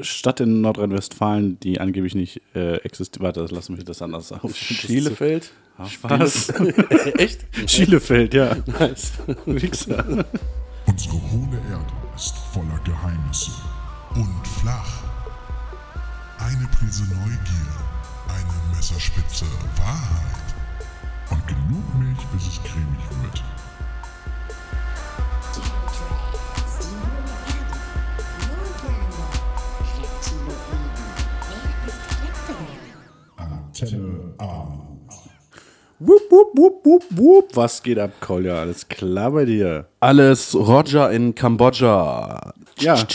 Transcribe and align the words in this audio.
Stadt 0.00 0.40
in 0.40 0.60
Nordrhein-Westfalen, 0.60 1.58
die 1.60 1.80
angeblich 1.80 2.14
nicht 2.14 2.42
äh, 2.54 2.76
existiert. 2.78 3.22
Warte, 3.22 3.46
lass 3.50 3.68
mich 3.68 3.84
das 3.84 4.02
anders 4.02 4.32
auf. 4.32 4.56
Schielefeld? 4.56 5.52
Was? 6.02 6.48
Echt? 7.18 7.46
Schielefeld, 7.66 8.34
ja. 8.34 8.56
Nice. 8.66 9.12
Wichser. 9.46 10.24
Unsere 10.86 11.14
hohle 11.14 11.58
Erde 11.70 11.92
ist 12.14 12.34
voller 12.52 12.78
Geheimnisse 12.84 13.52
und 14.14 14.46
flach. 14.60 15.02
Eine 16.38 16.68
Prise 16.68 17.04
Neugier, 17.04 17.72
eine 18.28 18.76
Messerspitze 18.76 19.44
Wahrheit 19.76 20.54
und 21.30 21.46
genug 21.46 21.94
Milch, 21.98 22.26
bis 22.32 22.46
es 22.46 22.62
cremig 22.62 23.22
wird. 23.22 23.42
Antenne 33.80 34.34
Alu. 34.38 34.80
Wupp, 35.98 36.30
wupp, 36.30 36.58
wupp, 36.58 36.86
wupp, 36.86 37.04
wupp. 37.10 37.56
Was 37.56 37.82
geht 37.82 37.98
ab, 37.98 38.12
Kolja? 38.20 38.60
Alles 38.60 38.88
klar 38.88 39.32
bei 39.32 39.44
dir? 39.44 39.86
Alles 40.00 40.54
Roger 40.54 41.10
in 41.10 41.34
Kambodscha. 41.34 42.54
Ja. 42.78 43.06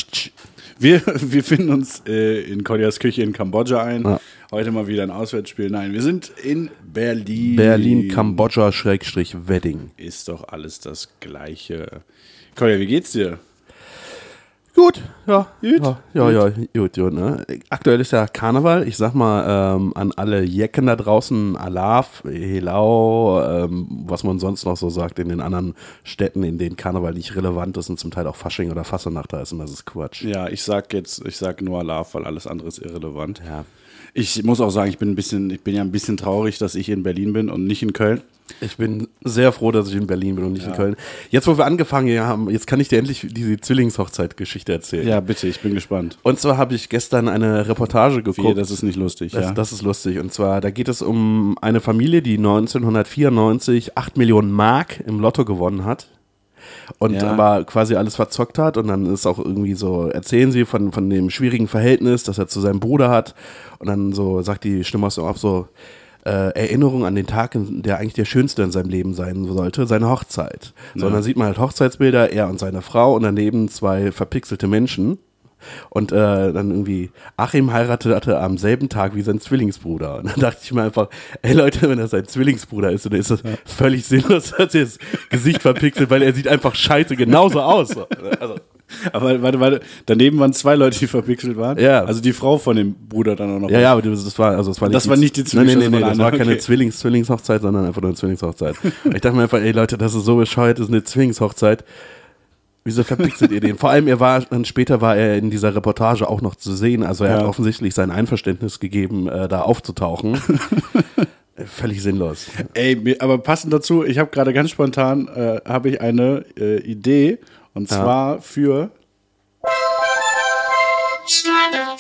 Wir, 0.78 1.02
wir 1.06 1.44
finden 1.44 1.72
uns 1.72 2.04
äh, 2.08 2.42
in 2.42 2.64
Koljas 2.64 3.00
Küche 3.00 3.23
in 3.23 3.34
Kambodscha 3.34 3.82
ein. 3.84 4.04
Ja. 4.04 4.20
Heute 4.52 4.72
mal 4.72 4.88
wieder 4.88 5.04
ein 5.04 5.12
Auswärtsspiel. 5.12 5.70
Nein, 5.70 5.94
wir 5.94 6.02
sind 6.02 6.32
in 6.44 6.70
Berlin. 6.84 7.56
Berlin, 7.56 8.08
Kambodscha, 8.09 8.72
Schrägstrich, 8.72 9.48
Wedding. 9.48 9.92
Ist 9.98 10.28
doch 10.28 10.48
alles 10.50 10.80
das 10.80 11.09
Gleiche. 11.20 12.02
Kolja, 12.56 12.80
wie 12.80 12.88
geht's 12.88 13.14
dir? 13.14 13.40
Gut, 14.76 15.02
ja. 15.26 15.48
Gut? 15.62 15.82
Ja, 16.14 16.30
ja, 16.30 16.48
ja 16.48 16.50
gut, 16.76 16.94
gut. 16.94 17.14
Ne? 17.14 17.46
Aktuell 17.70 18.02
ist 18.02 18.12
ja 18.12 18.28
Karneval. 18.28 18.86
Ich 18.86 18.98
sag 18.98 19.14
mal 19.14 19.76
ähm, 19.78 19.94
an 19.96 20.12
alle 20.12 20.44
Jecken 20.44 20.88
da 20.88 20.98
draußen, 20.98 21.56
Alaf, 21.56 22.23
Helau, 22.26 23.42
ähm, 23.42 24.04
was 24.06 24.26
man 24.26 24.38
sonst 24.38 24.66
noch 24.66 24.76
so 24.76 24.90
sagt 24.90 25.17
in 25.20 25.30
den 25.30 25.40
anderen 25.40 25.76
Städten, 26.04 26.44
in 26.44 26.58
denen 26.58 26.76
Karneval 26.76 27.14
nicht 27.14 27.36
relevant 27.38 27.78
ist 27.78 27.90
und 27.90 28.00
zum 28.00 28.12
Teil 28.12 28.28
auch 28.28 28.36
Fasching 28.36 28.70
oder 28.70 28.84
Fassenacht 28.84 29.32
da 29.32 29.42
ist 29.42 29.54
und 29.54 29.59
das 29.59 29.72
ist 29.72 29.86
Quatsch. 29.86 30.23
Ja, 30.23 30.50
ich 30.50 30.62
sag 30.62 30.94
jetzt, 30.94 31.26
ich 31.26 31.38
sag 31.38 31.62
nur 31.62 31.80
Alarv, 31.80 32.14
weil 32.14 32.26
alles 32.26 32.45
andere 32.45 32.67
ist 32.67 32.80
irrelevant. 32.80 33.42
Ja. 33.48 33.64
Ich 34.17 34.41
muss 34.44 34.61
auch 34.61 34.69
sagen, 34.69 34.89
ich 34.89 34.97
bin 34.97 35.09
ein 35.09 35.16
bisschen, 35.16 35.49
ich 35.49 35.59
bin 35.59 35.75
ja 35.75 35.81
ein 35.81 35.91
bisschen 35.91 36.16
traurig, 36.16 36.58
dass 36.58 36.75
ich 36.75 36.88
in 36.88 37.03
Berlin 37.03 37.33
bin 37.33 37.49
und 37.49 37.66
nicht 37.66 37.83
in 37.83 37.91
Köln. 37.91 38.21
Ich 38.61 38.77
bin 38.77 39.09
sehr 39.25 39.52
froh, 39.52 39.71
dass 39.71 39.89
ich 39.89 39.95
in 39.95 40.08
Berlin 40.08 40.35
bin 40.35 40.45
und 40.45 40.53
nicht 40.53 40.66
in 40.66 40.71
Köln. 40.71 40.95
Jetzt, 41.31 41.47
wo 41.47 41.58
wir 41.58 41.66
angefangen 41.66 42.17
haben, 42.21 42.49
jetzt 42.49 42.66
kann 42.66 42.80
ich 42.80 42.88
dir 42.88 42.97
endlich 42.97 43.27
diese 43.30 43.59
Zwillingshochzeit-Geschichte 43.59 44.71
erzählen. 44.71 45.05
Ja, 45.05 45.19
bitte, 45.19 45.47
ich 45.47 45.59
bin 45.59 45.73
gespannt. 45.73 46.17
Und 46.23 46.39
zwar 46.39 46.55
habe 46.55 46.75
ich 46.75 46.88
gestern 46.88 47.27
eine 47.27 47.67
Reportage 47.67 48.23
geguckt. 48.23 48.47
Wie, 48.47 48.53
das 48.53 48.71
ist 48.71 48.83
nicht 48.83 48.95
lustig, 48.95 49.33
Das, 49.33 49.45
ja. 49.45 49.52
das 49.52 49.73
ist 49.73 49.81
lustig. 49.81 50.19
Und 50.19 50.31
zwar, 50.31 50.61
da 50.61 50.69
geht 50.69 50.88
es 50.88 51.02
um 51.02 51.58
eine 51.59 51.81
Familie, 51.81 52.21
die 52.21 52.38
1994 52.38 53.97
8 53.97 54.16
Millionen 54.16 54.52
Mark 54.52 55.03
im 55.05 55.19
Lotto 55.19 55.43
gewonnen 55.43 55.83
hat. 55.83 56.08
Und 56.99 57.13
Ja. 57.13 57.31
aber 57.31 57.63
quasi 57.66 57.95
alles 57.95 58.16
verzockt 58.16 58.58
hat. 58.58 58.77
Und 58.77 58.88
dann 58.88 59.05
ist 59.05 59.25
auch 59.25 59.39
irgendwie 59.39 59.73
so, 59.75 60.08
erzählen 60.08 60.52
sie 60.52 60.66
von, 60.66 60.91
von 60.91 61.09
dem 61.09 61.30
schwierigen 61.30 61.67
Verhältnis, 61.67 62.23
das 62.23 62.38
er 62.38 62.47
zu 62.47 62.59
seinem 62.61 62.80
Bruder 62.80 63.09
hat. 63.09 63.35
Und 63.80 63.88
dann 63.88 64.13
so 64.13 64.41
sagt 64.41 64.63
die 64.63 64.83
Stimme 64.83 65.08
aus 65.08 65.16
dem 65.16 65.23
Off 65.25 65.38
so, 65.38 65.67
äh, 66.25 66.53
Erinnerung 66.55 67.05
an 67.05 67.13
den 67.16 67.27
Tag, 67.27 67.52
der 67.55 67.99
eigentlich 67.99 68.13
der 68.13 68.25
schönste 68.25 68.63
in 68.63 68.71
seinem 68.71 68.89
Leben 68.89 69.13
sein 69.13 69.45
sollte, 69.45 69.86
seine 69.86 70.09
Hochzeit. 70.09 70.73
So, 70.95 71.05
und 71.08 71.13
dann 71.13 71.21
sieht 71.21 71.38
man 71.38 71.47
halt 71.47 71.59
Hochzeitsbilder, 71.59 72.31
er 72.31 72.49
und 72.49 72.58
seine 72.59 72.81
Frau 72.81 73.16
und 73.16 73.21
daneben 73.21 73.69
zwei 73.69 74.11
verpixelte 74.11 74.67
Menschen. 74.67 75.19
Und 75.89 76.11
äh, 76.11 76.16
dann 76.53 76.72
irgendwie, 76.72 77.11
Achim 77.38 77.72
heiratete 77.72 78.39
am 78.39 78.58
selben 78.58 78.89
Tag 78.89 79.16
wie 79.16 79.22
sein 79.22 79.39
Zwillingsbruder. 79.39 80.20
Und 80.20 80.25
dann 80.28 80.39
dachte 80.39 80.59
ich 80.64 80.72
mir 80.73 80.84
einfach, 80.84 81.09
ey 81.42 81.53
Leute, 81.53 81.89
wenn 81.89 81.98
das 81.98 82.11
sein 82.11 82.25
Zwillingsbruder 82.25 82.92
ist, 82.92 83.06
dann 83.06 83.14
ist 83.14 83.31
das 83.31 83.42
völlig 83.66 84.06
sinnlos, 84.06 84.52
dass 84.58 84.76
er 84.76 84.83
das 84.83 84.99
Gesicht 85.30 85.61
verpixelt, 85.61 86.10
weil 86.10 86.21
er 86.21 86.33
sieht 86.33 86.48
einfach 86.48 86.76
scheiße 86.76 87.16
genauso 87.16 87.61
aus. 87.61 87.95
Also, 88.39 88.55
Aber 89.11 89.42
warte, 89.42 89.60
warte, 89.60 89.80
daneben 90.05 90.39
waren 90.39 90.54
zwei 90.54 90.76
Leute, 90.76 90.99
die 90.99 91.08
verpixelt 91.08 91.58
waren. 91.58 91.80
Ja. 91.80 92.04
Also 92.04 92.22
die 92.22 92.33
Frau 92.33 92.58
von 92.58 92.76
dem 92.76 92.93
Bruder 92.93 93.36
dann 93.36 93.55
auch 93.55 93.60
noch. 93.60 93.70
ja, 93.70 93.80
ja, 93.80 93.92
aber 93.93 94.02
das 94.04 94.37
war, 94.37 94.55
also 94.55 94.70
das 94.72 94.80
war 94.80 94.89
nicht, 94.89 94.95
Das 94.95 95.08
war 95.10 95.17
nicht 95.17 95.37
die 95.37 95.55
Nein, 95.55 95.66
nein, 95.66 95.80
nein, 95.80 95.92
nein, 95.92 96.02
das 96.02 96.10
das 96.10 96.17
war 96.20 96.26
war 96.26 96.27
eine 96.27 96.37
keine 96.37 96.52
andere. 96.52 96.64
Zwillings 96.64 96.99
Zwillingshochzeit, 96.99 97.61
sondern 97.61 97.86
einfach 97.86 98.02
nur 98.02 98.10
eine 98.10 98.17
Zwillingshochzeit. 98.17 98.76
Ich 99.14 99.22
dachte 99.22 99.36
mir 99.36 99.43
einfach, 99.43 99.60
ey 99.60 99.72
Leute, 99.72 99.98
das 99.98 100.14
ist 100.14 100.26
so 100.26 100.36
bescheuert, 100.37 100.77
das 100.77 100.87
ist 100.87 100.93
eine 100.93 101.04
Zwillingshochzeit. 101.04 101.83
Wieso 102.88 103.04
verpixelt 103.04 103.52
ihr 103.52 103.62
den? 103.62 103.78
Vor 103.80 103.90
allem, 103.90 104.08
er 104.08 104.20
war, 104.20 104.42
dann 104.42 104.64
später 104.64 105.02
war 105.02 105.18
er 105.18 105.38
in 105.40 105.50
dieser 105.50 105.73
Reportage 105.76 106.30
auch 106.30 106.42
noch 106.42 106.54
zu 106.54 106.72
sehen. 106.76 107.02
Also 107.02 107.23
er 107.23 107.32
Ja. 107.32 107.38
hat 107.40 107.46
offensichtlich 107.46 107.96
sein 107.96 108.12
Einverständnis 108.12 108.80
gegeben, 108.80 109.28
äh, 109.28 109.48
da 109.48 109.62
aufzutauchen. 109.62 110.40
Völlig 111.66 112.04
sinnlos. 112.04 112.46
Ey, 112.76 113.16
aber 113.20 113.40
passend 113.40 113.73
dazu, 113.73 114.04
ich 114.04 114.20
habe 114.20 114.30
gerade 114.30 114.54
ganz 114.54 114.70
spontan, 114.70 115.28
äh, 115.30 115.62
habe 115.66 115.90
ich 115.90 116.02
eine 116.02 116.46
äh, 116.60 116.78
Idee. 116.82 117.40
Und 117.73 117.90
zwar 117.90 118.40
für, 118.42 118.92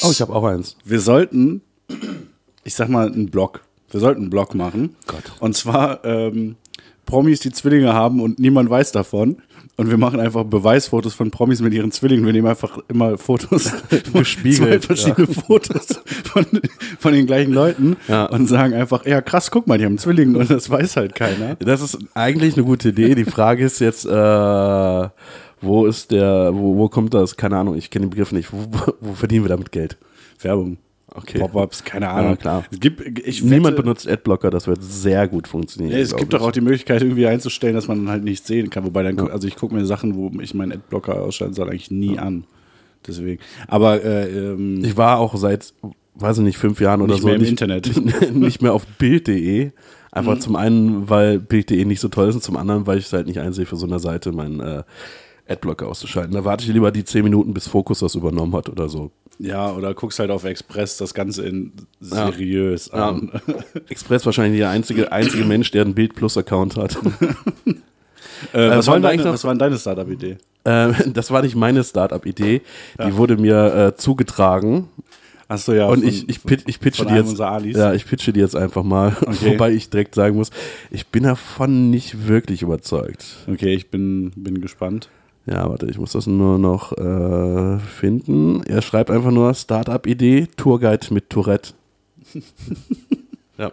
Oh, 0.03 0.11
ich 0.11 0.21
habe 0.21 0.33
auch 0.35 0.43
eins. 0.43 0.77
wir 0.85 0.99
sollten, 0.99 1.61
ich 2.63 2.75
sag 2.75 2.89
mal, 2.89 3.07
einen 3.11 3.31
Blog. 3.31 3.61
Wir 3.89 3.99
sollten 3.99 4.21
einen 4.21 4.29
Blog 4.29 4.53
machen. 4.53 4.95
Gott. 5.07 5.23
Und 5.39 5.55
zwar 5.55 6.05
ähm, 6.05 6.57
Promis, 7.07 7.39
die 7.39 7.51
Zwillinge 7.51 7.93
haben 7.93 8.21
und 8.21 8.37
niemand 8.37 8.69
weiß 8.69 8.91
davon. 8.91 9.37
Und 9.77 9.89
wir 9.89 9.97
machen 9.97 10.21
einfach 10.21 10.45
Beweisfotos 10.45 11.13
von 11.13 11.31
Promis 11.31 11.59
mit 11.61 11.73
ihren 11.73 11.91
Zwillingen. 11.91 12.25
Wir 12.25 12.31
nehmen 12.31 12.47
einfach 12.47 12.79
immer 12.87 13.17
Fotos, 13.17 13.71
Gespiegelt, 14.13 14.83
zwei 14.83 14.87
verschiedene 14.95 15.27
Fotos 15.27 15.99
von, 16.31 16.45
von 16.97 17.11
den 17.13 17.25
gleichen 17.25 17.51
Leuten 17.51 17.97
Ja. 18.07 18.25
und 18.27 18.47
sagen 18.47 18.73
einfach, 18.73 19.05
ja 19.05 19.21
krass, 19.21 19.51
guck 19.51 19.67
mal, 19.67 19.77
die 19.77 19.83
haben 19.85 19.97
Zwillinge 19.97 20.37
und 20.39 20.49
das 20.49 20.69
weiß 20.69 20.95
halt 20.95 21.13
keiner. 21.13 21.55
Das 21.55 21.81
ist 21.81 21.97
eigentlich 22.13 22.55
eine 22.55 22.65
gute 22.65 22.89
Idee. 22.89 23.15
Die 23.15 23.25
Frage 23.25 23.65
ist 23.65 23.79
jetzt, 23.79 24.05
äh, 24.05 24.09
wo 25.61 25.85
ist 25.85 26.11
der, 26.11 26.51
wo, 26.53 26.77
wo 26.77 26.87
kommt 26.87 27.13
das? 27.13 27.35
Keine 27.35 27.57
Ahnung, 27.57 27.75
ich 27.75 27.89
kenne 27.89 28.05
den 28.05 28.11
Begriff 28.11 28.31
nicht. 28.31 28.53
Wo, 28.53 28.59
wo, 28.71 28.93
wo 29.01 29.13
verdienen 29.13 29.43
wir 29.43 29.49
damit 29.49 29.71
Geld? 29.73 29.97
Werbung. 30.39 30.77
Okay. 31.17 31.39
Pop-ups, 31.39 31.83
keine 31.83 32.09
Ahnung. 32.09 32.31
Ja, 32.31 32.35
klar. 32.35 32.63
Es 32.71 32.79
gibt, 32.79 33.19
ich 33.19 33.41
Niemand 33.41 33.75
wette, 33.75 33.83
benutzt 33.83 34.07
Adblocker, 34.07 34.49
das 34.49 34.67
wird 34.67 34.83
sehr 34.83 35.27
gut 35.27 35.47
funktionieren. 35.47 35.93
Ja, 35.93 35.99
es 35.99 36.15
gibt 36.15 36.33
ich. 36.33 36.39
doch 36.39 36.45
auch 36.45 36.51
die 36.51 36.61
Möglichkeit, 36.61 37.01
irgendwie 37.01 37.25
einzustellen, 37.27 37.73
dass 37.73 37.87
man 37.87 38.09
halt 38.09 38.23
nicht 38.23 38.45
sehen 38.45 38.69
kann. 38.69 38.83
Wobei 38.85 39.03
dann, 39.03 39.15
gu- 39.15 39.27
also 39.27 39.47
ich 39.47 39.55
gucke 39.55 39.73
mir 39.73 39.85
Sachen, 39.85 40.15
wo 40.15 40.29
ich 40.41 40.53
meinen 40.53 40.73
Adblocker 40.73 41.21
ausschalten 41.21 41.53
soll, 41.53 41.69
eigentlich 41.69 41.89
nie 41.91 42.19
an. 42.19 42.43
Deswegen. 43.07 43.41
Aber 43.67 44.03
äh, 44.03 44.29
ähm, 44.29 44.83
Ich 44.83 44.97
war 44.97 45.19
auch 45.19 45.35
seit, 45.37 45.73
weiß 46.15 46.39
ich 46.39 46.43
nicht, 46.43 46.57
fünf 46.57 46.81
Jahren 46.81 47.01
oder 47.01 47.13
Nicht 47.13 47.21
so 47.21 47.27
mehr 47.27 47.35
im 47.37 47.45
Internet. 47.45 47.91
nicht 48.33 48.61
mehr 48.61 48.73
auf 48.73 48.85
Bild.de. 48.85 49.65
Mhm. 49.65 49.71
Einfach 50.11 50.39
zum 50.39 50.55
einen, 50.55 51.09
weil 51.09 51.39
Bild.de 51.39 51.85
nicht 51.85 51.99
so 51.99 52.07
toll 52.07 52.29
ist 52.29 52.35
und 52.35 52.41
zum 52.43 52.57
anderen, 52.57 52.87
weil 52.87 52.97
ich 52.97 53.05
es 53.05 53.13
halt 53.13 53.27
nicht 53.27 53.39
einsehe, 53.39 53.65
für 53.65 53.75
so 53.75 53.85
eine 53.85 53.99
Seite 53.99 54.31
meinen 54.31 54.59
äh, 54.59 54.83
Adblocker 55.47 55.87
auszuschalten. 55.87 56.33
Da 56.33 56.43
warte 56.45 56.63
ich 56.65 56.73
lieber 56.73 56.91
die 56.91 57.03
zehn 57.03 57.23
Minuten, 57.23 57.53
bis 57.53 57.67
Focus 57.67 57.99
das 57.99 58.15
übernommen 58.15 58.55
hat 58.55 58.69
oder 58.69 58.89
so. 58.89 59.11
Ja, 59.39 59.71
oder 59.71 59.93
guckst 59.93 60.19
halt 60.19 60.31
auf 60.31 60.43
Express 60.43 60.97
das 60.97 61.13
Ganze 61.13 61.45
in 61.45 61.73
seriös 61.99 62.89
an. 62.91 63.31
Express 63.89 64.25
wahrscheinlich 64.25 64.59
der 64.59 64.69
einzige, 64.69 65.11
einzige 65.11 65.43
Mensch, 65.45 65.71
der 65.71 65.83
einen 65.83 65.93
Bild 65.93 66.15
Plus 66.15 66.37
Account 66.37 66.77
hat. 66.77 66.97
Äh, 67.65 67.73
was, 68.53 68.87
wollen 68.87 69.03
war 69.03 69.11
deine, 69.11 69.25
was 69.25 69.43
war 69.43 69.53
denn 69.53 69.59
deine 69.59 69.77
Startup-Idee? 69.77 70.37
Ähm, 70.65 70.95
das 71.13 71.31
war 71.31 71.41
nicht 71.41 71.55
meine 71.55 71.83
Startup-Idee. 71.83 72.61
Die 73.05 73.15
wurde 73.17 73.37
mir 73.37 73.75
äh, 73.75 73.95
zugetragen. 73.95 74.89
Achso, 75.47 75.73
ja. 75.73 75.85
Und 75.85 75.99
von- 75.99 76.07
ich, 76.07 76.27
ich, 76.27 76.43
pit, 76.43 76.63
ich 76.65 76.79
pitche 76.79 77.05
die 77.05 77.13
jetzt. 77.13 77.37
Ja, 77.37 77.93
ich 77.93 78.07
pitche 78.07 78.33
die 78.33 78.39
jetzt 78.39 78.55
einfach 78.55 78.83
mal. 78.83 79.15
Okay. 79.21 79.51
Wobei 79.53 79.71
ich 79.71 79.89
direkt 79.89 80.15
sagen 80.15 80.35
muss, 80.37 80.49
ich 80.89 81.07
bin 81.07 81.23
davon 81.23 81.91
nicht 81.91 82.27
wirklich 82.27 82.63
überzeugt. 82.63 83.25
Okay, 83.47 83.73
ich 83.73 83.91
bin, 83.91 84.31
bin 84.35 84.59
gespannt. 84.61 85.09
Ja, 85.47 85.69
warte, 85.69 85.85
ich 85.87 85.97
muss 85.99 86.13
das 86.13 86.25
nur 86.27 86.57
noch 86.57 86.91
äh, 86.93 87.77
finden. 87.79 88.63
Er 88.63 88.81
schreibt 88.81 89.11
einfach 89.11 89.31
nur 89.31 89.53
Startup-Idee, 89.53 90.47
Tourguide 90.57 91.13
mit 91.13 91.29
Tourette. 91.29 91.73
ja, 93.57 93.71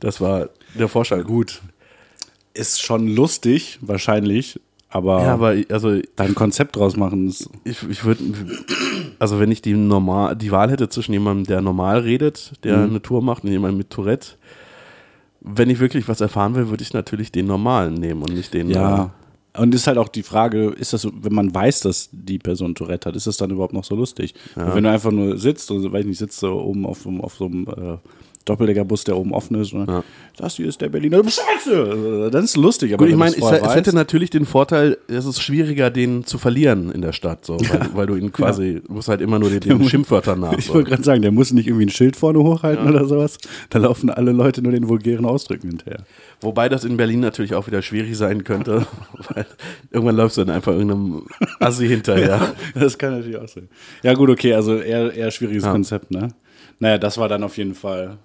das 0.00 0.20
war 0.20 0.50
der 0.78 0.88
Vorschlag. 0.88 1.24
Gut. 1.24 1.62
Ist 2.52 2.82
schon 2.82 3.08
lustig, 3.08 3.78
wahrscheinlich, 3.80 4.60
aber, 4.90 5.22
Ja, 5.22 5.34
aber 5.34 5.54
also 5.70 6.00
da 6.16 6.24
ein 6.24 6.34
Konzept 6.34 6.76
draus 6.76 6.96
machen 6.96 7.28
ist. 7.28 7.48
ich, 7.64 7.88
ich 7.88 8.04
würde, 8.04 8.22
also 9.20 9.38
wenn 9.38 9.52
ich 9.52 9.62
die, 9.62 9.72
normal, 9.74 10.34
die 10.36 10.50
Wahl 10.50 10.70
hätte 10.70 10.88
zwischen 10.88 11.12
jemandem, 11.12 11.46
der 11.46 11.60
normal 11.62 12.00
redet, 12.00 12.52
der 12.64 12.78
Mhm. 12.78 12.90
eine 12.90 13.02
Tour 13.02 13.22
macht, 13.22 13.44
und 13.44 13.50
jemandem 13.52 13.78
mit 13.78 13.90
Tourette, 13.90 14.32
wenn 15.40 15.70
ich 15.70 15.78
wirklich 15.80 16.08
was 16.08 16.20
erfahren 16.20 16.54
will, 16.56 16.68
würde 16.68 16.82
ich 16.82 16.92
natürlich 16.92 17.30
den 17.32 17.46
normalen 17.46 17.94
nehmen 17.94 18.20
und 18.22 18.34
nicht 18.34 18.52
den. 18.52 18.68
Ja. 18.68 19.10
Und 19.56 19.74
ist 19.74 19.86
halt 19.88 19.98
auch 19.98 20.08
die 20.08 20.22
Frage, 20.22 20.68
ist 20.78 20.92
das 20.92 21.02
so, 21.02 21.10
wenn 21.22 21.34
man 21.34 21.52
weiß, 21.54 21.80
dass 21.80 22.08
die 22.12 22.38
Person 22.38 22.74
Tourette 22.76 23.08
hat, 23.08 23.16
ist 23.16 23.26
das 23.26 23.36
dann 23.36 23.50
überhaupt 23.50 23.72
noch 23.74 23.84
so 23.84 23.96
lustig? 23.96 24.34
Und 24.54 24.74
wenn 24.76 24.84
du 24.84 24.90
einfach 24.90 25.10
nur 25.10 25.38
sitzt 25.38 25.70
und, 25.72 25.92
weiß 25.92 26.04
nicht, 26.06 26.18
sitzt 26.18 26.38
so 26.38 26.52
oben 26.60 26.86
auf, 26.86 27.00
so 27.02 27.08
einem- 27.08 27.20
auf 27.20 27.34
so 27.34 27.46
einem 27.46 27.66
äh, 27.66 27.96
Doppeldeckerbus, 28.46 29.04
der 29.04 29.16
oben 29.18 29.34
offen 29.34 29.60
ist. 29.60 29.72
Und 29.74 29.86
dann, 29.86 29.96
Ja. 29.96 30.04
Das 30.38 30.56
hier 30.56 30.66
ist 30.66 30.80
der 30.80 30.88
Berliner. 30.88 31.22
Scheiße! 31.22 32.30
Das 32.32 32.44
ist 32.44 32.56
lustig. 32.56 32.94
Aber 32.94 33.04
Gut, 33.04 33.10
ich 33.12 33.16
meine, 33.18 33.36
es, 33.36 33.42
es 33.42 33.74
hätte 33.74 33.94
natürlich 33.94 34.30
den 34.30 34.46
Vorteil, 34.46 34.96
es 35.08 35.26
ist 35.26 35.42
schwieriger, 35.42 35.90
den 35.90 36.24
zu 36.24 36.38
verlieren 36.38 36.90
in 36.90 37.02
der 37.02 37.12
Stadt, 37.12 37.44
so, 37.44 37.58
weil, 37.60 37.90
weil 37.94 38.06
du 38.06 38.14
ihn 38.16 38.32
quasi, 38.32 38.80
du 38.86 38.92
musst 38.94 39.08
halt 39.08 39.20
immer 39.20 39.38
nur 39.38 39.50
den, 39.50 39.60
den 39.60 39.84
Schimpfwörtern 39.86 40.40
nach. 40.40 40.54
Ich 40.56 40.72
wollte 40.72 40.88
gerade 40.90 41.02
sagen, 41.02 41.20
der 41.20 41.32
muss 41.32 41.52
nicht 41.52 41.66
irgendwie 41.66 41.86
ein 41.86 41.90
Schild 41.90 42.16
vorne 42.16 42.38
hochhalten 42.38 42.88
oder 42.88 43.04
sowas. 43.06 43.36
Da 43.68 43.78
laufen 43.78 44.08
alle 44.08 44.32
Leute 44.32 44.62
nur 44.62 44.72
den 44.72 44.88
vulgären 44.88 45.26
Ausdrücken 45.26 45.68
hinterher. 45.68 46.04
Wobei 46.42 46.68
das 46.68 46.84
in 46.84 46.96
Berlin 46.96 47.20
natürlich 47.20 47.54
auch 47.54 47.66
wieder 47.66 47.82
schwierig 47.82 48.16
sein 48.16 48.44
könnte, 48.44 48.86
weil 49.28 49.46
irgendwann 49.90 50.16
läufst 50.16 50.38
du 50.38 50.44
dann 50.44 50.54
einfach 50.54 50.72
irgendeinem 50.72 51.26
Assi 51.58 51.86
hinterher. 51.88 52.54
Das 52.74 52.96
kann 52.96 53.12
natürlich 53.12 53.36
auch 53.36 53.48
sein. 53.48 53.68
Ja, 54.02 54.14
gut, 54.14 54.30
okay, 54.30 54.54
also 54.54 54.76
eher, 54.78 55.12
eher 55.12 55.30
schwieriges 55.30 55.64
Ja. 55.64 55.72
Konzept, 55.72 56.10
ne? 56.10 56.28
Naja, 56.78 56.96
das 56.98 57.18
war 57.18 57.28
dann 57.28 57.44
auf 57.44 57.58
jeden 57.58 57.74
Fall. 57.74 58.18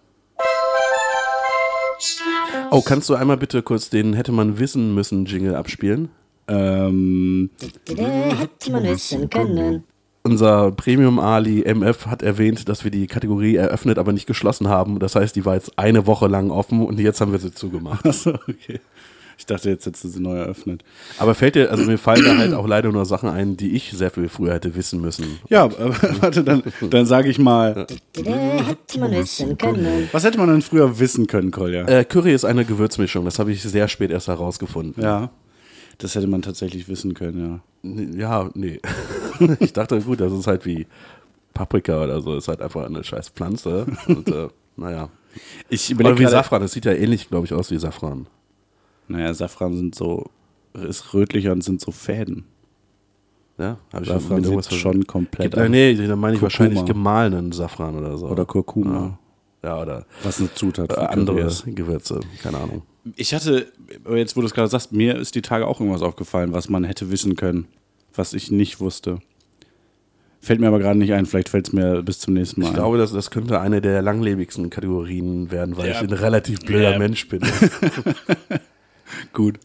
Oh, 2.71 2.81
kannst 2.81 3.09
du 3.09 3.15
einmal 3.15 3.37
bitte 3.37 3.61
kurz 3.61 3.89
den 3.89 4.13
hätte 4.13 4.31
man 4.31 4.59
wissen 4.59 4.93
müssen 4.95 5.25
Jingle 5.25 5.55
abspielen? 5.55 6.09
Ähm, 6.47 7.49
hätte 7.87 8.71
man 8.71 8.83
wissen 8.83 9.29
können. 9.29 9.83
Unser 10.25 10.71
Premium 10.71 11.19
Ali 11.19 11.61
MF 11.61 12.07
hat 12.07 12.23
erwähnt, 12.23 12.67
dass 12.67 12.83
wir 12.83 12.89
die 12.89 13.05
Kategorie 13.05 13.57
eröffnet, 13.57 13.99
aber 13.99 14.11
nicht 14.11 14.25
geschlossen 14.25 14.69
haben. 14.69 14.97
Das 14.97 15.15
heißt, 15.15 15.35
die 15.35 15.45
war 15.45 15.53
jetzt 15.53 15.77
eine 15.77 16.07
Woche 16.07 16.25
lang 16.25 16.49
offen 16.49 16.83
und 16.83 16.99
jetzt 16.99 17.21
haben 17.21 17.31
wir 17.31 17.37
sie 17.37 17.53
zugemacht. 17.53 18.03
achso, 18.03 18.31
okay. 18.31 18.79
Ich 19.37 19.45
dachte, 19.45 19.69
jetzt 19.69 19.85
hättest 19.85 20.03
du 20.03 20.07
sie 20.07 20.21
neu 20.21 20.35
eröffnet. 20.37 20.83
Aber 21.19 21.35
fällt 21.35 21.53
dir, 21.53 21.69
also 21.69 21.83
mir 21.83 21.99
fallen 21.99 22.25
da 22.25 22.37
halt 22.37 22.55
auch 22.55 22.65
leider 22.65 22.91
nur 22.91 23.05
Sachen 23.05 23.29
ein, 23.29 23.55
die 23.55 23.75
ich 23.75 23.91
sehr 23.91 24.09
viel 24.09 24.27
früher 24.27 24.53
hätte 24.53 24.75
wissen 24.75 24.99
müssen. 24.99 25.39
Ja, 25.47 25.65
aber 25.65 25.95
warte, 26.21 26.43
dann, 26.43 26.63
dann 26.89 27.05
sage 27.05 27.29
ich 27.29 27.37
mal, 27.37 27.85
hätte 28.15 28.99
man 28.99 29.11
wissen 29.11 29.55
können. 29.59 30.09
was 30.11 30.23
hätte 30.23 30.39
man 30.39 30.49
denn 30.49 30.63
früher 30.63 30.97
wissen 30.97 31.27
können, 31.27 31.51
Kolja? 31.51 31.85
Äh, 31.85 32.03
Curry 32.03 32.33
ist 32.33 32.45
eine 32.45 32.65
Gewürzmischung, 32.65 33.25
das 33.25 33.37
habe 33.37 33.51
ich 33.51 33.61
sehr 33.61 33.87
spät 33.89 34.09
erst 34.09 34.27
herausgefunden. 34.27 35.03
Ja, 35.03 35.29
das 35.97 36.15
hätte 36.15 36.27
man 36.27 36.41
tatsächlich 36.41 36.87
wissen 36.87 37.13
können, 37.13 37.61
ja. 37.83 38.43
Ja, 38.43 38.49
nee. 38.55 38.79
ich 39.59 39.73
dachte, 39.73 39.99
gut, 40.01 40.19
das 40.21 40.33
ist 40.33 40.47
halt 40.47 40.65
wie 40.65 40.87
Paprika 41.53 42.03
oder 42.03 42.21
so, 42.21 42.35
ist 42.35 42.47
halt 42.47 42.61
einfach 42.61 42.85
eine 42.85 43.03
scheiß 43.03 43.29
Pflanze. 43.29 43.85
Und 44.07 44.27
äh, 44.29 44.47
naja. 44.75 45.09
Ich 45.69 45.91
Oder 45.91 45.99
überlege 46.01 46.19
wie 46.21 46.31
Safran, 46.31 46.61
das 46.61 46.71
sieht 46.73 46.85
ja 46.85 46.93
ähnlich, 46.93 47.29
glaube 47.29 47.45
ich, 47.45 47.53
aus 47.53 47.69
wie 47.71 47.77
Safran. 47.77 48.27
naja, 49.07 49.33
Safran 49.33 49.75
sind 49.75 49.95
so, 49.95 50.25
ist 50.73 51.13
rötlicher 51.13 51.51
und 51.51 51.63
sind 51.63 51.81
so 51.81 51.91
Fäden. 51.91 52.45
Ja, 53.57 53.77
habe 53.93 54.03
ich 54.03 54.09
Safran 54.09 54.41
mit 54.41 54.63
sieht 54.65 54.73
schon 54.79 55.07
komplett 55.07 55.51
Gibt, 55.51 55.57
äh, 55.63 55.69
nee, 55.69 55.93
dann 55.95 56.19
meine 56.19 56.35
ich 56.35 56.39
Kurkuma. 56.41 56.41
wahrscheinlich 56.41 56.85
gemahlenen 56.85 57.51
Safran 57.51 57.95
oder 57.95 58.17
so. 58.17 58.27
Oder 58.27 58.45
Kurkuma, 58.45 59.17
Ja, 59.63 59.81
oder 59.81 60.05
was 60.23 60.39
eine 60.39 60.53
Zutat 60.53 60.91
für 60.91 61.09
andere. 61.09 61.49
Gewürze, 61.67 62.19
keine 62.41 62.57
Ahnung. 62.57 62.81
Ich 63.15 63.33
hatte, 63.33 63.67
aber 64.03 64.17
jetzt 64.17 64.35
wo 64.35 64.41
du 64.41 64.47
es 64.47 64.53
gerade 64.53 64.67
sagst, 64.67 64.91
mir 64.91 65.15
ist 65.15 65.35
die 65.35 65.41
Tage 65.41 65.67
auch 65.67 65.79
irgendwas 65.79 66.01
aufgefallen, 66.01 66.53
was 66.53 66.69
man 66.69 66.83
hätte 66.83 67.11
wissen 67.11 67.35
können, 67.35 67.67
was 68.15 68.33
ich 68.33 68.49
nicht 68.51 68.79
wusste. 68.79 69.19
Fällt 70.41 70.59
mir 70.59 70.67
aber 70.67 70.79
gerade 70.79 70.97
nicht 70.99 71.13
ein, 71.13 71.25
vielleicht 71.25 71.49
fällt 71.49 71.67
es 71.67 71.73
mir 71.73 72.03
bis 72.03 72.19
zum 72.19 72.33
nächsten 72.35 72.61
Mal 72.61 72.67
Ich 72.67 72.73
glaube, 72.75 72.97
das, 72.99 73.11
das 73.11 73.31
könnte 73.31 73.59
eine 73.59 73.81
der 73.81 74.01
langlebigsten 74.03 74.69
Kategorien 74.69 75.49
werden, 75.51 75.75
weil 75.77 75.87
Ja. 75.89 75.93
ich 75.93 75.99
ein 76.01 76.13
relativ 76.13 76.59
blöder 76.61 76.91
Ja. 76.93 76.99
Mensch 76.99 77.27
bin. 77.27 77.41
Gut. 79.33 79.59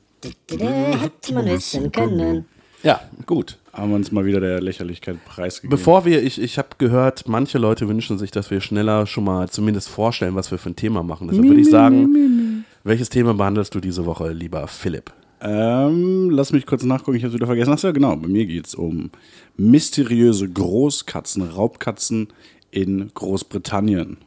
hätte 0.50 1.34
man 1.34 1.46
wissen 1.46 1.90
können. 1.92 2.44
ja, 2.82 3.00
gut. 3.26 3.58
Haben 3.72 3.90
wir 3.90 3.96
uns 3.96 4.10
mal 4.10 4.24
wieder 4.24 4.40
der 4.40 4.60
Lächerlichkeit 4.60 5.24
preisgegeben. 5.24 5.70
Bevor 5.70 6.04
wir, 6.04 6.22
ich, 6.22 6.40
ich 6.40 6.58
habe 6.58 6.68
gehört, 6.78 7.28
manche 7.28 7.58
Leute 7.58 7.88
wünschen 7.88 8.18
sich, 8.18 8.30
dass 8.30 8.50
wir 8.50 8.60
schneller 8.60 9.06
schon 9.06 9.24
mal 9.24 9.48
zumindest 9.48 9.88
vorstellen, 9.88 10.34
was 10.34 10.50
wir 10.50 10.58
für 10.58 10.70
ein 10.70 10.76
Thema 10.76 11.02
machen. 11.02 11.28
Deshalb 11.28 11.46
würde 11.46 11.60
ich 11.60 11.70
sagen, 11.70 12.49
welches 12.84 13.08
Thema 13.08 13.34
behandelst 13.34 13.74
du 13.74 13.80
diese 13.80 14.06
Woche, 14.06 14.32
lieber 14.32 14.66
Philipp? 14.68 15.12
Ähm, 15.42 16.30
lass 16.30 16.52
mich 16.52 16.66
kurz 16.66 16.82
nachgucken, 16.82 17.16
ich 17.16 17.24
habe 17.24 17.32
wieder 17.32 17.46
vergessen. 17.46 17.72
Achso, 17.72 17.92
genau, 17.92 18.14
bei 18.16 18.28
mir 18.28 18.46
geht 18.46 18.66
es 18.66 18.74
um 18.74 19.10
mysteriöse 19.56 20.48
Großkatzen, 20.48 21.42
Raubkatzen 21.42 22.28
in 22.70 23.10
Großbritannien. 23.14 24.18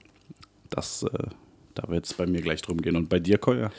Das, 0.69 1.03
äh, 1.03 1.27
da 1.75 1.87
wird 1.89 2.05
es 2.05 2.13
bei 2.13 2.25
mir 2.25 2.41
gleich 2.41 2.61
drum 2.63 2.81
gehen. 2.81 2.95
Und 2.95 3.09
bei 3.09 3.19
dir, 3.19 3.37
Kolja? 3.37 3.71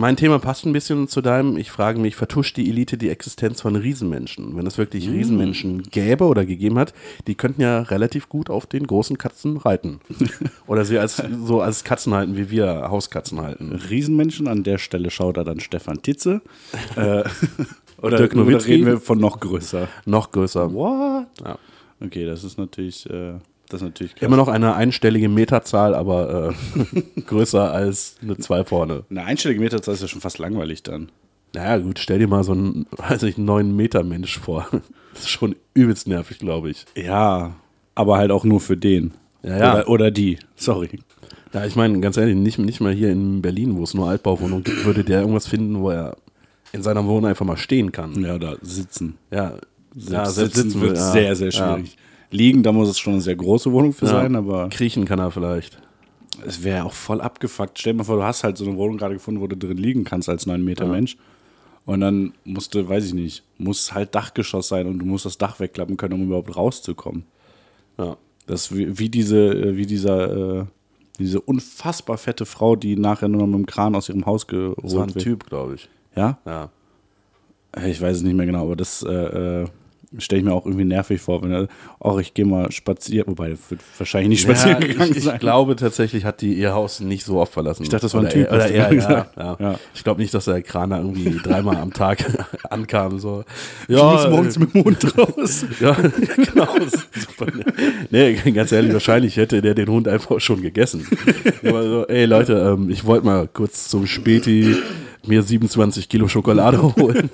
Mein 0.00 0.14
Thema 0.14 0.38
passt 0.38 0.64
ein 0.64 0.72
bisschen 0.72 1.08
zu 1.08 1.20
deinem. 1.20 1.56
Ich 1.56 1.72
frage 1.72 1.98
mich, 1.98 2.14
vertuscht 2.14 2.56
die 2.56 2.68
Elite 2.68 2.96
die 2.96 3.08
Existenz 3.08 3.62
von 3.62 3.74
Riesenmenschen? 3.74 4.56
Wenn 4.56 4.64
es 4.64 4.78
wirklich 4.78 5.08
Riesenmenschen 5.08 5.82
gäbe 5.82 6.26
oder 6.26 6.46
gegeben 6.46 6.78
hat, 6.78 6.94
die 7.26 7.34
könnten 7.34 7.62
ja 7.62 7.80
relativ 7.80 8.28
gut 8.28 8.48
auf 8.48 8.66
den 8.66 8.86
großen 8.86 9.18
Katzen 9.18 9.56
reiten. 9.56 9.98
oder 10.68 10.84
sie 10.84 11.00
als, 11.00 11.20
so 11.44 11.62
als 11.62 11.82
Katzen 11.82 12.14
halten, 12.14 12.36
wie 12.36 12.48
wir 12.48 12.88
Hauskatzen 12.88 13.40
halten. 13.40 13.72
Riesenmenschen, 13.72 14.46
an 14.46 14.62
der 14.62 14.78
Stelle 14.78 15.10
schaut 15.10 15.36
er 15.36 15.42
dann 15.42 15.58
Stefan 15.58 16.00
Titze. 16.00 16.42
äh, 16.94 17.24
oder, 18.00 18.18
Dirk 18.18 18.34
oder 18.34 18.44
Nowitzki? 18.44 18.74
reden 18.74 18.86
wir 18.86 19.00
von 19.00 19.18
noch 19.18 19.40
größer? 19.40 19.88
Noch 20.06 20.30
größer. 20.30 20.72
What? 20.72 21.26
Ja. 21.44 21.58
Okay, 22.00 22.24
das 22.24 22.44
ist 22.44 22.56
natürlich, 22.56 23.10
äh, 23.10 23.32
das 23.68 23.80
ist 23.80 23.86
natürlich 23.86 24.14
krass. 24.14 24.26
Immer 24.26 24.36
noch 24.36 24.48
eine 24.48 24.74
einstellige 24.74 25.28
Meterzahl, 25.28 25.94
aber 25.94 26.54
äh, 26.94 27.20
größer 27.26 27.72
als 27.72 28.16
eine 28.22 28.36
2 28.36 28.64
vorne. 28.64 29.04
Eine 29.10 29.24
einstellige 29.24 29.60
Meterzahl 29.60 29.94
ist 29.94 30.02
ja 30.02 30.08
schon 30.08 30.20
fast 30.20 30.38
langweilig 30.38 30.82
dann. 30.82 31.10
Naja, 31.54 31.78
gut, 31.78 31.98
stell 31.98 32.18
dir 32.18 32.28
mal 32.28 32.44
so 32.44 32.52
einen, 32.52 32.86
weiß 32.90 33.22
ich, 33.24 33.38
9 33.38 33.74
Meter 33.74 34.02
Mensch 34.02 34.38
vor. 34.38 34.68
Das 35.14 35.24
ist 35.24 35.30
schon 35.30 35.56
übelst 35.74 36.06
nervig, 36.06 36.38
glaube 36.38 36.70
ich. 36.70 36.84
Ja, 36.94 37.56
aber 37.96 38.18
halt 38.18 38.30
auch 38.30 38.44
nur 38.44 38.60
für 38.60 38.76
den. 38.76 39.14
Ja, 39.42 39.58
ja. 39.58 39.72
Oder, 39.72 39.88
oder 39.88 40.10
die. 40.12 40.38
Sorry. 40.54 41.00
Ja, 41.52 41.64
ich 41.64 41.74
meine, 41.74 41.98
ganz 41.98 42.16
ehrlich, 42.16 42.36
nicht, 42.36 42.60
nicht 42.60 42.80
mal 42.80 42.92
hier 42.92 43.10
in 43.10 43.42
Berlin, 43.42 43.76
wo 43.76 43.82
es 43.82 43.94
nur 43.94 44.08
Altbauwohnungen 44.08 44.62
gibt, 44.62 44.84
würde 44.84 45.02
der 45.02 45.22
irgendwas 45.22 45.48
finden, 45.48 45.80
wo 45.80 45.90
er 45.90 46.16
in 46.72 46.82
seiner 46.82 47.04
Wohnung 47.04 47.26
einfach 47.26 47.46
mal 47.46 47.56
stehen 47.56 47.90
kann. 47.90 48.22
Ja, 48.22 48.36
oder 48.36 48.58
sitzen. 48.62 49.16
Ja, 49.32 49.54
ja 49.94 50.26
sitzen, 50.26 50.70
selbst 50.70 50.80
wird 50.80 50.96
ja, 50.96 51.12
sehr, 51.12 51.34
sehr 51.34 51.50
schwierig. 51.50 51.96
Liegen, 52.30 52.62
da 52.62 52.72
muss 52.72 52.88
es 52.88 52.98
schon 52.98 53.14
eine 53.14 53.22
sehr 53.22 53.36
große 53.36 53.72
Wohnung 53.72 53.92
für 53.92 54.04
Ja. 54.06 54.12
sein, 54.12 54.36
aber 54.36 54.68
Kriechen 54.68 55.04
kann 55.04 55.18
er 55.18 55.30
vielleicht. 55.30 55.80
es 56.46 56.62
wäre 56.62 56.84
auch 56.84 56.92
voll 56.92 57.20
abgefuckt. 57.20 57.78
Stell 57.78 57.94
dir 57.94 57.98
mal 57.98 58.04
vor, 58.04 58.16
du 58.16 58.22
hast 58.22 58.44
halt 58.44 58.56
so 58.58 58.64
eine 58.66 58.76
Wohnung 58.76 58.96
gerade 58.98 59.14
gefunden, 59.14 59.40
wo 59.40 59.46
du 59.46 59.56
drin 59.56 59.76
liegen 59.78 60.04
kannst 60.04 60.28
als 60.28 60.46
9 60.46 60.62
Meter 60.64 60.86
Mensch. 60.86 61.16
Und 61.84 62.00
dann 62.00 62.34
musst 62.44 62.74
du, 62.74 62.86
weiß 62.86 63.06
ich 63.06 63.14
nicht, 63.14 63.42
muss 63.56 63.94
halt 63.94 64.14
Dachgeschoss 64.14 64.68
sein 64.68 64.86
und 64.86 64.98
du 64.98 65.06
musst 65.06 65.24
das 65.24 65.38
Dach 65.38 65.58
wegklappen 65.58 65.96
können, 65.96 66.12
um 66.14 66.22
überhaupt 66.24 66.54
rauszukommen. 66.54 67.24
Ja. 67.98 68.16
Das 68.46 68.74
wie, 68.76 68.98
wie 68.98 69.08
diese, 69.08 69.38
äh, 69.48 69.76
wie 69.76 69.86
dieser, 69.86 70.60
äh, 70.60 70.64
diese 71.18 71.40
unfassbar 71.40 72.18
fette 72.18 72.44
Frau, 72.46 72.76
die 72.76 72.94
nachher 72.96 73.28
nur 73.28 73.40
noch 73.40 73.46
mit 73.48 73.56
dem 73.56 73.66
Kran 73.66 73.94
aus 73.96 74.08
ihrem 74.10 74.26
Haus 74.26 74.46
geholt 74.46 74.76
Das 74.82 74.94
war 74.94 75.04
ein 75.04 75.14
wird. 75.14 75.24
Typ, 75.24 75.46
glaube 75.46 75.74
ich. 75.76 75.88
Ja? 76.14 76.38
Ja. 76.46 76.70
Ich 77.86 78.00
weiß 78.00 78.18
es 78.18 78.22
nicht 78.22 78.34
mehr 78.36 78.46
genau, 78.46 78.62
aber 78.62 78.76
das 78.76 79.02
äh, 79.02 79.62
äh, 79.62 79.66
stelle 80.16 80.40
ich 80.40 80.44
mir 80.44 80.52
auch 80.54 80.64
irgendwie 80.64 80.84
nervig 80.84 81.20
vor, 81.20 81.42
wenn 81.42 81.52
er, 81.52 81.68
auch 81.98 82.18
ich 82.18 82.32
gehe 82.32 82.46
mal 82.46 82.72
spazieren, 82.72 83.28
wobei 83.28 83.50
er 83.50 83.58
wird 83.68 83.80
wahrscheinlich 83.98 84.30
nicht 84.30 84.42
spazieren 84.42 84.80
ja, 84.80 84.88
gegangen 84.88 85.12
ich, 85.14 85.24
sein. 85.24 85.34
ich 85.34 85.40
glaube 85.40 85.76
tatsächlich 85.76 86.24
hat 86.24 86.40
die 86.40 86.54
ihr 86.54 86.72
Haus 86.72 87.00
nicht 87.00 87.24
so 87.24 87.38
oft 87.38 87.52
verlassen. 87.52 87.82
Ich 87.82 87.90
dachte, 87.90 88.06
das 88.06 88.14
war 88.14 88.22
ein 88.22 88.30
Typ, 88.30 88.46
Er, 88.46 88.52
oder 88.52 88.62
hast 88.62 88.70
du 88.70 88.74
er, 88.74 88.92
ja, 88.94 89.26
ja. 89.36 89.56
Ja. 89.58 89.78
Ich 89.94 90.04
glaube 90.04 90.20
nicht, 90.20 90.32
dass 90.32 90.46
der 90.46 90.62
Kran 90.62 90.90
da 90.90 90.98
irgendwie 90.98 91.38
dreimal 91.42 91.76
am 91.76 91.92
Tag 91.92 92.24
ankam. 92.70 93.18
So. 93.18 93.44
ich 93.86 93.96
Ja, 93.96 94.12
muss 94.12 94.28
morgens 94.28 94.58
mit 94.58 94.74
dem 94.74 94.84
Hund 94.84 95.18
raus. 95.18 95.66
Ja, 95.80 95.92
genau. 95.92 96.66
Super. 97.14 97.52
Nee, 98.10 98.34
ganz 98.52 98.72
ehrlich, 98.72 98.92
wahrscheinlich 98.92 99.36
hätte 99.36 99.60
der 99.62 99.74
den 99.74 99.88
Hund 99.88 100.08
einfach 100.08 100.40
schon 100.40 100.62
gegessen. 100.62 101.06
Aber 101.62 101.82
so, 101.82 102.06
ey 102.06 102.24
Leute, 102.24 102.54
ähm, 102.54 102.90
ich 102.90 103.04
wollte 103.04 103.26
mal 103.26 103.46
kurz 103.46 103.88
zum 103.88 104.06
Späti 104.06 104.74
mir 105.26 105.42
27 105.42 106.08
Kilo 106.08 106.26
Schokolade 106.26 106.82
holen. 106.96 107.30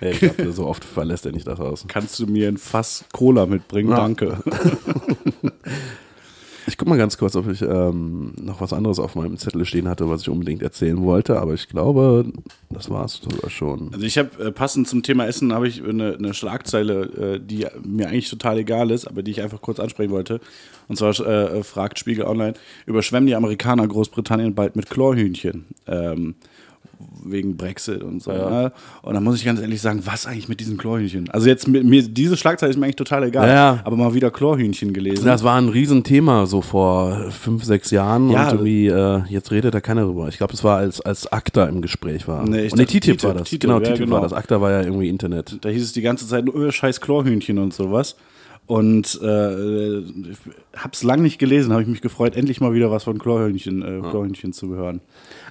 Ey, 0.00 0.12
ich 0.12 0.20
glaube, 0.20 0.52
so 0.52 0.66
oft 0.66 0.84
verlässt 0.84 1.26
er 1.26 1.32
nicht 1.32 1.46
das 1.46 1.58
Haus. 1.58 1.84
Kannst 1.88 2.18
du 2.18 2.26
mir 2.26 2.48
ein 2.48 2.56
Fass 2.56 3.04
Cola 3.12 3.46
mitbringen? 3.46 3.90
Ja. 3.90 3.96
Danke. 3.96 4.38
Ich 6.68 6.76
guck 6.76 6.86
mal 6.86 6.98
ganz 6.98 7.16
kurz, 7.16 7.34
ob 7.34 7.48
ich 7.48 7.62
ähm, 7.62 8.34
noch 8.42 8.60
was 8.60 8.74
anderes 8.74 8.98
auf 8.98 9.14
meinem 9.14 9.38
Zettel 9.38 9.64
stehen 9.64 9.88
hatte, 9.88 10.10
was 10.10 10.20
ich 10.20 10.28
unbedingt 10.28 10.60
erzählen 10.60 11.02
wollte, 11.02 11.40
aber 11.40 11.54
ich 11.54 11.66
glaube, 11.68 12.26
das 12.68 12.90
war's 12.90 13.22
sogar 13.22 13.48
schon. 13.48 13.90
Also 13.94 14.04
ich 14.04 14.18
habe 14.18 14.44
äh, 14.44 14.52
passend 14.52 14.86
zum 14.86 15.02
Thema 15.02 15.26
Essen 15.26 15.54
habe 15.54 15.66
ich 15.66 15.82
eine, 15.82 16.16
eine 16.18 16.34
Schlagzeile, 16.34 17.36
äh, 17.36 17.40
die 17.40 17.66
mir 17.82 18.08
eigentlich 18.08 18.28
total 18.28 18.58
egal 18.58 18.90
ist, 18.90 19.08
aber 19.08 19.22
die 19.22 19.30
ich 19.30 19.40
einfach 19.40 19.62
kurz 19.62 19.80
ansprechen 19.80 20.10
wollte. 20.10 20.40
Und 20.88 20.96
zwar 20.96 21.18
äh, 21.20 21.62
fragt 21.64 21.98
Spiegel 21.98 22.26
Online, 22.26 22.52
überschwemmen 22.84 23.26
die 23.26 23.34
Amerikaner 23.34 23.88
Großbritannien 23.88 24.54
bald 24.54 24.76
mit 24.76 24.90
Chlorhühnchen? 24.90 25.64
Ähm, 25.86 26.34
wegen 27.24 27.56
Brexit 27.56 28.02
und 28.02 28.22
so. 28.22 28.32
Ne? 28.32 28.72
Und 29.02 29.14
da 29.14 29.20
muss 29.20 29.36
ich 29.36 29.44
ganz 29.44 29.60
ehrlich 29.60 29.80
sagen, 29.80 30.02
was 30.04 30.26
eigentlich 30.26 30.48
mit 30.48 30.60
diesen 30.60 30.76
Chlorhühnchen? 30.76 31.30
Also 31.30 31.48
jetzt 31.48 31.68
mir, 31.68 31.84
mir 31.84 32.02
diese 32.02 32.36
Schlagzeile 32.36 32.70
ist 32.70 32.76
mir 32.76 32.84
eigentlich 32.86 32.96
total 32.96 33.24
egal. 33.24 33.48
Ja, 33.48 33.54
ja. 33.54 33.80
Aber 33.84 33.96
mal 33.96 34.14
wieder 34.14 34.30
Chlorhühnchen 34.30 34.92
gelesen. 34.92 35.24
Das 35.24 35.44
war 35.44 35.56
ein 35.56 35.68
Riesenthema 35.68 36.46
so 36.46 36.60
vor 36.60 37.30
fünf, 37.30 37.64
sechs 37.64 37.90
Jahren 37.90 38.30
Ja. 38.30 38.44
und 38.44 38.52
irgendwie, 38.54 38.86
äh, 38.88 39.22
jetzt 39.28 39.50
redet 39.50 39.74
da 39.74 39.80
keiner 39.80 40.04
drüber. 40.04 40.28
Ich 40.28 40.38
glaube, 40.38 40.54
es 40.54 40.64
war 40.64 40.78
als, 40.78 41.00
als 41.00 41.30
ACTA 41.30 41.66
im 41.66 41.82
Gespräch 41.82 42.26
war. 42.28 42.44
Nee, 42.48 42.66
ich 42.66 42.72
und 42.72 42.78
nee, 42.78 42.84
dachte, 42.84 43.00
TTIP, 43.00 43.18
TTIP, 43.18 43.24
war 43.24 43.34
das. 43.34 43.48
TTIP, 43.48 43.60
genau, 43.60 43.80
ja, 43.80 43.86
TTIP 43.86 43.98
genau. 43.98 44.12
war 44.16 44.22
das. 44.22 44.32
ACTA 44.32 44.60
war 44.60 44.70
ja 44.70 44.82
irgendwie 44.82 45.08
Internet. 45.08 45.58
Da 45.60 45.68
hieß 45.68 45.82
es 45.82 45.92
die 45.92 46.02
ganze 46.02 46.26
Zeit, 46.26 46.44
nur 46.44 46.54
öh, 46.56 46.72
scheiß 46.72 47.00
Chlorhühnchen 47.00 47.58
und 47.58 47.72
sowas. 47.74 48.16
Und 48.68 49.18
äh, 49.22 50.02
hab's 50.76 51.02
lang 51.02 51.22
nicht 51.22 51.38
gelesen, 51.38 51.72
habe 51.72 51.80
ich 51.80 51.88
mich 51.88 52.02
gefreut, 52.02 52.36
endlich 52.36 52.60
mal 52.60 52.74
wieder 52.74 52.90
was 52.90 53.04
von 53.04 53.18
Chlorhörnchen, 53.18 53.80
äh, 53.80 54.00
Chlorhörnchen 54.00 54.52
zu 54.52 54.74
hören. 54.76 55.00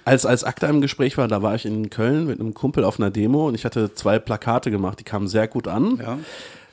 Als, 0.08 0.26
als 0.26 0.44
Akta 0.44 0.68
im 0.68 0.82
Gespräch 0.82 1.18
war, 1.18 1.28
da 1.28 1.42
war 1.42 1.56
ich 1.56 1.66
in 1.66 1.90
Köln 1.90 2.28
mit 2.28 2.40
einem 2.40 2.54
Kumpel 2.54 2.84
auf 2.84 3.00
einer 3.00 3.10
Demo 3.12 3.48
und 3.48 3.56
ich 3.56 3.66
hatte 3.66 3.94
zwei 3.94 4.20
Plakate 4.20 4.72
gemacht, 4.72 5.00
die 5.00 5.04
kamen 5.04 5.28
sehr 5.28 5.48
gut 5.48 5.68
an. 5.68 5.98
Ja. 6.02 6.18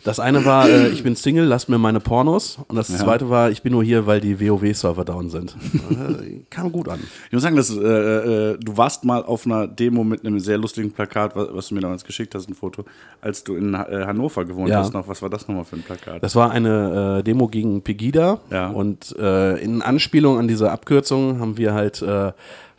Das 0.05 0.21
eine 0.21 0.45
war, 0.45 0.69
äh, 0.69 0.89
ich 0.89 1.03
bin 1.03 1.17
Single, 1.17 1.47
lass 1.47 1.67
mir 1.67 1.79
meine 1.79 1.99
Pornos. 1.99 2.59
Und 2.69 2.77
das 2.77 2.91
Ja. 2.91 2.99
zweite 2.99 3.31
war, 3.31 3.51
ich 3.51 3.63
bin 3.63 3.73
nur 3.73 3.83
hier, 3.83 4.07
weil 4.07 4.21
die 4.21 4.39
WoW-Server 4.39 5.03
down 5.03 5.31
sind. 5.31 5.57
Äh, 5.91 6.41
Kam 6.51 6.71
gut 6.73 6.91
an. 6.91 7.01
Ich 7.29 7.33
muss 7.33 7.41
sagen, 7.43 7.57
dass, 7.57 7.71
äh, 7.75 7.81
äh, 7.81 8.59
du 8.59 8.77
warst 8.77 9.07
mal 9.07 9.25
auf 9.25 9.47
einer 9.47 9.67
Demo 9.67 10.05
mit 10.05 10.21
einem 10.27 10.41
sehr 10.41 10.59
lustigen 10.59 10.93
Plakat, 10.93 11.35
was, 11.35 11.49
was 11.55 11.69
du 11.69 11.75
mir 11.77 11.81
damals 11.81 12.05
geschickt 12.05 12.35
hast, 12.35 12.51
ein 12.51 12.55
Foto, 12.55 12.85
als 13.23 13.45
du 13.45 13.57
in 13.57 13.73
äh, 13.73 14.05
Hannover 14.07 14.45
gewohnt 14.45 14.69
Ja. 14.69 14.81
hast 14.81 14.93
noch. 14.93 15.09
Was 15.09 15.23
war 15.23 15.31
das 15.31 15.49
nochmal 15.49 15.65
für 15.65 15.77
ein 15.77 15.83
Plakat? 15.83 16.23
Das 16.23 16.37
war 16.37 16.51
eine 16.51 17.21
äh, 17.21 17.23
Demo 17.23 17.49
gegen 17.49 17.81
Pegida. 17.81 18.41
Ja. 18.51 18.69
Und 18.69 19.17
äh, 19.19 19.55
in 19.57 19.81
Anspielung 19.81 20.39
an 20.39 20.49
diese 20.49 20.71
Abkürzung 20.71 21.41
haben 21.41 21.57
wir 21.57 21.73
halt 21.73 22.03
äh, 22.03 22.33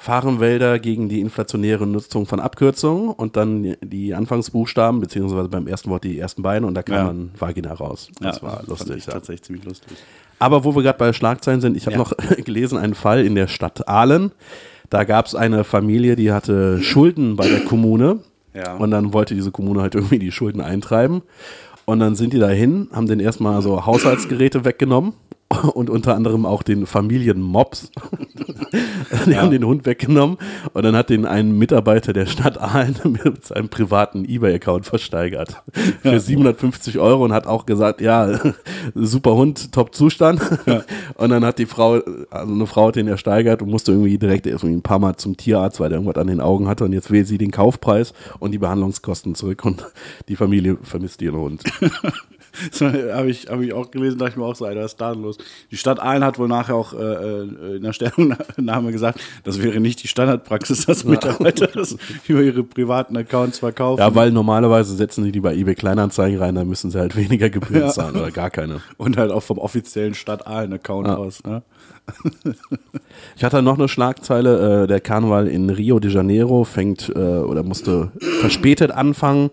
Fahrenwälder 0.06 0.78
gegen 0.78 1.10
die 1.10 1.20
inflationäre 1.20 1.88
Nutzung 1.88 2.28
von 2.28 2.40
Abkürzungen 2.40 3.10
und 3.10 3.36
dann 3.36 3.76
die- 3.84 4.14
Anfangsbuchstaben, 4.14 5.00
beziehungsweise 5.02 5.50
beim 5.50 5.66
ersten 5.68 5.90
Wort 5.90 6.04
die 6.04 6.20
ersten 6.20 6.44
beiden 6.44 6.68
und 6.68 6.76
da 6.76 6.84
kam 6.84 6.96
Ja. 6.96 7.04
dann 7.06 7.32
Vagina 7.40 7.74
raus. 7.74 8.10
Das 8.22 8.44
war 8.44 8.58
fand 8.58 8.68
lustig. 8.68 9.06
Ja. 9.08 9.14
tatsächlich 9.14 9.42
ziemlich 9.42 9.66
lustig. 9.66 9.98
Aber 10.38 10.64
wo 10.64 10.76
wir 10.76 10.84
gerade 10.84 11.00
bei 11.00 11.12
Schlagzeilen 11.12 11.60
sind, 11.60 11.76
ich 11.76 11.88
habe 11.88 11.94
Ja. 11.96 11.98
noch 12.04 12.14
gelesen 12.46 12.78
einen 12.78 12.94
Fall 12.94 13.26
in 13.26 13.34
der 13.34 13.48
Stadt 13.48 13.88
Aalen. 13.90 14.32
Da 14.92 15.06
gab 15.06 15.26
es 15.26 15.34
eine 15.34 15.64
Familie, 15.64 16.16
die 16.16 16.32
hatte 16.32 16.84
Schulden 16.84 17.36
bei 17.36 17.48
der 17.50 17.62
Kommune. 17.62 18.20
Ja. 18.54 18.76
Und 18.76 18.92
dann 18.92 19.12
wollte 19.12 19.34
diese 19.34 19.50
Kommune 19.52 19.82
halt 19.82 19.96
irgendwie 19.96 20.20
die 20.20 20.32
Schulden 20.32 20.62
eintreiben. 20.62 21.24
Und 21.86 22.00
dann 22.00 22.16
sind 22.16 22.32
die 22.32 22.40
dahin, 22.40 22.90
haben 22.94 23.08
den 23.08 23.20
erstmal 23.20 23.62
so 23.64 23.86
Haushaltsgeräte 23.88 24.66
weggenommen 24.66 25.14
und 25.64 25.90
unter 25.90 26.16
anderem 26.16 26.46
auch 26.46 26.64
den 26.64 26.86
Familienmops. 26.86 27.92
die 29.26 29.38
haben 29.38 29.52
den 29.52 29.66
Hund 29.66 29.86
weggenommen 29.86 30.38
und 30.74 30.84
dann 30.84 30.96
hat 30.96 31.10
den 31.10 31.26
ein 31.26 31.58
Mitarbeiter 31.58 32.14
der 32.14 32.26
Stadt 32.26 32.60
Aalen 32.60 32.96
mit 33.24 33.46
seinem 33.46 33.70
privaten 33.70 34.26
Ebay-Account 34.26 34.86
versteigert. 34.86 35.64
Für 36.02 36.20
750 36.20 37.00
Euro 37.00 37.26
und 37.26 37.34
hat 37.34 37.48
auch 37.48 37.66
gesagt, 37.66 38.02
ja, 38.02 38.40
super 38.96 39.36
Hund, 39.36 39.72
top 39.72 39.96
Zustand. 39.96 40.42
Und 41.16 41.30
dann 41.30 41.46
hat 41.46 41.60
die 41.60 41.66
Frau, 41.66 42.02
also 42.30 42.54
eine 42.54 42.68
Frau 42.68 42.88
hat 42.88 42.96
den 42.96 43.08
ersteigert 43.08 43.62
und 43.62 43.70
musste 43.70 43.92
irgendwie 43.92 44.18
direkt 44.18 44.48
erst 44.48 44.64
irgendwie 44.64 44.80
ein 44.80 44.84
paar 44.84 45.00
Mal 45.00 45.16
zum 45.18 45.38
Tierarzt, 45.38 45.80
weil 45.80 45.90
der 45.90 46.00
irgendwas 46.00 46.22
an 46.22 46.28
den 46.28 46.42
Augen 46.42 46.68
hatte 46.68 46.86
und 46.86 46.94
jetzt 46.94 47.12
will 47.12 47.26
sie 47.26 47.38
den 47.38 47.52
Kaufpreis 47.52 48.14
und 48.40 48.52
die 48.52 48.58
Behandlungskosten 48.58 49.36
zurück 49.36 49.66
und 49.66 49.86
die 50.28 50.36
Familie 50.36 50.78
vermisst 50.82 51.22
ihren 51.22 51.40
Hund. 51.40 51.64
Habe 52.82 53.30
ich, 53.30 53.48
hab 53.48 53.62
ich 53.62 53.74
auch 53.74 53.92
gelesen, 53.92 54.18
dachte 54.18 54.32
ich 54.32 54.38
mir 54.38 54.46
auch 54.46 54.56
so, 54.56 54.66
Alter, 54.66 54.82
was 54.82 54.92
ist 54.94 55.02
da 55.02 55.12
los? 55.12 55.38
Die 55.72 55.78
Stadt 55.78 56.00
Aalen 56.00 56.24
hat 56.24 56.40
wohl 56.40 56.48
nachher 56.48 56.76
auch 56.76 56.94
äh, 56.94 56.98
äh, 56.98 57.76
in 57.78 57.84
der 57.84 57.94
Stellungnahme 57.94 58.92
gesagt, 58.92 59.20
das 59.44 59.62
wäre 59.62 59.80
nicht 59.80 60.04
die 60.04 60.08
Standardpraxis, 60.08 60.86
dass 60.88 61.04
Mitarbeiter 61.04 61.68
das 61.68 61.98
über 62.28 62.42
ihre 62.42 62.64
privaten 62.64 63.16
Accounts 63.18 63.60
verkaufen. 63.60 64.00
Ja, 64.00 64.14
weil 64.16 64.32
normalerweise 64.32 64.96
setzen 64.96 65.24
sie 65.24 65.32
die 65.32 65.40
bei 65.42 65.56
eBay 65.56 65.76
Kleinanzeigen 65.76 66.40
rein, 66.40 66.56
dann 66.56 66.68
müssen 66.68 66.92
sie 66.92 67.00
halt 67.00 67.16
weniger 67.16 67.50
Gebühren 67.50 67.82
Ja. 67.84 67.90
zahlen 67.90 68.16
oder 68.16 68.32
gar 68.32 68.50
keine. 68.50 68.82
Und 68.98 69.18
halt 69.18 69.32
auch 69.32 69.44
vom 69.44 69.58
offiziellen 69.58 70.14
Stadt 70.14 70.48
Aalen-Account 70.48 71.08
aus. 71.08 71.44
Ne? 71.44 71.62
Ich 73.36 73.44
hatte 73.44 73.62
noch 73.62 73.78
eine 73.78 73.88
Schlagzeile, 73.88 74.84
äh, 74.84 74.88
der 74.88 75.02
Karneval 75.02 75.48
in 75.48 75.70
Rio 75.70 76.00
de 76.00 76.12
Janeiro 76.12 76.64
fängt 76.64 77.10
äh, 77.10 77.20
oder 77.20 77.64
musste 77.64 78.12
verspätet 78.40 78.92
anfangen, 78.92 79.50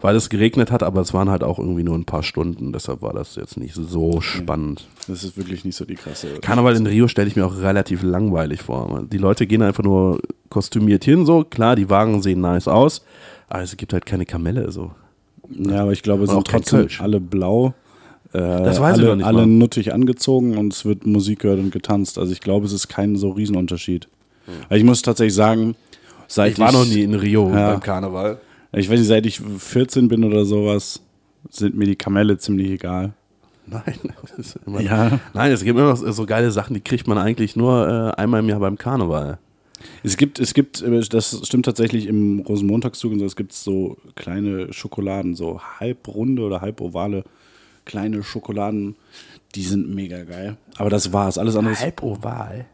weil 0.00 0.16
es 0.16 0.30
geregnet 0.30 0.70
hat, 0.70 0.82
aber 0.82 1.00
es 1.00 1.14
waren 1.14 1.30
halt 1.30 1.44
auch 1.44 1.58
irgendwie 1.58 1.82
nur 1.82 1.96
ein 1.96 2.04
paar 2.04 2.22
Stunden, 2.22 2.72
deshalb 2.72 3.02
war 3.02 3.12
das 3.12 3.36
jetzt 3.36 3.56
nicht 3.56 3.74
so 3.74 4.20
spannend. 4.20 4.88
Das 5.06 5.24
ist 5.24 5.36
wirklich 5.36 5.64
nicht 5.64 5.76
so 5.76 5.84
die 5.84 5.94
krasse. 5.94 6.38
Karneval 6.40 6.76
in 6.76 6.86
Rio 6.86 7.08
stelle 7.08 7.28
ich 7.28 7.36
mir 7.36 7.46
auch 7.46 7.58
relativ 7.58 8.02
langweilig 8.02 8.62
vor. 8.62 9.06
Die 9.10 9.18
Leute 9.18 9.46
gehen 9.46 9.62
einfach 9.62 9.84
nur 9.84 10.20
kostümiert 10.48 11.04
hin, 11.04 11.26
so 11.26 11.44
klar, 11.44 11.76
die 11.76 11.90
Wagen 11.90 12.22
sehen 12.22 12.40
nice 12.40 12.68
aus, 12.68 13.04
aber 13.48 13.62
es 13.62 13.76
gibt 13.76 13.92
halt 13.92 14.06
keine 14.06 14.26
Kamelle 14.26 14.72
so. 14.72 14.92
Ja, 15.50 15.82
aber 15.82 15.92
ich 15.92 16.02
glaube, 16.02 16.24
es 16.24 16.30
sind 16.30 16.46
trotzdem 16.46 16.88
alle 17.00 17.20
blau. 17.20 17.74
Äh, 18.32 18.38
Das 18.38 18.80
weiß 18.80 18.96
ich 18.96 19.02
alle, 19.02 19.06
doch 19.10 19.16
nicht 19.16 19.24
alle 19.26 19.38
mal. 19.38 19.46
nuttig 19.46 19.92
angezogen 19.92 20.56
und 20.56 20.72
es 20.72 20.84
wird 20.84 21.06
Musik 21.06 21.40
gehört 21.40 21.58
und 21.58 21.70
getanzt. 21.72 22.18
Also 22.18 22.32
ich 22.32 22.40
glaube, 22.40 22.66
es 22.66 22.72
ist 22.72 22.88
kein 22.88 23.16
so 23.16 23.30
Riesenunterschied. 23.30 24.08
Also 24.68 24.74
Ich 24.76 24.84
muss 24.84 25.02
tatsächlich 25.02 25.34
sagen, 25.34 25.74
seit 26.28 26.52
Ich 26.52 26.58
war 26.58 26.72
noch 26.72 26.84
nie 26.86 27.02
in 27.02 27.14
Rio 27.14 27.50
Ja. 27.50 27.72
beim 27.72 27.80
Karneval. 27.80 28.40
Ich 28.72 28.88
weiß 28.88 28.98
nicht, 29.00 29.08
seit 29.08 29.26
ich 29.26 29.40
14 29.40 30.08
bin 30.08 30.22
oder 30.24 30.44
sowas, 30.44 31.00
sind 31.50 31.76
mir 31.76 31.86
die 31.86 31.96
Kamelle 31.96 32.38
ziemlich 32.38 32.70
egal. 32.70 33.12
Nein, 33.66 33.82
das 34.36 34.46
ist 34.54 34.58
immer, 34.66 34.80
Ja. 34.80 35.18
nein, 35.34 35.50
es 35.52 35.64
gibt 35.64 35.78
immer 35.78 35.90
noch 35.90 35.96
so 35.96 36.26
geile 36.26 36.50
Sachen, 36.50 36.74
die 36.74 36.80
kriegt 36.80 37.06
man 37.08 37.18
eigentlich 37.18 37.56
nur 37.56 37.88
äh, 38.16 38.20
einmal 38.20 38.40
im 38.40 38.48
Jahr 38.48 38.60
beim 38.60 38.78
Karneval. 38.78 39.38
Es 40.04 40.16
gibt, 40.16 40.38
es 40.38 40.54
gibt, 40.54 40.82
äh, 40.82 41.00
das 41.08 41.40
stimmt 41.44 41.64
tatsächlich 41.64 42.06
im 42.06 42.40
Rosenmontagszug 42.40 43.12
und 43.12 43.18
so, 43.18 43.24
es 43.24 43.34
gibt 43.36 43.52
so 43.52 43.96
kleine 44.14 44.72
Schokoladen, 44.72 45.34
so 45.34 45.60
halbrunde 45.80 46.42
oder 46.42 46.60
halbovale 46.60 47.24
kleine 47.90 48.22
Schokoladen, 48.22 48.94
die 49.56 49.64
sind 49.64 49.92
mega 49.92 50.22
geil. 50.22 50.56
Aber 50.76 50.90
das 50.90 51.12
war's. 51.12 51.38
Alles 51.38 51.56
andere 51.56 51.74
ist, 51.74 52.02
oval. 52.02 52.66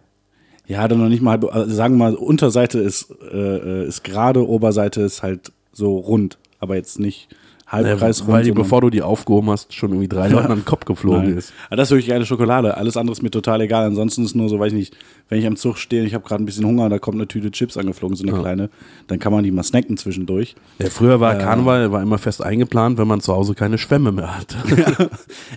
ja, 0.67 0.87
dann 0.87 0.99
noch 0.99 1.09
nicht 1.09 1.23
mal 1.23 1.33
halb, 1.33 1.45
also 1.45 1.75
sagen 1.75 1.95
wir 1.95 2.11
mal, 2.11 2.15
Unterseite 2.15 2.79
ist, 2.79 3.11
äh, 3.33 3.37
äh, 3.37 3.89
ist 3.89 4.05
gerade, 4.05 4.47
Oberseite 4.47 5.01
ist 5.01 5.23
halt 5.23 5.53
so 5.73 5.97
rund, 5.97 6.39
aber 6.59 6.77
jetzt 6.77 6.99
nicht 6.99 7.29
halbkreisrund. 7.67 8.31
weil 8.33 8.45
die, 8.45 8.53
bevor 8.53 8.81
du 8.81 8.91
die 8.91 9.03
aufgehoben 9.03 9.51
hast, 9.51 9.75
schon 9.75 9.91
irgendwie 9.91 10.09
drei 10.09 10.29
Leuten 10.29 10.47
an 10.53 10.59
den 10.61 10.65
Kopf 10.65 10.85
geflogen 10.85 11.29
Nein. 11.31 11.37
ist. 11.39 11.53
Aber 11.67 11.77
das 11.77 11.89
ist 11.89 11.93
wirklich 11.93 12.09
geile 12.09 12.25
Schokolade. 12.25 12.77
Alles 12.77 12.97
andere 12.97 13.13
ist 13.13 13.23
mir 13.23 13.31
total 13.31 13.61
egal. 13.61 13.85
Ansonsten 13.87 14.25
ist 14.25 14.35
nur 14.37 14.49
so, 14.49 14.59
weiß 14.61 14.73
ich 14.73 14.79
nicht, 14.79 14.97
wenn 15.29 15.41
ich 15.41 15.47
am 15.47 15.57
Zug 15.57 15.79
stehe, 15.79 16.05
ich 16.05 16.15
habe 16.15 16.25
gerade 16.27 16.43
ein 16.43 16.47
bisschen 16.47 16.65
Hunger, 16.65 16.89
da 16.89 16.99
kommt 16.99 17.17
eine 17.17 17.27
Tüte 17.27 17.51
Chips 17.51 17.77
angeflogen, 17.77 18.17
so 18.17 18.25
eine 18.27 18.39
kleine, 18.41 18.71
dann 19.09 19.19
kann 19.19 19.33
man 19.33 19.43
die 19.43 19.51
mal 19.51 19.63
snacken 19.65 19.97
zwischendurch. 19.97 20.55
Ja, 20.79 20.89
früher 20.91 21.19
war 21.21 21.35
Karneval 21.35 21.91
war 21.91 22.03
immer 22.03 22.19
fest 22.19 22.43
eingeplant, 22.43 22.99
wenn 22.99 23.09
man 23.09 23.21
zu 23.21 23.33
Hause 23.35 23.55
keine 23.55 23.79
Schwämme 23.79 24.13
mehr 24.13 24.39
hat. 24.39 24.57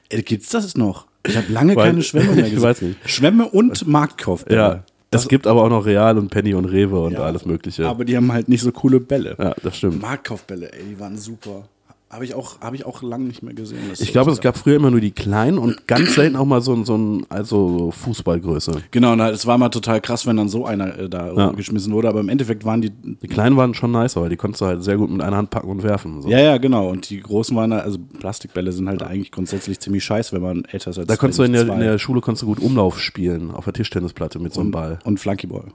Äh, 0.09 0.21
Gibt's 0.23 0.49
das 0.49 0.75
noch? 0.75 1.05
Ich 1.27 1.37
habe 1.37 1.51
lange 1.51 1.75
Weil- 1.75 1.89
keine 1.91 2.01
Schwämme 2.01 2.31
mehr 2.33 2.37
ich 2.45 2.51
gesehen. 2.53 2.63
weiß 2.63 2.81
nicht. 2.81 3.09
Schwämme 3.09 3.47
und 3.47 3.87
Marktkaufbälle. 3.87 4.59
ja, 4.59 4.83
es 5.11 5.27
gibt 5.27 5.47
aber 5.47 5.63
auch 5.63 5.69
noch 5.69 5.85
Real 5.85 6.17
und 6.17 6.29
Penny 6.29 6.53
und 6.53 6.65
Rewe 6.65 6.99
und 7.01 7.15
alles 7.17 7.45
Mögliche. 7.45 7.87
Aber 7.87 8.05
die 8.05 8.15
haben 8.17 8.31
halt 8.31 8.49
nicht 8.49 8.61
so 8.61 8.71
coole 8.71 8.99
Bälle. 8.99 9.35
ja, 9.39 9.53
das 9.63 9.77
stimmt. 9.77 10.01
Marktkaufbälle, 10.01 10.71
ey, 10.73 10.83
die 10.91 10.99
waren 10.99 11.17
super. 11.17 11.63
Habe 12.11 12.25
ich 12.25 12.33
auch, 12.33 12.59
habe 12.59 12.75
ich 12.75 12.87
auch 12.87 13.03
lange 13.03 13.25
nicht 13.25 13.43
mehr 13.43 13.53
gesehen. 13.53 13.77
Ich 13.99 14.11
glaube, 14.11 14.31
es 14.31 14.41
gab 14.41 14.57
früher 14.57 14.77
immer 14.77 14.89
nur 14.89 14.99
die 14.99 15.11
kleinen 15.11 15.59
und 15.59 15.85
ganz 15.85 16.15
selten 16.15 16.35
auch 16.37 16.45
mal 16.45 16.59
so, 16.59 16.73
ein- 16.73 16.83
so 16.83 16.97
ein, 16.97 17.25
also 17.29 17.77
so 17.77 17.91
Fußballgröße. 17.91 18.71
Genau, 18.89 19.15
na, 19.15 19.29
es 19.29 19.45
war 19.45 19.59
mal 19.59 19.69
total 19.69 20.01
krass, 20.01 20.25
wenn 20.25 20.35
dann 20.37 20.49
so 20.49 20.65
einer 20.65 20.97
äh, 20.97 21.07
da 21.07 21.31
Ja. 21.33 21.51
geschmissen 21.51 21.93
wurde, 21.93 22.09
aber 22.09 22.19
im 22.21 22.29
Endeffekt 22.29 22.65
waren 22.65 22.81
die. 22.81 22.89
Die 22.89 23.27
kleinen 23.27 23.57
waren 23.57 23.75
schon 23.75 23.91
nice, 23.91 24.15
weil 24.15 24.29
die 24.29 24.37
konntest 24.37 24.61
du 24.61 24.65
halt 24.65 24.83
sehr 24.83 24.97
gut 24.97 25.11
mit 25.11 25.21
einer 25.21 25.37
Hand 25.37 25.51
packen 25.51 25.69
und 25.69 25.83
werfen. 25.83 26.23
So. 26.23 26.29
Ja, 26.29 26.39
ja, 26.39 26.57
genau. 26.57 26.89
Und 26.89 27.11
die 27.11 27.19
großen 27.19 27.55
waren, 27.55 27.69
da- 27.69 27.79
also 27.79 27.99
Plastikbälle 28.19 28.71
sind 28.71 28.87
halt 28.89 29.03
eigentlich 29.03 29.31
grundsätzlich 29.31 29.79
ziemlich 29.79 30.03
scheiße, 30.03 30.31
wenn 30.35 30.41
man 30.41 30.65
älter 30.65 30.89
ist 30.89 30.97
als 30.97 31.05
Da 31.07 31.15
konntest 31.15 31.37
du 31.37 31.43
in 31.43 31.53
der, 31.53 31.67
in 31.67 31.79
der 31.79 31.99
Schule 31.99 32.21
konntest 32.21 32.41
du 32.41 32.47
gut 32.47 32.59
Umlauf 32.59 32.99
spielen, 32.99 33.51
auf 33.51 33.65
der 33.65 33.73
Tischtennisplatte 33.73 34.39
mit 34.39 34.51
so 34.55 34.61
einem 34.61 34.71
Ball. 34.71 34.97
Und 35.03 35.19
Flunkyball. 35.19 35.65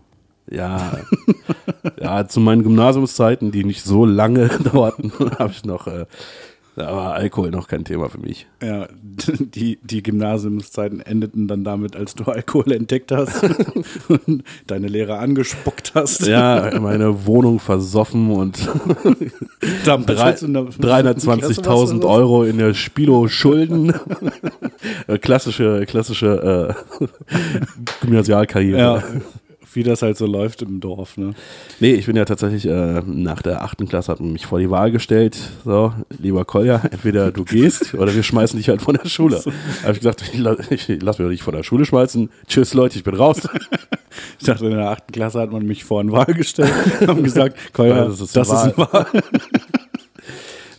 Ja, 0.50 0.98
ja, 2.00 2.26
zu 2.28 2.40
meinen 2.40 2.62
Gymnasiumszeiten, 2.62 3.50
die 3.50 3.64
nicht 3.64 3.82
so 3.82 4.04
lange 4.04 4.48
dauerten, 4.72 5.12
habe 5.38 5.52
ich 5.52 5.64
noch, 5.64 5.86
äh, 5.86 6.04
da 6.76 6.94
war 6.94 7.14
Alkohol 7.14 7.50
noch 7.52 7.68
kein 7.68 7.84
Thema 7.84 8.10
für 8.10 8.18
mich. 8.18 8.46
Ja, 8.62 8.88
die, 9.38 9.78
die 9.82 10.02
Gymnasiumszeiten 10.02 11.00
endeten 11.00 11.46
dann 11.48 11.62
damit, 11.64 11.96
als 11.96 12.14
du 12.14 12.24
Alkohol 12.24 12.72
entdeckt 12.72 13.10
hast 13.12 13.42
und 14.08 14.42
deine 14.66 14.88
Lehrer 14.88 15.18
angespuckt 15.20 15.92
hast. 15.94 16.26
Ja, 16.26 16.78
meine 16.80 17.26
Wohnung 17.26 17.58
versoffen 17.60 18.30
und 18.30 18.58
Damals, 19.84 20.06
drei- 20.06 20.22
als 20.24 20.40
du 20.40 20.46
in 20.46 20.52
der- 20.54 20.64
320.000 20.64 21.62
Klasse 21.62 21.66
warst 21.66 22.04
Euro 22.04 22.44
in 22.44 22.58
der 22.58 22.74
Spilo 22.74 23.28
Schulden. 23.28 23.94
Äh, 25.06 25.18
klassische, 25.18 25.86
klassische 25.86 26.74
äh, 27.00 27.04
Gymnasialkarriere. 28.00 28.78
Ja, 28.78 29.02
wie 29.74 29.82
das 29.82 30.02
halt 30.02 30.16
so 30.16 30.26
läuft 30.26 30.62
im 30.62 30.80
Dorf, 30.80 31.16
ne? 31.16 31.32
Nee, 31.80 31.92
ich 31.94 32.06
bin 32.06 32.16
ja 32.16 32.24
tatsächlich 32.24 32.66
äh, 32.66 33.02
nach 33.06 33.42
der 33.42 33.62
achten 33.62 33.86
Klasse 33.88 34.12
hat 34.12 34.20
man 34.20 34.32
mich 34.32 34.46
vor 34.46 34.58
die 34.58 34.70
Wahl 34.70 34.90
gestellt. 34.90 35.36
So, 35.64 35.92
lieber 36.18 36.44
Kolja, 36.44 36.82
entweder 36.90 37.30
du 37.32 37.44
gehst 37.44 37.94
oder 37.94 38.14
wir 38.14 38.22
schmeißen 38.22 38.56
dich 38.58 38.68
halt 38.68 38.82
von 38.82 38.94
der 39.02 39.08
Schule. 39.08 39.42
Habe 39.82 39.92
ich 39.92 39.98
gesagt, 39.98 40.22
ich, 40.32 40.38
la- 40.38 40.56
ich 40.70 40.88
lass 41.00 41.18
mich 41.18 41.26
doch 41.26 41.30
nicht 41.30 41.42
von 41.42 41.54
der 41.54 41.62
Schule 41.62 41.84
schmeißen. 41.84 42.30
Tschüss 42.46 42.74
Leute, 42.74 42.96
ich 42.98 43.04
bin 43.04 43.14
raus. 43.14 43.40
Ich 44.38 44.46
dachte, 44.46 44.66
in 44.66 44.70
der 44.70 44.90
achten 44.90 45.10
Klasse 45.10 45.40
hat 45.40 45.50
man 45.50 45.66
mich 45.66 45.82
vor 45.82 45.98
eine 46.00 46.12
Wahl 46.12 46.32
gestellt 46.34 46.70
haben 47.04 47.24
gesagt, 47.24 47.56
Kolja, 47.72 47.96
Ja, 47.96 48.04
das 48.04 48.18
das 48.18 48.28
ist, 48.30 48.36
ist 48.36 48.50
eine 48.52 48.62
eine 48.76 48.76
Wahl. 48.92 49.06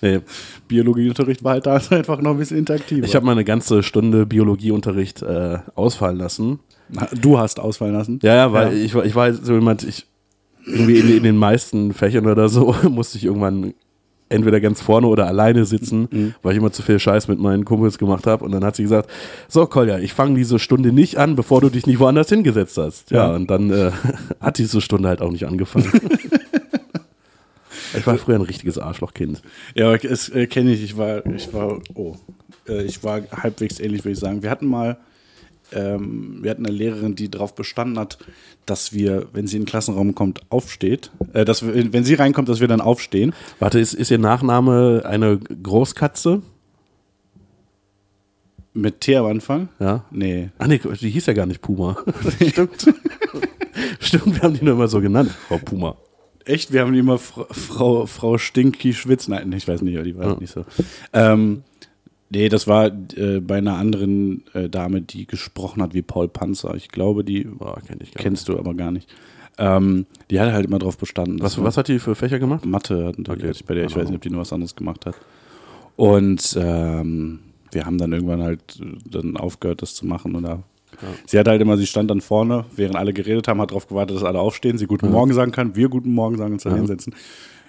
nee, 0.01 0.19
Biologieunterricht 0.67 1.43
war 1.43 1.53
halt 1.53 1.65
da 1.65 1.75
einfach 1.89 2.21
noch 2.21 2.31
ein 2.31 2.37
bisschen 2.37 2.57
interaktiver. 2.57 3.05
ich 3.05 3.15
habe 3.15 3.25
mal 3.25 3.33
eine 3.33 3.43
ganze 3.43 3.83
Stunde 3.83 4.25
Biologieunterricht 4.25 5.21
äh, 5.21 5.59
ausfallen 5.75 6.17
lassen. 6.17 6.59
Du 7.21 7.37
hast 7.39 7.59
ausfallen 7.59 7.93
lassen. 7.93 8.19
Ja, 8.23 8.35
ja, 8.35 8.53
weil 8.53 8.73
Ich, 8.73 8.93
war- 8.95 9.05
ich 9.05 9.15
war 9.15 9.33
so 9.33 9.53
jemand, 9.53 9.83
ich 9.83 10.05
irgendwie 10.65 10.97
in, 10.99 11.17
in 11.17 11.23
den 11.23 11.37
meisten 11.37 11.93
Fächern 11.93 12.25
oder 12.27 12.49
so 12.49 12.75
musste 12.89 13.17
ich 13.17 13.25
irgendwann 13.25 13.73
entweder 14.29 14.59
ganz 14.59 14.81
vorne 14.81 15.05
oder 15.05 15.27
alleine 15.27 15.65
sitzen, 15.65 16.07
Mhm. 16.11 16.33
weil 16.41 16.53
ich 16.53 16.57
immer 16.57 16.71
zu 16.71 16.81
viel 16.81 16.97
Scheiß 16.97 17.27
mit 17.27 17.37
meinen 17.39 17.63
Kumpels 17.63 17.99
gemacht 17.99 18.25
habe. 18.25 18.43
Und 18.43 18.51
dann 18.51 18.65
hat 18.65 18.75
sie 18.75 18.81
gesagt, 18.83 19.07
so 19.47 19.65
Kolja, 19.67 19.99
ich 19.99 20.13
fange 20.13 20.35
diese 20.35 20.57
Stunde 20.57 20.91
nicht 20.91 21.17
an, 21.17 21.35
bevor 21.35 21.61
du 21.61 21.69
dich 21.69 21.85
nicht 21.85 21.99
woanders 21.99 22.29
hingesetzt 22.29 22.77
hast. 22.77 23.11
Ja, 23.11 23.29
Ja. 23.29 23.35
und 23.35 23.49
dann 23.51 23.69
äh, 23.71 23.91
hat 24.39 24.57
diese 24.57 24.81
Stunde 24.81 25.09
halt 25.09 25.21
auch 25.21 25.31
nicht 25.31 25.45
angefangen. 25.45 25.91
ich 27.97 28.05
war 28.07 28.17
früher 28.17 28.35
ein 28.35 28.41
richtiges 28.41 28.77
Arschlochkind. 28.77 29.41
Ja, 29.75 29.87
aber 29.87 29.97
das 29.99 30.29
äh, 30.29 30.47
kenne 30.47 30.73
ich. 30.73 30.83
Ich 30.83 30.97
war, 30.97 31.25
ich 31.27 31.53
war, 31.53 31.79
oh, 31.93 32.15
äh, 32.67 32.83
ich 32.83 33.03
war 33.03 33.21
halbwegs 33.31 33.79
ähnlich, 33.79 34.03
würde 34.03 34.13
ich 34.13 34.19
sagen. 34.19 34.41
Wir 34.43 34.49
hatten 34.49 34.65
mal, 34.67 34.97
ähm, 35.71 36.39
wir 36.41 36.51
hatten 36.51 36.65
eine 36.65 36.75
Lehrerin, 36.75 37.15
die 37.15 37.29
darauf 37.29 37.55
bestanden 37.55 37.99
hat, 37.99 38.17
dass 38.65 38.93
wir, 38.93 39.27
wenn 39.33 39.47
sie 39.47 39.57
in 39.57 39.63
den 39.63 39.67
Klassenraum 39.67 40.15
kommt, 40.15 40.41
aufsteht. 40.49 41.11
Äh, 41.33 41.45
dass 41.45 41.65
wir, 41.65 41.93
wenn 41.93 42.03
sie 42.03 42.15
reinkommt, 42.15 42.49
dass 42.49 42.59
wir 42.59 42.67
dann 42.67 42.81
aufstehen. 42.81 43.33
Warte, 43.59 43.79
ist, 43.79 43.93
ist 43.93 44.11
ihr 44.11 44.19
Nachname 44.19 45.03
eine 45.05 45.37
Großkatze? 45.37 46.41
Mit 48.73 49.01
T 49.01 49.15
am 49.15 49.25
Anfang? 49.25 49.69
Ja. 49.79 50.03
Nee. 50.11 50.49
Ah 50.57 50.67
nee, 50.67 50.81
die 50.99 51.09
hieß 51.09 51.27
ja 51.27 51.33
gar 51.33 51.45
nicht 51.45 51.61
Puma. 51.61 51.97
Stimmt. 52.47 52.93
Stimmt, 53.99 54.35
wir 54.35 54.41
haben 54.41 54.53
die 54.53 54.65
nur 54.65 54.73
immer 54.73 54.89
so 54.89 54.99
genannt, 54.99 55.31
Frau 55.47 55.57
Puma. 55.57 55.95
Echt? 56.43 56.71
Wir 56.71 56.81
haben 56.81 56.93
die 56.93 56.99
immer 56.99 57.17
Frau, 57.17 57.47
Frau, 57.49 58.05
Frau 58.05 58.37
Stinky 58.37 58.93
Schwitz. 58.93 59.27
Nein, 59.27 59.51
ich 59.53 59.67
weiß 59.67 59.81
nicht, 59.81 59.97
die 60.05 60.17
war 60.17 60.39
nicht 60.39 60.53
so. 60.53 60.65
Ähm, 61.13 61.63
nee, 62.35 62.49
das 62.49 62.67
war 62.67 62.87
äh, 62.87 63.39
bei 63.39 63.57
einer 63.57 63.77
anderen 63.77 64.43
äh, 64.53 64.69
Dame, 64.69 65.01
die 65.01 65.25
gesprochen 65.25 65.81
hat 65.81 65.93
wie 65.93 66.01
Paul 66.01 66.27
Panzer. 66.27 66.75
Ich 66.75 66.89
glaube, 66.89 67.23
die 67.23 67.45
Boah, 67.45 67.77
kenn 67.85 67.99
ich 68.01 68.13
kennst 68.13 68.49
du 68.49 68.59
aber 68.59 68.73
gar 68.73 68.91
nicht. 68.91 69.09
Ähm, 69.57 70.05
die 70.29 70.39
hat 70.39 70.51
halt 70.51 70.65
immer 70.65 70.79
drauf 70.79 70.97
bestanden. 70.97 71.41
Was, 71.41 71.61
was 71.63 71.77
hat 71.77 71.87
die 71.87 71.99
für 71.99 72.13
Fächer 72.15 72.39
gemacht? 72.39 72.65
Mathe 72.65 73.05
hat 73.05 73.17
Okay. 73.29 73.51
ich 73.51 73.63
bei 73.65 73.73
der, 73.73 73.85
ich 73.85 73.95
weiß 73.95 74.09
nicht, 74.09 74.17
ob 74.17 74.21
die 74.21 74.29
nur 74.29 74.41
was 74.41 74.51
anderes 74.51 74.75
gemacht 74.75 75.05
hat. 75.05 75.15
Und 75.95 76.57
ähm, 76.59 77.39
wir 77.71 77.85
haben 77.85 77.97
dann 77.97 78.11
irgendwann 78.11 78.43
halt 78.43 78.79
äh, 78.81 78.97
dann 79.09 79.37
aufgehört, 79.37 79.81
das 79.81 79.95
zu 79.95 80.05
machen. 80.05 80.35
Oder 80.35 80.63
sie 81.25 81.39
hat 81.39 81.47
halt 81.47 81.61
immer, 81.61 81.77
sie 81.77 81.87
stand 81.87 82.09
dann 82.11 82.19
vorne, 82.19 82.65
während 82.75 82.97
alle 82.97 83.13
geredet 83.13 83.47
haben, 83.47 83.61
hat 83.61 83.71
darauf 83.71 83.87
gewartet, 83.87 84.17
dass 84.17 84.23
alle 84.23 84.39
aufstehen, 84.39 84.77
sie 84.77 84.87
Guten 84.87 85.09
Morgen 85.09 85.33
sagen 85.33 85.53
kann, 85.53 85.75
wir 85.75 85.87
Guten 85.87 86.13
Morgen 86.13 86.37
sagen, 86.37 86.53
uns 86.53 86.63
dann 86.63 86.75
hinsetzen. 86.75 87.15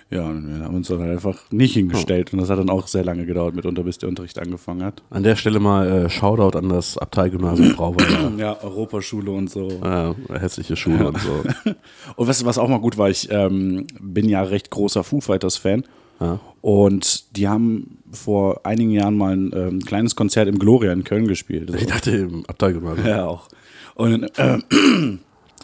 Ja, 0.09 0.25
und 0.27 0.47
wir 0.47 0.65
haben 0.65 0.75
uns 0.77 0.87
dann 0.87 1.01
halt 1.01 1.11
einfach 1.11 1.37
nicht 1.51 1.75
hingestellt. 1.75 2.33
Und 2.33 2.41
das 2.41 2.49
hat 2.49 2.61
dann 2.61 2.71
auch 2.71 2.87
sehr 2.87 3.05
lange 3.05 3.27
gedauert, 3.27 3.57
mitunter, 3.57 3.83
bis 3.83 3.99
der 3.99 4.09
Unterricht 4.09 4.39
angefangen 4.39 4.85
hat. 4.85 5.03
An 5.11 5.25
der 5.25 5.35
Stelle 5.35 5.59
mal 5.59 5.89
äh, 5.89 6.11
Shoutout 6.11 6.57
an 6.57 6.69
das 6.69 6.97
Abteilgymnasium 6.97 7.75
Brauweiler. 7.75 8.33
Ja, 8.39 8.57
Europaschule 8.63 9.31
und 9.33 9.51
so. 9.51 9.69
äh, 9.69 10.39
hässliche 10.39 10.77
Schule 10.77 11.09
und 11.09 11.19
so. 11.19 11.43
Und 12.17 12.29
was, 12.29 12.45
was 12.45 12.59
auch 12.59 12.69
mal 12.69 12.79
gut 12.79 12.99
war, 12.99 13.09
ich 13.11 13.29
ähm, 13.31 13.87
bin 14.01 14.29
ja 14.29 14.43
recht 14.43 14.71
großer 14.71 15.03
Foo 15.03 15.21
Fighters 15.21 15.57
Fan. 15.57 15.85
Ja. 16.21 16.39
Und 16.61 17.37
die 17.37 17.49
haben 17.49 17.99
vor 18.11 18.61
einigen 18.65 18.91
Jahren 18.91 19.17
mal 19.17 19.37
ein 19.37 19.53
ähm, 19.55 19.81
kleines 19.81 20.15
Konzert 20.17 20.49
im 20.49 20.59
Gloria 20.59 20.93
in 20.93 21.05
Köln 21.05 21.27
gespielt. 21.27 21.75
Ich 21.75 21.87
dachte 21.87 22.11
im 22.11 22.45
Abteilgymnasium. 22.47 23.07
ja, 23.07 23.27
auch. 23.27 23.49
Und 23.95 24.25
äh, 24.39 24.59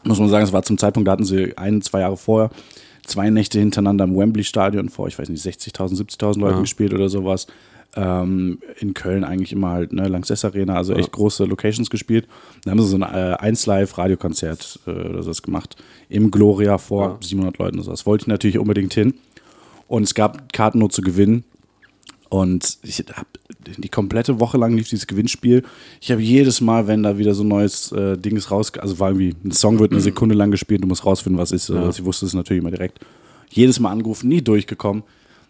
muss 0.04 0.18
man 0.18 0.28
sagen, 0.28 0.44
es 0.44 0.52
war 0.52 0.62
zum 0.62 0.78
Zeitpunkt, 0.78 1.06
da 1.06 1.12
hatten 1.12 1.24
sie 1.24 1.56
ein, 1.56 1.80
zwei 1.82 2.00
Jahre 2.00 2.16
vorher 2.16 2.50
zwei 3.04 3.30
Nächte 3.30 3.58
hintereinander 3.58 4.04
im 4.04 4.16
Wembley-Stadion 4.16 4.88
vor, 4.88 5.08
ich 5.08 5.18
weiß 5.18 5.28
nicht, 5.28 5.44
60.000, 5.44 6.18
70.000 6.18 6.38
Leuten 6.38 6.60
gespielt 6.60 6.92
oder 6.94 7.08
sowas. 7.08 7.46
Ähm, 7.94 8.58
in 8.78 8.94
Köln 8.94 9.22
eigentlich 9.22 9.52
immer 9.52 9.68
halt, 9.70 9.92
ne, 9.92 10.08
Lanxess 10.08 10.46
Arena, 10.46 10.76
also 10.76 10.94
echt 10.94 11.12
große 11.12 11.44
Locations 11.44 11.90
gespielt. 11.90 12.26
Dann 12.64 12.72
haben 12.72 12.80
sie 12.80 12.88
so 12.88 12.96
ein 12.96 13.02
äh, 13.02 13.36
1Live-Radiokonzert 13.36 14.80
äh, 14.86 14.90
oder 14.90 15.22
sowas 15.22 15.42
gemacht. 15.42 15.76
Im 16.08 16.30
Gloria 16.30 16.78
vor 16.78 17.18
700 17.20 17.58
Leuten 17.58 17.76
oder 17.76 17.84
sowas. 17.84 18.06
Wollte 18.06 18.22
ich 18.22 18.28
natürlich 18.28 18.58
unbedingt 18.58 18.94
hin. 18.94 19.14
Und 19.88 20.04
es 20.04 20.14
gab 20.14 20.52
Karten 20.54 20.78
nur 20.78 20.88
zu 20.88 21.02
gewinnen. 21.02 21.44
Und 22.32 22.78
ich 22.82 23.04
hab 23.14 23.26
die 23.76 23.90
komplette 23.90 24.40
Woche 24.40 24.56
lang 24.56 24.74
lief 24.74 24.88
dieses 24.88 25.06
Gewinnspiel. 25.06 25.64
Ich 26.00 26.10
habe 26.10 26.22
jedes 26.22 26.62
Mal, 26.62 26.86
wenn 26.86 27.02
da 27.02 27.18
wieder 27.18 27.34
so 27.34 27.44
ein 27.44 27.48
neues 27.48 27.92
äh, 27.92 28.16
Ding 28.16 28.38
raus, 28.38 28.72
also 28.78 28.98
war 28.98 29.10
irgendwie, 29.10 29.36
ein 29.44 29.52
Song 29.52 29.78
wird 29.78 29.92
eine 29.92 30.00
Sekunde 30.00 30.34
lang 30.34 30.50
gespielt, 30.50 30.82
du 30.82 30.88
musst 30.88 31.04
rausfinden, 31.04 31.38
was 31.38 31.52
ist. 31.52 31.68
Ja. 31.68 31.90
Ich 31.90 32.02
wusste 32.02 32.24
es 32.24 32.32
natürlich 32.32 32.62
immer 32.62 32.70
direkt. 32.70 33.00
Jedes 33.50 33.80
Mal 33.80 33.90
angerufen, 33.90 34.28
nie 34.28 34.40
durchgekommen. 34.40 35.02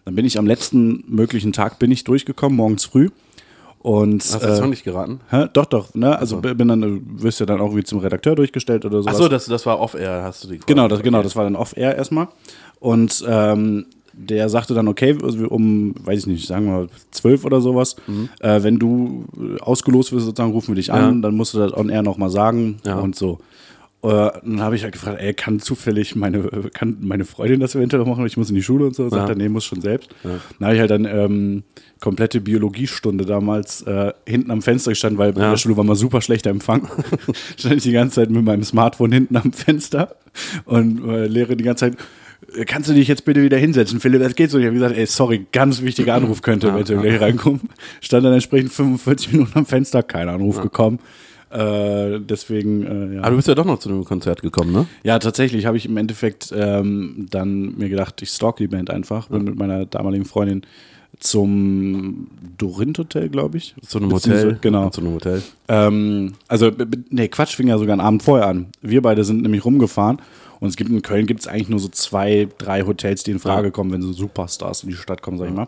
Dann 0.04 0.16
bin 0.16 0.24
ich 0.24 0.40
am 0.40 0.46
letzten 0.48 1.04
möglichen 1.06 1.52
Tag 1.52 1.78
bin 1.78 1.92
ich 1.92 2.02
durchgekommen, 2.02 2.56
morgens 2.56 2.84
früh. 2.84 3.10
Und 3.78 4.24
Hast 4.24 4.42
du 4.42 4.46
das 4.48 4.60
noch 4.60 4.66
nicht 4.66 4.82
geraten? 4.82 5.20
Hä? 5.30 5.46
Doch, 5.52 5.66
doch, 5.66 5.94
ne? 5.94 6.18
Also 6.18 6.40
bin 6.40 6.66
dann, 6.66 6.82
äh, 6.82 7.00
wirst 7.22 7.38
ja 7.38 7.46
dann 7.46 7.60
auch 7.60 7.76
wie 7.76 7.84
zum 7.84 8.00
Redakteur 8.00 8.34
durchgestellt 8.34 8.84
oder 8.84 9.02
sowas. 9.02 9.14
Achso, 9.14 9.28
das, 9.28 9.46
das 9.46 9.64
war 9.66 9.78
off-air, 9.78 10.24
hast 10.24 10.42
du 10.42 10.48
die 10.48 10.58
Genau, 10.58 10.88
das, 10.88 11.00
genau, 11.00 11.22
das 11.22 11.36
war 11.36 11.44
dann 11.44 11.54
off-air 11.54 11.96
erstmal. 11.96 12.26
Und 12.80 13.24
ähm, 13.28 13.86
der 14.12 14.48
sagte 14.48 14.74
dann, 14.74 14.88
okay, 14.88 15.16
also 15.22 15.46
um, 15.48 15.94
weiß 16.04 16.20
ich 16.20 16.26
nicht, 16.26 16.46
sagen 16.46 16.66
wir 16.66 16.72
mal 16.72 16.88
zwölf 17.10 17.44
oder 17.44 17.60
sowas, 17.60 17.96
äh, 18.40 18.62
wenn 18.62 18.78
du 18.78 19.24
äh, 19.38 19.60
ausgelost 19.60 20.12
wirst, 20.12 20.26
sozusagen, 20.26 20.52
rufen 20.52 20.68
wir 20.68 20.74
dich 20.76 20.92
an, 20.92 21.22
dann 21.22 21.34
musst 21.34 21.54
du 21.54 21.58
das 21.58 21.72
on-air 21.76 22.02
nochmal 22.02 22.30
sagen 22.30 22.76
Ja. 22.84 22.98
und 22.98 23.16
so. 23.16 23.38
Äh, 24.04 24.08
dann 24.44 24.60
habe 24.60 24.74
ich 24.74 24.82
halt 24.82 24.92
gefragt, 24.92 25.20
ey, 25.20 25.32
kann 25.32 25.60
zufällig 25.60 26.16
meine, 26.16 26.42
kann 26.74 26.96
meine 27.02 27.24
Freundin 27.24 27.60
das 27.60 27.76
eventuell 27.76 28.04
machen? 28.04 28.26
Ich 28.26 28.36
muss 28.36 28.48
in 28.48 28.56
die 28.56 28.62
Schule 28.62 28.86
und 28.86 28.96
so. 28.96 29.08
Sagt 29.08 29.28
Ja. 29.28 29.34
er, 29.34 29.36
nee, 29.36 29.48
muss 29.48 29.64
schon 29.64 29.80
selbst. 29.80 30.10
Dann 30.24 30.40
habe 30.66 30.74
ich 30.74 30.80
halt 30.80 30.90
dann 30.90 31.04
ähm, 31.04 31.62
komplette 32.00 32.40
Biologiestunde 32.40 33.24
damals 33.24 33.82
äh, 33.82 34.12
hinten 34.26 34.50
am 34.50 34.60
Fenster 34.60 34.90
gestanden, 34.90 35.18
weil 35.18 35.32
bei 35.32 35.42
Ja. 35.42 35.50
der 35.50 35.56
Schule 35.56 35.76
war 35.76 35.84
mal 35.84 35.94
super 35.94 36.20
schlechter 36.20 36.50
Empfang. 36.50 36.88
Stand 37.56 37.76
ich 37.76 37.82
die 37.84 37.92
ganze 37.92 38.16
Zeit 38.16 38.30
mit 38.30 38.44
meinem 38.44 38.64
Smartphone 38.64 39.12
hinten 39.12 39.36
am 39.36 39.52
Fenster 39.52 40.16
und 40.64 41.08
äh, 41.08 41.26
Lehre 41.28 41.56
die 41.56 41.62
ganze 41.62 41.90
Zeit, 41.90 41.94
"Äh, 41.94 41.98
kannst 42.66 42.88
du 42.88 42.94
dich 42.94 43.08
jetzt 43.08 43.24
bitte 43.24 43.42
wieder 43.42 43.56
hinsetzen, 43.56 44.00
Philipp, 44.00 44.22
das 44.22 44.34
geht 44.34 44.50
so 44.50 44.58
nicht. 44.58 44.64
Ich 44.64 44.68
habe 44.68 44.78
gesagt, 44.78 44.96
ey, 44.96 45.06
sorry, 45.06 45.46
ganz 45.52 45.82
wichtiger 45.82 46.14
Anruf 46.16 46.42
könnte 46.42 46.68
eventuell 46.68 47.00
gleich 47.00 47.20
reinkommen. 47.20 47.60
Stand 48.00 48.24
dann 48.24 48.32
entsprechend 48.32 48.72
45 48.72 49.32
Minuten 49.32 49.58
am 49.58 49.66
Fenster, 49.66 50.02
kein 50.02 50.28
Anruf 50.28 50.60
gekommen. 50.60 50.98
Äh, 51.50 52.20
deswegen, 52.20 52.86
äh, 52.86 53.14
ja. 53.16 53.20
Aber 53.20 53.30
du 53.30 53.36
bist 53.36 53.48
ja 53.48 53.54
doch 53.54 53.66
noch 53.66 53.78
zu 53.78 53.90
dem 53.90 54.04
Konzert 54.04 54.40
gekommen, 54.40 54.72
ne? 54.72 54.86
Ja, 55.02 55.18
tatsächlich 55.18 55.66
habe 55.66 55.76
ich 55.76 55.84
im 55.84 55.96
Endeffekt 55.98 56.52
ähm, 56.56 57.26
dann 57.30 57.76
mir 57.76 57.90
gedacht, 57.90 58.22
ich 58.22 58.30
stalk 58.30 58.56
die 58.56 58.68
Band 58.68 58.88
einfach. 58.88 59.28
Bin 59.28 59.44
mit 59.44 59.56
meiner 59.56 59.84
damaligen 59.84 60.24
Freundin 60.24 60.62
zum 61.20 62.28
Dorint 62.56 62.98
Hotel, 62.98 63.28
glaube 63.28 63.58
ich. 63.58 63.74
Zu 63.86 63.98
einem 63.98 64.12
Hotel. 64.12 64.58
Genau. 64.62 64.88
Zu 64.88 65.02
einem 65.02 65.12
Hotel. 65.12 65.42
Ähm, 65.68 66.32
also, 66.48 66.70
nee, 67.10 67.28
Quatsch 67.28 67.54
fing 67.54 67.68
ja 67.68 67.76
sogar 67.76 67.92
einen 67.92 68.00
Abend 68.00 68.22
vorher 68.22 68.48
an. 68.48 68.68
Wir 68.80 69.02
beide 69.02 69.22
sind 69.22 69.42
nämlich 69.42 69.62
rumgefahren 69.62 70.22
und 70.62 70.68
es 70.68 70.76
gibt 70.76 70.90
in 70.90 71.02
Köln 71.02 71.26
gibt 71.26 71.40
es 71.40 71.48
eigentlich 71.48 71.68
nur 71.70 71.80
so 71.80 71.88
zwei, 71.88 72.46
drei 72.58 72.82
Hotels, 72.82 73.24
die 73.24 73.32
in 73.32 73.40
Frage 73.40 73.72
kommen, 73.72 73.90
wenn 73.90 74.00
so 74.00 74.12
Superstars 74.12 74.84
in 74.84 74.90
die 74.90 74.94
Stadt 74.94 75.20
kommen, 75.20 75.36
sag 75.36 75.48
ich 75.48 75.54
mal. 75.54 75.66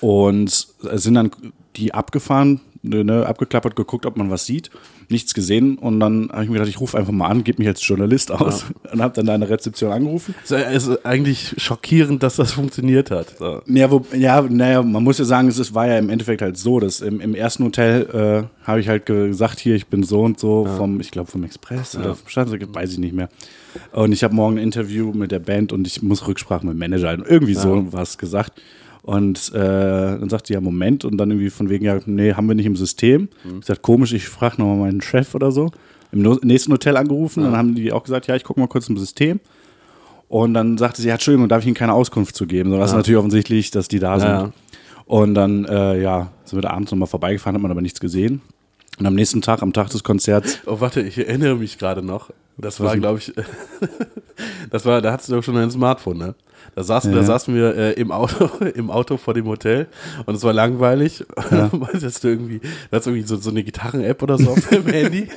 Und 0.00 0.66
äh, 0.82 0.98
sind 0.98 1.14
dann 1.14 1.30
die 1.76 1.94
abgefahren, 1.94 2.60
ne, 2.82 3.04
ne, 3.04 3.26
abgeklappert, 3.26 3.76
geguckt, 3.76 4.06
ob 4.06 4.16
man 4.16 4.30
was 4.30 4.46
sieht. 4.46 4.70
Nichts 5.08 5.34
gesehen 5.34 5.78
und 5.78 6.00
dann 6.00 6.30
habe 6.30 6.44
ich 6.44 6.48
mir 6.48 6.54
gedacht, 6.54 6.68
ich 6.68 6.80
rufe 6.80 6.98
einfach 6.98 7.12
mal 7.12 7.28
an, 7.28 7.44
gebe 7.44 7.58
mich 7.58 7.68
als 7.68 7.86
Journalist 7.86 8.30
aus 8.30 8.66
und 8.92 9.00
habe 9.00 9.14
dann 9.14 9.26
da 9.26 9.34
eine 9.34 9.48
Rezeption 9.48 9.92
angerufen. 9.92 10.34
Es 10.44 10.50
ist 10.86 11.04
eigentlich 11.06 11.54
schockierend, 11.56 12.22
dass 12.22 12.36
das 12.36 12.52
funktioniert 12.52 13.10
hat. 13.10 13.38
So. 13.38 13.62
Ja, 13.66 13.90
wo, 13.90 14.04
ja, 14.14 14.42
naja, 14.42 14.82
man 14.82 15.02
muss 15.02 15.18
ja 15.18 15.24
sagen, 15.24 15.48
es 15.48 15.58
ist, 15.58 15.74
war 15.74 15.86
ja 15.86 15.98
im 15.98 16.10
Endeffekt 16.10 16.42
halt 16.42 16.58
so, 16.58 16.80
dass 16.80 17.00
im, 17.00 17.20
im 17.20 17.34
ersten 17.34 17.64
Hotel 17.64 18.48
äh, 18.62 18.66
habe 18.66 18.80
ich 18.80 18.88
halt 18.88 19.06
gesagt, 19.06 19.60
hier, 19.60 19.74
ich 19.74 19.86
bin 19.86 20.02
so 20.02 20.20
und 20.20 20.38
so 20.38 20.66
vom, 20.76 21.00
ich 21.00 21.10
glaube 21.10 21.30
vom 21.30 21.44
Express 21.44 21.96
oder 21.96 22.14
vom 22.14 22.28
Staatssekretär, 22.28 22.74
weiß 22.74 22.92
ich 22.92 22.98
nicht 22.98 23.14
mehr. 23.14 23.28
Und 23.92 24.12
ich 24.12 24.24
habe 24.24 24.34
morgen 24.34 24.56
ein 24.56 24.62
Interview 24.62 25.12
mit 25.12 25.30
der 25.30 25.38
Band 25.38 25.72
und 25.72 25.86
ich 25.86 26.02
muss 26.02 26.26
Rücksprache 26.26 26.66
mit 26.66 26.74
dem 26.74 26.78
Manager 26.78 27.08
halten. 27.08 27.24
Irgendwie 27.26 27.54
so 27.54 27.86
was 27.92 28.18
gesagt. 28.18 28.60
Und 29.08 29.54
äh, 29.54 29.58
dann 29.58 30.28
sagt 30.28 30.48
sie, 30.48 30.52
ja, 30.52 30.60
Moment. 30.60 31.06
Und 31.06 31.16
dann 31.16 31.30
irgendwie 31.30 31.48
von 31.48 31.70
wegen, 31.70 31.86
ja, 31.86 31.98
nee, 32.04 32.34
haben 32.34 32.46
wir 32.46 32.54
nicht 32.54 32.66
im 32.66 32.76
System. 32.76 33.30
Ich 33.58 33.64
sag, 33.64 33.80
komisch, 33.80 34.12
ich 34.12 34.28
frage 34.28 34.56
nochmal 34.58 34.76
meinen 34.76 35.00
Chef 35.00 35.34
oder 35.34 35.50
so. 35.50 35.70
Im 36.12 36.20
no 36.20 36.38
nächsten 36.42 36.70
Hotel 36.72 36.94
angerufen. 36.94 37.42
Dann 37.42 37.56
haben 37.56 37.74
die 37.74 37.90
auch 37.90 38.02
gesagt, 38.02 38.26
ja, 38.26 38.36
ich 38.36 38.44
gucke 38.44 38.60
mal 38.60 38.66
kurz 38.66 38.86
im 38.90 38.98
System. 38.98 39.40
Und 40.28 40.52
dann 40.52 40.76
sagte 40.76 41.00
sie, 41.00 41.08
ja, 41.08 41.14
Entschuldigung, 41.14 41.48
darf 41.48 41.60
ich 41.60 41.66
Ihnen 41.68 41.74
keine 41.74 41.94
Auskunft 41.94 42.36
zu 42.36 42.46
geben? 42.46 42.70
So 42.70 42.78
was 42.78 42.92
natürlich 42.92 43.16
offensichtlich, 43.16 43.70
dass 43.70 43.88
die 43.88 43.98
da 43.98 44.20
sind. 44.20 44.28
Ja. 44.28 44.52
Und 45.06 45.32
dann, 45.32 45.64
äh, 45.64 46.02
ja, 46.02 46.30
sind 46.44 46.58
wir 46.58 46.62
da 46.62 46.72
abends 46.72 46.90
nochmal 46.90 47.08
vorbeigefahren, 47.08 47.54
hat 47.54 47.62
man 47.62 47.70
aber 47.70 47.80
nichts 47.80 48.00
gesehen. 48.00 48.42
Und 48.98 49.06
am 49.06 49.14
nächsten 49.14 49.40
Tag, 49.40 49.62
am 49.62 49.72
Tag 49.72 49.88
des 49.88 50.04
Konzerts, 50.04 50.58
Oh, 50.66 50.80
warte, 50.80 51.00
ich 51.00 51.16
erinnere 51.16 51.56
mich 51.56 51.78
gerade 51.78 52.02
noch. 52.02 52.28
Das 52.58 52.80
war, 52.80 52.96
glaube 52.96 53.18
ich, 53.20 53.32
das 54.70 54.84
war, 54.84 55.00
da 55.00 55.12
hattest 55.12 55.28
du 55.30 55.34
doch 55.36 55.42
schon 55.44 55.56
ein 55.56 55.70
Smartphone, 55.70 56.18
ne? 56.18 56.34
Da 56.74 56.84
saßen, 56.84 57.10
da 57.12 57.18
Ja. 57.20 57.24
saßen 57.24 57.54
wir 57.54 57.74
äh, 57.74 57.92
im 57.94 58.12
Auto, 58.12 58.48
im 58.74 58.90
Auto 58.90 59.16
vor 59.16 59.32
dem 59.34 59.46
Hotel 59.46 59.86
und 60.26 60.34
es 60.36 60.44
war 60.44 60.52
langweilig. 60.52 61.24
Ja. 61.50 61.70
Meintest 61.72 62.22
du 62.24 62.28
irgendwie, 62.28 62.58
du 62.58 62.68
hast 62.92 63.06
irgendwie 63.06 63.26
so, 63.26 63.36
so 63.36 63.48
eine 63.50 63.62
Gitarren-App 63.64 64.22
oder 64.22 64.36
so 64.36 64.50
auf 64.50 64.68
deinem 64.68 64.86
Handy. 64.86 65.28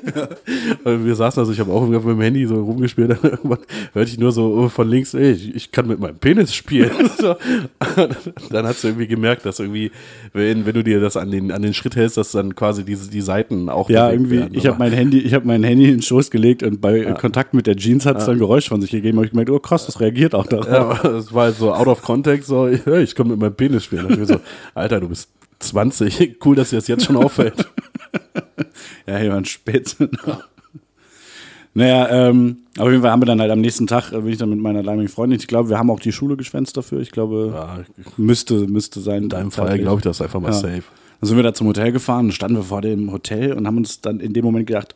Und 0.84 1.06
wir 1.06 1.16
saßen, 1.16 1.40
also 1.40 1.54
ich 1.54 1.60
habe 1.62 1.72
auch 1.72 1.82
irgendwie 1.82 1.96
auf 1.98 2.04
meinem 2.04 2.20
Handy 2.22 2.46
so 2.46 2.62
rumgespielt, 2.62 3.12
dann 3.12 3.20
irgendwann 3.32 3.60
hörte 3.94 4.12
ich 4.12 4.20
nur 4.20 4.34
so 4.34 4.68
von 4.68 4.90
links, 4.90 5.14
ey, 5.14 5.32
ich, 5.32 5.56
ich 5.56 5.72
kann 5.72 5.88
mit 5.88 6.00
meinem 6.00 6.18
Penis 6.18 6.54
spielen. 6.54 6.92
so. 7.18 7.36
Dann 8.50 8.68
hast 8.68 8.84
du 8.84 8.90
irgendwie 8.90 9.08
gemerkt, 9.08 9.46
dass 9.46 9.60
irgendwie, 9.60 9.92
wenn, 10.34 10.66
wenn 10.66 10.74
du 10.74 10.84
dir 10.84 11.00
das 11.00 11.16
an 11.16 11.32
den, 11.32 11.52
an 11.52 11.62
den 11.62 11.74
Schritt 11.74 11.96
hältst, 11.96 12.18
dass 12.18 12.34
dann 12.34 12.56
quasi 12.56 12.84
diese, 12.84 13.10
die 13.10 13.22
Seiten 13.22 13.70
auch 13.70 13.90
ja, 13.90 14.12
irgendwie, 14.12 14.40
werden. 14.40 14.54
ich 14.54 14.68
habe 14.68 14.78
mein 14.80 14.92
Handy, 14.92 15.20
ich 15.20 15.34
habe 15.34 15.48
mein 15.48 15.64
Handy 15.64 15.86
in 15.86 15.92
den 15.98 16.02
Schoß 16.02 16.30
gelegt 16.30 16.62
und 16.64 16.82
bei 16.82 17.11
äh, 17.16 17.20
Kontakt 17.20 17.54
mit 17.54 17.68
der 17.68 17.76
Jeans 17.76 18.06
hat 18.06 18.18
es 18.18 18.26
dann 18.26 18.38
Geräusch 18.40 18.70
von 18.70 18.82
sich 18.82 18.92
gegeben. 18.92 19.18
habe 19.18 19.26
ich 19.26 19.32
gemerkt, 19.32 19.50
oh 19.52 19.60
krass, 19.60 19.86
das 19.86 20.00
reagiert 20.00 20.34
auch 20.36 20.48
darauf. 20.48 21.04
Ja, 21.04 21.10
es 21.12 21.34
war 21.34 21.44
halt 21.46 21.58
so 21.58 21.74
out 21.74 21.88
of 21.88 22.02
context, 22.02 22.48
so, 22.48 22.68
ja, 22.68 22.98
ich 22.98 23.16
komme 23.16 23.32
mit 23.32 23.40
meinem 23.40 23.54
Penis 23.56 23.86
spielen. 23.86 24.02
Dachte 24.04 24.14
ich 24.14 24.20
mir 24.20 24.26
so, 24.26 24.40
Alter, 24.74 25.00
du 25.00 25.10
bist 25.10 25.30
20, 25.60 26.38
cool, 26.46 26.56
dass 26.56 26.70
dir 26.72 26.78
das 26.78 26.88
jetzt 26.88 27.06
schon 27.06 27.18
auffällt. 27.18 27.68
Ja, 29.08 29.18
hier 29.18 29.30
war 29.32 29.38
ein 29.38 29.46
Spätzle. 29.46 30.10
Naja, 31.74 32.28
ähm, 32.30 32.58
auf 32.78 32.90
jeden 32.90 33.02
Fall 33.02 33.12
haben 33.12 33.22
wir 33.22 33.26
dann 33.26 33.40
halt 33.40 33.50
am 33.52 33.62
nächsten 33.62 33.88
Tag, 33.88 34.12
äh, 34.12 34.18
bin 34.20 34.28
ich 34.30 34.38
dann 34.38 34.50
mit 34.50 34.60
meiner 34.60 34.84
damaligen 34.84 35.08
Freundin, 35.10 35.40
ich 35.40 35.48
glaube, 35.48 35.70
wir 35.70 35.78
haben 35.78 35.90
auch 35.90 36.00
die 36.02 36.12
Schule 36.12 36.36
geschwänzt 36.36 36.76
dafür. 36.76 37.00
Ich 37.00 37.12
glaube, 37.12 37.52
Ja, 37.54 37.80
müsste, 38.18 38.68
müsste 38.68 39.00
sein. 39.00 39.24
in 39.24 39.30
deinem 39.30 39.52
Fall 39.52 39.80
glaube 39.80 40.00
ich 40.00 40.04
das 40.04 40.22
einfach 40.22 40.40
mal 40.42 40.50
Ja. 40.50 40.54
safe. 40.54 40.84
Dann 41.22 41.28
sind 41.28 41.38
wir 41.38 41.44
da 41.44 41.54
zum 41.54 41.68
Hotel 41.68 41.92
gefahren, 41.92 42.32
standen 42.32 42.58
wir 42.58 42.64
vor 42.64 42.82
dem 42.82 43.12
Hotel 43.12 43.54
und 43.54 43.66
haben 43.68 43.78
uns 43.78 44.02
dann 44.02 44.20
in 44.20 44.34
dem 44.34 44.44
Moment 44.44 44.68
gedacht, 44.68 44.96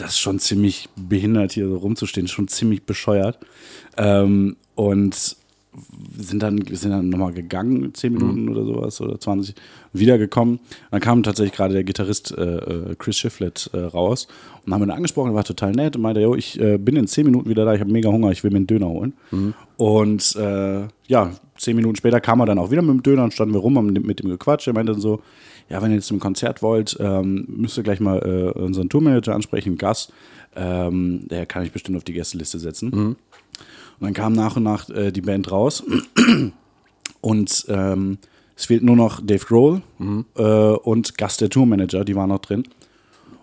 das 0.00 0.10
ist 0.10 0.18
schon 0.18 0.38
ziemlich 0.38 0.88
behindert, 0.96 1.52
hier 1.52 1.68
so 1.68 1.76
rumzustehen, 1.76 2.28
schon 2.28 2.48
ziemlich 2.48 2.84
bescheuert. 2.84 3.38
Ähm, 3.96 4.56
und 4.74 5.36
sind 6.16 6.42
dann, 6.42 6.64
sind 6.66 6.90
dann 6.90 7.08
nochmal 7.10 7.32
gegangen, 7.32 7.94
10 7.94 8.12
Minuten 8.12 8.48
oder 8.48 8.64
sowas 8.64 9.00
oder 9.00 9.20
20, 9.20 9.54
wiedergekommen. 9.92 10.58
Dann 10.90 11.00
kam 11.00 11.22
tatsächlich 11.22 11.54
gerade 11.54 11.74
der 11.74 11.84
Gitarrist 11.84 12.36
äh, 12.36 12.56
äh, 12.56 12.94
Chris 12.98 13.18
Schifflet 13.18 13.70
äh, 13.72 13.78
raus 13.78 14.26
und 14.66 14.72
haben 14.72 14.82
ihn 14.82 14.90
angesprochen, 14.90 15.30
er 15.30 15.34
war 15.34 15.44
total 15.44 15.72
nett 15.72 15.94
und 15.96 16.02
meinte, 16.02 16.20
jo, 16.20 16.34
ich 16.34 16.58
äh, 16.60 16.76
bin 16.76 16.96
in 16.96 17.06
10 17.06 17.24
Minuten 17.24 17.48
wieder 17.48 17.64
da, 17.64 17.74
ich 17.74 17.80
habe 17.80 17.92
mega 17.92 18.10
Hunger, 18.10 18.32
ich 18.32 18.42
will 18.42 18.50
mir 18.50 18.56
einen 18.56 18.66
Döner 18.66 18.88
holen. 18.88 19.12
Und 19.76 20.34
äh, 20.36 20.88
ja, 21.06 21.32
10 21.58 21.76
Minuten 21.76 21.96
später 21.96 22.20
kam 22.20 22.40
er 22.40 22.46
dann 22.46 22.58
auch 22.58 22.70
wieder 22.70 22.82
mit 22.82 22.90
dem 22.90 23.02
Döner 23.02 23.24
und 23.24 23.32
standen 23.32 23.54
wir 23.54 23.60
rum, 23.60 23.76
haben 23.76 23.92
mit 23.92 24.20
dem 24.20 24.28
gequatscht. 24.28 24.66
Er 24.66 24.74
meinte 24.74 24.92
dann 24.92 25.00
so, 25.00 25.20
ja, 25.70 25.80
wenn 25.80 25.92
ihr 25.92 25.96
jetzt 25.96 26.08
zum 26.08 26.20
Konzert 26.20 26.62
wollt, 26.62 26.96
ähm, 27.00 27.46
müsst 27.48 27.76
ihr 27.76 27.84
gleich 27.84 28.00
mal 28.00 28.18
äh, 28.18 28.58
unseren 28.58 28.88
Tourmanager 28.88 29.34
ansprechen, 29.34 29.78
Gas. 29.78 30.12
Ähm, 30.56 31.28
der 31.28 31.46
kann 31.46 31.64
ich 31.64 31.72
bestimmt 31.72 31.96
auf 31.96 32.04
die 32.04 32.12
Gästeliste 32.12 32.58
setzen. 32.58 32.90
Und 34.00 34.06
dann 34.06 34.14
kam 34.14 34.32
nach 34.32 34.56
und 34.56 34.64
nach 34.64 34.90
äh, 34.90 35.12
die 35.12 35.20
Band 35.20 35.50
raus. 35.50 35.84
Und 37.20 37.66
ähm, 37.68 38.18
es 38.56 38.66
fehlt 38.66 38.82
nur 38.82 38.96
noch 38.96 39.20
Dave 39.22 39.44
Grohl 39.44 39.82
äh, 40.36 40.42
und 40.42 41.18
Gast 41.18 41.40
der 41.42 41.50
Tourmanager, 41.50 42.04
die 42.04 42.16
waren 42.16 42.30
noch 42.30 42.40
drin. 42.40 42.64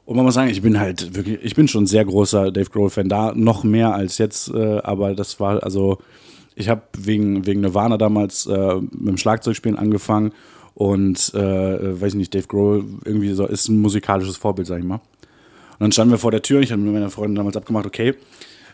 Und 0.05 0.15
man 0.15 0.25
muss 0.25 0.35
sagen, 0.35 0.49
ich 0.49 0.61
bin 0.61 0.79
halt 0.79 1.15
wirklich, 1.15 1.39
ich 1.43 1.53
bin 1.53 1.67
schon 1.67 1.83
ein 1.83 1.87
sehr 1.87 2.05
großer 2.05 2.51
Dave 2.51 2.69
Grohl-Fan, 2.69 3.09
da 3.09 3.33
noch 3.35 3.63
mehr 3.63 3.93
als 3.93 4.17
jetzt, 4.17 4.49
äh, 4.49 4.79
aber 4.79 5.13
das 5.15 5.39
war, 5.39 5.61
also, 5.63 5.99
ich 6.55 6.69
habe 6.69 6.81
wegen, 6.97 7.45
wegen 7.45 7.61
Nirvana 7.61 7.97
damals 7.97 8.47
äh, 8.47 8.75
mit 8.75 9.07
dem 9.07 9.17
Schlagzeugspielen 9.17 9.77
angefangen 9.77 10.33
und, 10.77 11.33
äh, 11.33 11.99
weiß 11.99 12.13
ich 12.13 12.19
nicht, 12.19 12.35
Dave 12.35 12.45
Grohl 12.45 12.85
irgendwie 13.03 13.33
so, 13.33 13.47
ist 13.47 13.67
ein 13.67 13.81
musikalisches 13.81 14.37
Vorbild, 14.37 14.67
sag 14.67 14.77
ich 14.77 14.85
mal. 14.85 14.97
Und 14.97 15.79
dann 15.79 15.91
standen 15.91 16.11
wir 16.11 16.19
vor 16.19 16.29
der 16.29 16.43
Tür, 16.43 16.61
ich 16.61 16.71
habe 16.71 16.79
mit 16.79 16.93
meiner 16.93 17.09
Freundin 17.09 17.33
damals 17.33 17.57
abgemacht, 17.57 17.87
okay, 17.87 18.13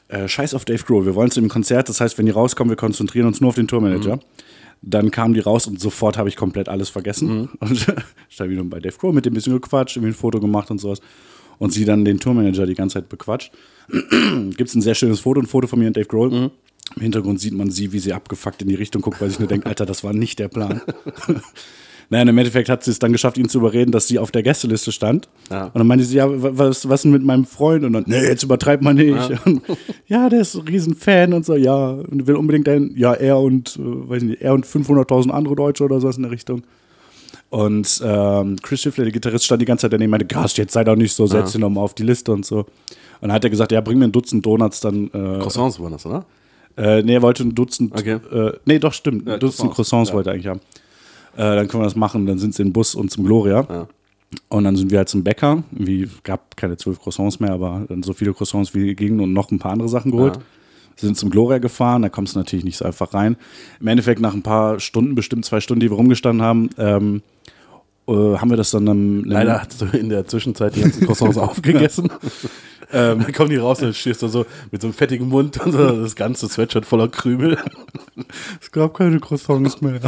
äh, 0.09 0.27
scheiß 0.27 0.53
auf 0.53 0.65
Dave 0.65 0.83
Grohl, 0.83 1.05
wir 1.05 1.15
wollen 1.15 1.31
zu 1.31 1.39
dem 1.39 1.47
Konzert, 1.47 1.87
das 1.87 2.01
heißt, 2.01 2.17
wenn 2.17 2.25
die 2.25 2.33
rauskommen, 2.33 2.69
wir 2.69 2.75
konzentrieren 2.75 3.25
uns 3.25 3.39
nur 3.39 3.47
auf 3.47 3.55
den 3.55 3.69
Tourmanager. 3.69 4.19
Dann 4.81 5.11
kamen 5.11 5.33
die 5.33 5.39
raus 5.39 5.65
und 5.65 5.79
sofort 5.79 6.17
habe 6.17 6.27
ich 6.27 6.35
komplett 6.35 6.67
alles 6.67 6.89
vergessen. 6.89 7.47
Und 7.61 7.87
stand 8.27 8.51
wieder 8.51 8.65
bei 8.65 8.81
Dave 8.81 8.97
Grohl 8.97 9.13
mit 9.13 9.25
dem 9.25 9.33
bisschen 9.33 9.53
gequatscht, 9.53 9.95
irgendwie 9.95 10.11
ein 10.11 10.17
Foto 10.17 10.41
gemacht 10.41 10.69
und 10.71 10.79
sowas. 10.79 10.99
Und 11.57 11.71
sie 11.71 11.85
dann 11.85 12.03
den 12.03 12.19
Tourmanager 12.19 12.65
die 12.65 12.75
ganze 12.75 12.95
Zeit 12.95 13.07
bequatscht. 13.07 13.53
Gibt 13.87 14.67
es 14.67 14.75
ein 14.75 14.81
sehr 14.81 14.95
schönes 14.95 15.21
Foto, 15.21 15.39
ein 15.39 15.47
Foto 15.47 15.67
von 15.67 15.79
mir 15.79 15.87
und 15.87 15.95
Dave 15.95 16.07
Grohl. 16.07 16.51
Im 16.97 17.01
Hintergrund 17.01 17.39
sieht 17.39 17.53
man 17.53 17.71
sie, 17.71 17.93
wie 17.93 17.99
sie 17.99 18.11
abgefuckt 18.11 18.61
in 18.61 18.67
die 18.67 18.75
Richtung 18.75 19.01
guckt, 19.01 19.21
weil 19.21 19.29
sich 19.29 19.39
nur 19.39 19.47
denkt, 19.47 19.67
Alter, 19.67 19.85
das 19.85 20.03
war 20.03 20.11
nicht 20.11 20.37
der 20.39 20.49
Plan. 20.49 20.81
Naja, 22.09 22.23
und 22.23 22.29
im 22.29 22.37
Endeffekt 22.37 22.69
hat 22.69 22.83
sie 22.83 22.91
es 22.91 22.99
dann 22.99 23.11
geschafft, 23.11 23.37
ihn 23.37 23.49
zu 23.49 23.59
überreden, 23.59 23.91
dass 23.91 24.07
sie 24.07 24.19
auf 24.19 24.31
der 24.31 24.43
Gästeliste 24.43 24.91
stand. 24.91 25.27
Ja. 25.49 25.65
Und 25.65 25.75
dann 25.75 25.87
meinte 25.87 26.05
sie, 26.05 26.17
ja, 26.17 26.29
wa- 26.29 26.51
was, 26.53 26.87
was 26.87 27.01
denn 27.03 27.11
mit 27.11 27.23
meinem 27.23 27.45
Freund? 27.45 27.83
Und 27.85 27.93
dann, 27.93 28.03
nee, 28.07 28.21
jetzt 28.23 28.43
übertreibt 28.43 28.83
man 28.83 28.95
nicht. 28.95 29.29
Ja, 29.29 29.39
und, 29.45 29.61
ja 30.07 30.29
der 30.29 30.41
ist 30.41 30.55
ein 30.55 30.67
Riesenfan 30.67 31.33
und 31.33 31.45
so, 31.45 31.55
ja, 31.55 31.89
und 31.91 32.27
will 32.27 32.35
unbedingt 32.35 32.67
ein, 32.69 32.93
ja, 32.95 33.13
er 33.13 33.39
und, 33.39 33.77
äh, 33.77 34.09
weiß 34.09 34.23
nicht, 34.23 34.41
er 34.41 34.53
und 34.53 34.65
500.000 34.65 35.29
andere 35.29 35.55
Deutsche 35.55 35.83
oder 35.83 35.99
sowas 35.99 36.17
in 36.17 36.23
der 36.23 36.31
Richtung. 36.31 36.63
Und 37.49 38.01
ähm, 38.03 38.55
Chris 38.63 38.81
Schiffler, 38.81 39.03
der 39.03 39.13
Gitarrist, 39.13 39.45
stand 39.45 39.61
die 39.61 39.65
ganze 39.65 39.83
Zeit 39.83 39.93
daneben, 39.93 40.09
meinte, 40.09 40.25
Gast, 40.25 40.57
jetzt 40.57 40.73
sei 40.73 40.83
doch 40.83 40.95
nicht 40.95 41.13
so, 41.13 41.27
setz 41.27 41.53
ihn 41.53 41.61
doch 41.61 41.69
mal 41.69 41.81
auf 41.81 41.93
die 41.93 42.03
Liste 42.03 42.31
und 42.31 42.45
so. 42.45 42.59
Und 42.59 42.67
dann 43.21 43.31
hat 43.33 43.43
er 43.43 43.49
gesagt, 43.51 43.71
ja, 43.71 43.79
bring 43.79 43.99
mir 43.99 44.05
ein 44.05 44.11
Dutzend 44.11 44.45
Donuts 44.45 44.79
dann. 44.79 45.05
Äh, 45.07 45.39
Croissants 45.39 45.79
waren 45.79 45.91
das, 45.91 46.05
oder? 46.05 46.25
äh, 46.77 47.03
nee, 47.03 47.13
er 47.13 47.21
wollte 47.21 47.43
ein 47.43 47.53
Dutzend. 47.53 47.93
Okay. 47.93 48.17
Äh, 48.31 48.53
nee, 48.65 48.79
doch, 48.79 48.91
stimmt. 48.93 49.27
Ja, 49.27 49.35
ein 49.35 49.39
Dutzend 49.39 49.71
Croissants, 49.71 49.75
Croissants 49.75 50.09
ja. 50.09 50.15
wollte 50.15 50.29
er 50.31 50.33
eigentlich 50.33 50.47
haben. 50.47 50.61
Äh, 51.35 51.55
dann 51.55 51.67
können 51.67 51.81
wir 51.81 51.87
das 51.87 51.95
machen. 51.95 52.25
Dann 52.25 52.37
sind 52.37 52.53
sie 52.53 52.61
in 52.61 52.69
den 52.69 52.73
Bus 52.73 52.95
und 52.95 53.11
zum 53.11 53.25
Gloria. 53.25 53.65
Ja. 53.69 53.87
Und 54.49 54.63
dann 54.63 54.75
sind 54.75 54.91
wir 54.91 54.99
halt 54.99 55.09
zum 55.09 55.23
Bäcker. 55.23 55.63
Wie 55.71 56.09
gab 56.23 56.57
keine 56.57 56.77
zwölf 56.77 56.99
Croissants 56.99 57.39
mehr, 57.39 57.51
aber 57.51 57.85
dann 57.87 58.03
so 58.03 58.13
viele 58.13 58.33
Croissants 58.33 58.73
wie 58.73 58.95
gingen 58.95 59.19
und 59.19 59.33
noch 59.33 59.51
ein 59.51 59.59
paar 59.59 59.71
andere 59.71 59.89
Sachen 59.89 60.11
geholt. 60.11 60.37
Ja. 60.37 60.41
Sind 60.95 61.17
zum 61.17 61.31
Gloria 61.31 61.57
gefahren, 61.57 62.03
da 62.03 62.09
kommst 62.09 62.35
du 62.35 62.39
natürlich 62.39 62.63
nicht 62.63 62.77
so 62.77 62.85
einfach 62.85 63.15
rein. 63.15 63.35
Im 63.79 63.87
Endeffekt, 63.87 64.21
nach 64.21 64.35
ein 64.35 64.43
paar 64.43 64.79
Stunden, 64.79 65.15
bestimmt 65.15 65.43
zwei 65.43 65.59
Stunden, 65.59 65.79
die 65.79 65.89
wir 65.89 65.97
rumgestanden 65.97 66.43
haben, 66.43 66.69
ähm, 66.77 67.23
äh, 68.07 68.11
haben 68.13 68.49
wir 68.49 68.57
das 68.57 68.71
dann. 68.71 68.85
Ähm, 68.87 69.23
Leider 69.25 69.61
hast 69.61 69.81
du 69.81 69.85
in 69.85 70.09
der 70.09 70.27
Zwischenzeit 70.27 70.75
die 70.75 70.81
ganzen 70.81 71.05
Croissants 71.05 71.37
aufgegessen. 71.39 72.09
ähm, 72.93 73.19
dann 73.21 73.33
kommen 73.33 73.49
die 73.49 73.57
raus 73.57 73.79
und 73.79 73.87
dann 73.87 73.93
stehst 73.93 74.21
du 74.21 74.27
so 74.27 74.45
mit 74.71 74.81
so 74.81 74.87
einem 74.87 74.93
fettigen 74.93 75.27
Mund 75.27 75.59
und 75.59 75.71
so 75.71 76.01
das 76.01 76.15
ganze 76.15 76.47
Sweatshirt 76.47 76.85
voller 76.85 77.07
Krümel. 77.07 77.57
Es 78.61 78.71
gab 78.71 78.93
keine 78.93 79.19
Croissants 79.19 79.81
mehr. 79.81 79.99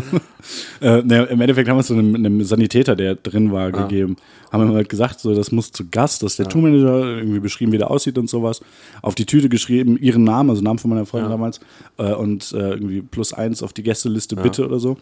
äh, 0.82 1.02
ne, 1.02 1.24
Im 1.24 1.42
Endeffekt 1.42 1.68
haben 1.68 1.78
wir 1.78 1.82
es 1.82 1.88
so 1.88 1.96
einem, 1.96 2.14
einem 2.16 2.44
Sanitäter, 2.44 2.96
der 2.96 3.16
drin 3.16 3.52
war, 3.52 3.72
gegeben. 3.72 4.16
Haben 4.52 4.70
wir 4.70 4.76
halt 4.76 4.90
gesagt, 4.90 5.20
so, 5.20 5.34
das 5.34 5.52
muss 5.52 5.72
zu 5.72 5.90
Gast, 5.90 6.24
dass 6.24 6.36
der 6.38 6.48
Tourmanager 6.48 7.18
irgendwie 7.18 7.40
beschrieben, 7.40 7.72
wie 7.72 7.78
der 7.78 7.90
aussieht 7.90 8.18
und 8.18 8.30
sowas. 8.30 8.62
Auf 9.02 9.16
die 9.16 9.26
Tüte 9.26 9.50
geschrieben, 9.50 9.98
ihren 9.98 10.24
Namen, 10.24 10.50
also 10.52 10.62
Namen 10.62 10.80
von 10.80 10.92
meiner 10.92 11.06
Freundin 11.06 11.32
damals, 11.32 11.60
äh, 11.98 12.14
und 12.14 12.54
äh, 12.54 12.72
irgendwie 12.72 13.02
plus 13.02 13.34
eins 13.34 13.64
auf 13.64 13.74
die 13.74 13.84
Gästeliste 13.84 14.36
bitte 14.36 14.66
oder 14.66 14.80
so. 14.80 14.98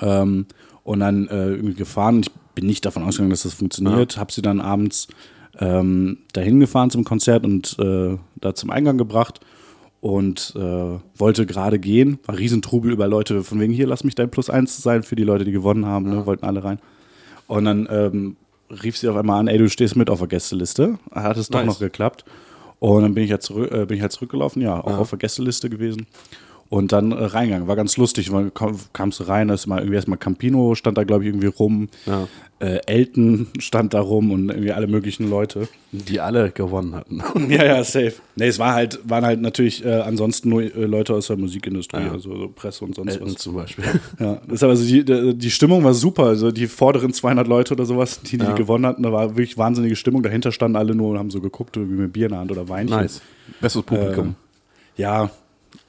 Ähm, 0.00 0.46
und 0.82 1.00
dann 1.00 1.28
äh, 1.28 1.50
irgendwie 1.50 1.74
gefahren. 1.74 2.20
Ich 2.20 2.30
bin 2.54 2.66
nicht 2.66 2.84
davon 2.84 3.04
ausgegangen, 3.04 3.30
dass 3.30 3.42
das 3.44 3.54
funktioniert. 3.54 4.16
Hab 4.16 4.32
sie 4.32 4.42
dann 4.42 4.60
abends 4.60 5.08
ähm, 5.58 6.18
dahin 6.32 6.60
gefahren 6.60 6.90
zum 6.90 7.04
Konzert 7.04 7.44
und 7.44 7.76
äh, 7.78 8.16
da 8.36 8.54
zum 8.54 8.70
Eingang 8.70 8.98
gebracht 8.98 9.40
und 10.00 10.54
äh, 10.56 10.98
wollte 11.16 11.46
gerade 11.46 11.78
gehen. 11.78 12.18
War 12.24 12.38
Riesentrubel 12.38 12.92
über 12.92 13.08
Leute, 13.08 13.42
von 13.42 13.60
wegen 13.60 13.72
hier, 13.72 13.86
lass 13.86 14.04
mich 14.04 14.14
dein 14.14 14.30
Plus 14.30 14.48
eins 14.50 14.78
sein 14.78 15.02
für 15.02 15.16
die 15.16 15.24
Leute, 15.24 15.44
die 15.44 15.52
gewonnen 15.52 15.86
haben, 15.86 16.08
ne? 16.08 16.26
wollten 16.26 16.44
alle 16.44 16.64
rein. 16.64 16.78
Und 17.46 17.64
dann 17.64 17.88
ähm, 17.90 18.36
rief 18.70 18.96
sie 18.96 19.08
auf 19.08 19.16
einmal 19.16 19.40
an, 19.40 19.48
ey, 19.48 19.58
du 19.58 19.68
stehst 19.68 19.96
mit 19.96 20.08
auf 20.08 20.20
der 20.20 20.28
Gästeliste. 20.28 20.98
Hat 21.12 21.36
es 21.36 21.48
doch 21.48 21.58
Nice. 21.58 21.66
noch 21.66 21.78
geklappt. 21.80 22.24
Und 22.78 23.02
dann 23.02 23.14
bin 23.14 23.24
ich, 23.24 23.30
ja 23.30 23.38
zurück, 23.40 23.70
äh, 23.72 23.84
bin 23.84 23.96
ich 23.96 24.02
halt 24.02 24.12
zurückgelaufen, 24.12 24.62
ja, 24.62 24.80
auch 24.80 24.98
auf 24.98 25.10
der 25.10 25.18
Gästeliste 25.18 25.68
gewesen. 25.68 26.06
Und 26.70 26.92
dann 26.92 27.10
äh, 27.10 27.16
reingegangen. 27.24 27.66
War 27.66 27.74
ganz 27.74 27.96
lustig. 27.96 28.30
weil 28.32 28.52
kam- 28.52 28.78
Kamst 28.92 29.18
du 29.18 29.24
rein, 29.24 29.48
da 29.48 29.54
ist 29.54 29.66
mal 29.66 29.78
irgendwie 29.80 29.96
erstmal 29.96 30.18
Campino 30.18 30.76
stand 30.76 30.96
da, 30.96 31.02
glaube 31.02 31.24
ich, 31.24 31.28
irgendwie 31.30 31.48
rum. 31.48 31.88
Ja. 32.06 32.28
Äh, 32.60 32.78
Elton 32.86 33.48
stand 33.58 33.92
da 33.92 34.00
rum 34.00 34.30
und 34.30 34.50
irgendwie 34.50 34.70
alle 34.70 34.86
möglichen 34.86 35.28
Leute. 35.28 35.66
Die 35.90 36.20
alle 36.20 36.52
gewonnen 36.52 36.94
hatten. 36.94 37.22
Ja, 37.50 37.64
ja, 37.64 37.82
safe. 37.82 38.12
Nee, 38.36 38.46
es 38.46 38.60
war 38.60 38.74
halt, 38.74 39.00
waren 39.02 39.24
halt 39.24 39.40
natürlich 39.40 39.84
äh, 39.84 39.94
ansonsten 40.02 40.48
nur 40.50 40.62
äh, 40.62 40.68
Leute 40.84 41.12
aus 41.14 41.26
der 41.26 41.38
Musikindustrie, 41.38 42.02
Ja. 42.04 42.12
also 42.12 42.36
so 42.36 42.48
Presse 42.54 42.84
und 42.84 42.94
sonst 42.94 43.14
Elton 43.14 43.28
was. 43.34 43.34
zum 43.42 43.54
Beispiel. 43.56 43.84
Ja, 44.20 44.34
das 44.46 44.54
ist 44.56 44.62
aber 44.62 44.76
so 44.76 44.84
die, 44.86 45.34
die 45.36 45.50
Stimmung 45.50 45.82
war 45.82 45.94
super. 45.94 46.26
Also 46.26 46.52
die 46.52 46.68
vorderen 46.68 47.12
200 47.12 47.48
Leute 47.48 47.74
oder 47.74 47.84
sowas, 47.84 48.20
die, 48.22 48.38
die 48.38 48.44
Ja. 48.44 48.52
gewonnen 48.52 48.86
hatten, 48.86 49.02
da 49.02 49.10
war 49.10 49.30
wirklich 49.30 49.58
wahnsinnige 49.58 49.96
Stimmung. 49.96 50.22
Dahinter 50.22 50.52
standen 50.52 50.76
alle 50.76 50.94
nur 50.94 51.10
und 51.10 51.18
haben 51.18 51.30
so 51.32 51.40
geguckt, 51.40 51.76
wie 51.76 51.80
mit 51.80 52.12
Bier 52.12 52.26
in 52.26 52.30
der 52.32 52.38
Hand 52.40 52.52
oder 52.52 52.68
Weinchen. 52.68 52.96
Nice. 52.96 53.22
Bestes 53.60 53.82
Publikum. 53.82 54.36
Ja, 54.96 55.30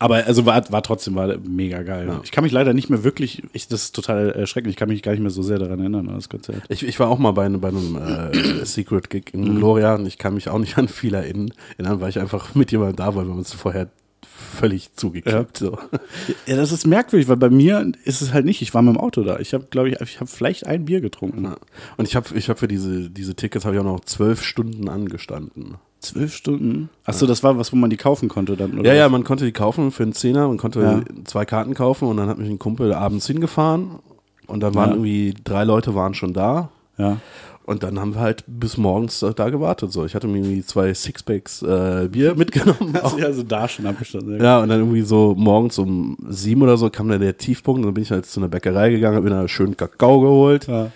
aber 0.02 0.26
also 0.26 0.46
war, 0.46 0.64
war 0.72 0.82
trotzdem 0.82 1.16
war 1.16 1.38
mega 1.38 1.84
geil. 1.84 2.08
Ja. 2.08 2.22
Ich 2.24 2.32
kann 2.32 2.44
mich 2.44 2.52
leider 2.52 2.74
nicht 2.74 2.90
mehr 2.90 3.04
wirklich, 3.04 3.44
ich, 3.54 3.68
das 3.68 3.84
ist 3.84 3.96
total 3.96 4.32
erschreckend, 4.32 4.72
ich 4.72 4.76
kann 4.76 4.90
mich 4.90 5.04
gar 5.04 5.12
nicht 5.12 5.22
mehr 5.22 5.30
so 5.30 5.44
sehr 5.44 5.60
daran 5.60 5.80
erinnern 5.80 6.10
an 6.10 6.16
das 6.16 6.28
Konzert. 6.28 6.64
Ich, 6.70 6.84
ich 6.84 7.00
war 7.00 7.08
auch 7.08 7.20
mal 7.20 7.32
bei, 7.32 7.48
bei 7.50 7.68
einem 7.68 7.98
äh, 7.98 8.66
Secret 8.66 9.12
Gig 9.12 9.34
in 9.34 9.58
Gloria 9.58 9.96
und 9.96 10.08
ich 10.08 10.18
kann 10.18 10.34
mich 10.34 10.50
auch 10.50 10.58
nicht 10.58 10.78
an 10.78 10.88
viel 10.88 11.14
erinnern, 11.14 11.54
erinnern, 11.78 12.02
weil 12.02 12.10
ich 12.10 12.20
einfach 12.20 12.56
mit 12.56 12.72
jemandem 12.72 12.96
da 12.96 13.16
war, 13.16 13.26
wir 13.26 13.32
haben 13.32 13.38
uns 13.38 13.54
vorher 13.54 13.90
völlig 14.26 14.96
zugekippt. 14.96 15.58
So. 15.58 15.78
Ja, 16.48 16.56
das 16.56 16.72
ist 16.72 16.88
merkwürdig, 16.88 17.28
weil 17.28 17.38
bei 17.38 17.50
mir 17.50 17.92
ist 18.04 18.22
es 18.22 18.34
halt 18.34 18.46
nicht. 18.46 18.62
Ich 18.62 18.74
war 18.74 18.82
mit 18.82 18.96
dem 18.96 19.00
Auto 19.00 19.24
da. 19.24 19.40
Ich 19.40 19.54
habe, 19.54 19.68
glaube 19.70 19.90
ich, 19.90 20.02
ich 20.02 20.20
habe 20.20 20.30
vielleicht 20.30 20.66
ein 20.66 20.86
Bier 20.86 21.00
getrunken. 21.02 21.44
Ja. 21.44 21.58
Und 21.98 22.08
ich 22.08 22.16
habe 22.16 22.28
ich 22.36 22.50
hab 22.50 22.60
für 22.60 22.68
diese, 22.68 23.10
diese 23.10 23.36
Tickets 23.36 23.66
habe 23.66 23.76
ich 23.76 23.82
auch 23.82 23.86
noch 23.86 24.02
zwölf 24.02 24.44
Stunden 24.44 24.90
angestanden. 24.90 25.76
Zwölf 26.02 26.34
Stunden. 26.36 26.90
Achso, 27.06 27.26
das 27.28 27.44
war 27.44 27.58
was, 27.58 27.72
wo 27.72 27.76
man 27.78 27.90
die 27.90 27.98
kaufen 27.98 28.28
konnte 28.28 28.58
dann, 28.58 28.78
oder? 28.80 28.90
Ja, 28.92 28.96
ja, 28.96 29.10
man 29.10 29.24
konnte 29.24 29.46
die 29.46 29.52
kaufen 29.52 29.92
für 29.92 30.04
einen 30.04 30.14
Zehner, 30.14 30.48
man 30.48 30.58
konnte 30.58 30.82
Ja. 30.82 31.02
zwei 31.26 31.46
Karten 31.46 31.74
kaufen 31.76 32.08
und 32.08 32.18
dann 32.18 32.28
hat 32.28 32.38
mich 32.40 32.50
ein 32.50 32.58
Kumpel 32.60 32.94
abends 32.94 33.28
hingefahren 33.28 34.00
und 34.48 34.62
dann 34.62 34.74
waren 34.76 34.90
Ja. 34.90 34.96
irgendwie 34.96 35.34
drei 35.44 35.64
Leute 35.64 35.94
waren 35.96 36.14
schon 36.16 36.34
da. 36.34 36.70
Ja. 36.98 37.18
Und 37.64 37.84
dann 37.84 38.00
haben 38.00 38.16
wir 38.16 38.22
halt 38.22 38.44
bis 38.48 38.76
morgens 38.78 39.20
da 39.20 39.30
da 39.32 39.50
gewartet. 39.50 39.92
So, 39.94 40.04
ich 40.04 40.16
hatte 40.16 40.28
mir 40.28 40.40
irgendwie 40.40 40.66
zwei 40.66 40.92
Sixpacks 40.94 41.62
äh, 41.62 42.10
Bier 42.12 42.34
mitgenommen. 42.36 42.98
Hast 43.02 43.16
du 43.18 43.22
ja 43.22 43.32
so 43.32 43.44
da 43.44 43.68
schon 43.70 43.86
abgestanden. 43.86 44.42
Ja, 44.44 44.60
und 44.60 44.70
dann 44.70 44.80
irgendwie 44.80 45.04
so 45.04 45.36
morgens 45.38 45.78
um 45.78 46.18
sieben 46.28 46.64
oder 46.64 46.76
so 46.78 46.90
kam 46.90 47.08
dann 47.10 47.22
der 47.22 47.38
Tiefpunkt. 47.38 47.80
Und 47.80 47.86
dann 47.86 47.94
bin 47.94 48.02
ich 48.04 48.10
halt 48.12 48.26
zu 48.26 48.40
einer 48.40 48.50
Bäckerei 48.50 48.90
gegangen, 48.90 49.16
habe 49.18 49.30
mir 49.30 49.36
da 49.36 49.48
schön 49.48 49.78
Kakao 49.78 50.20
geholt. 50.22 50.66
Ja. 50.68 50.88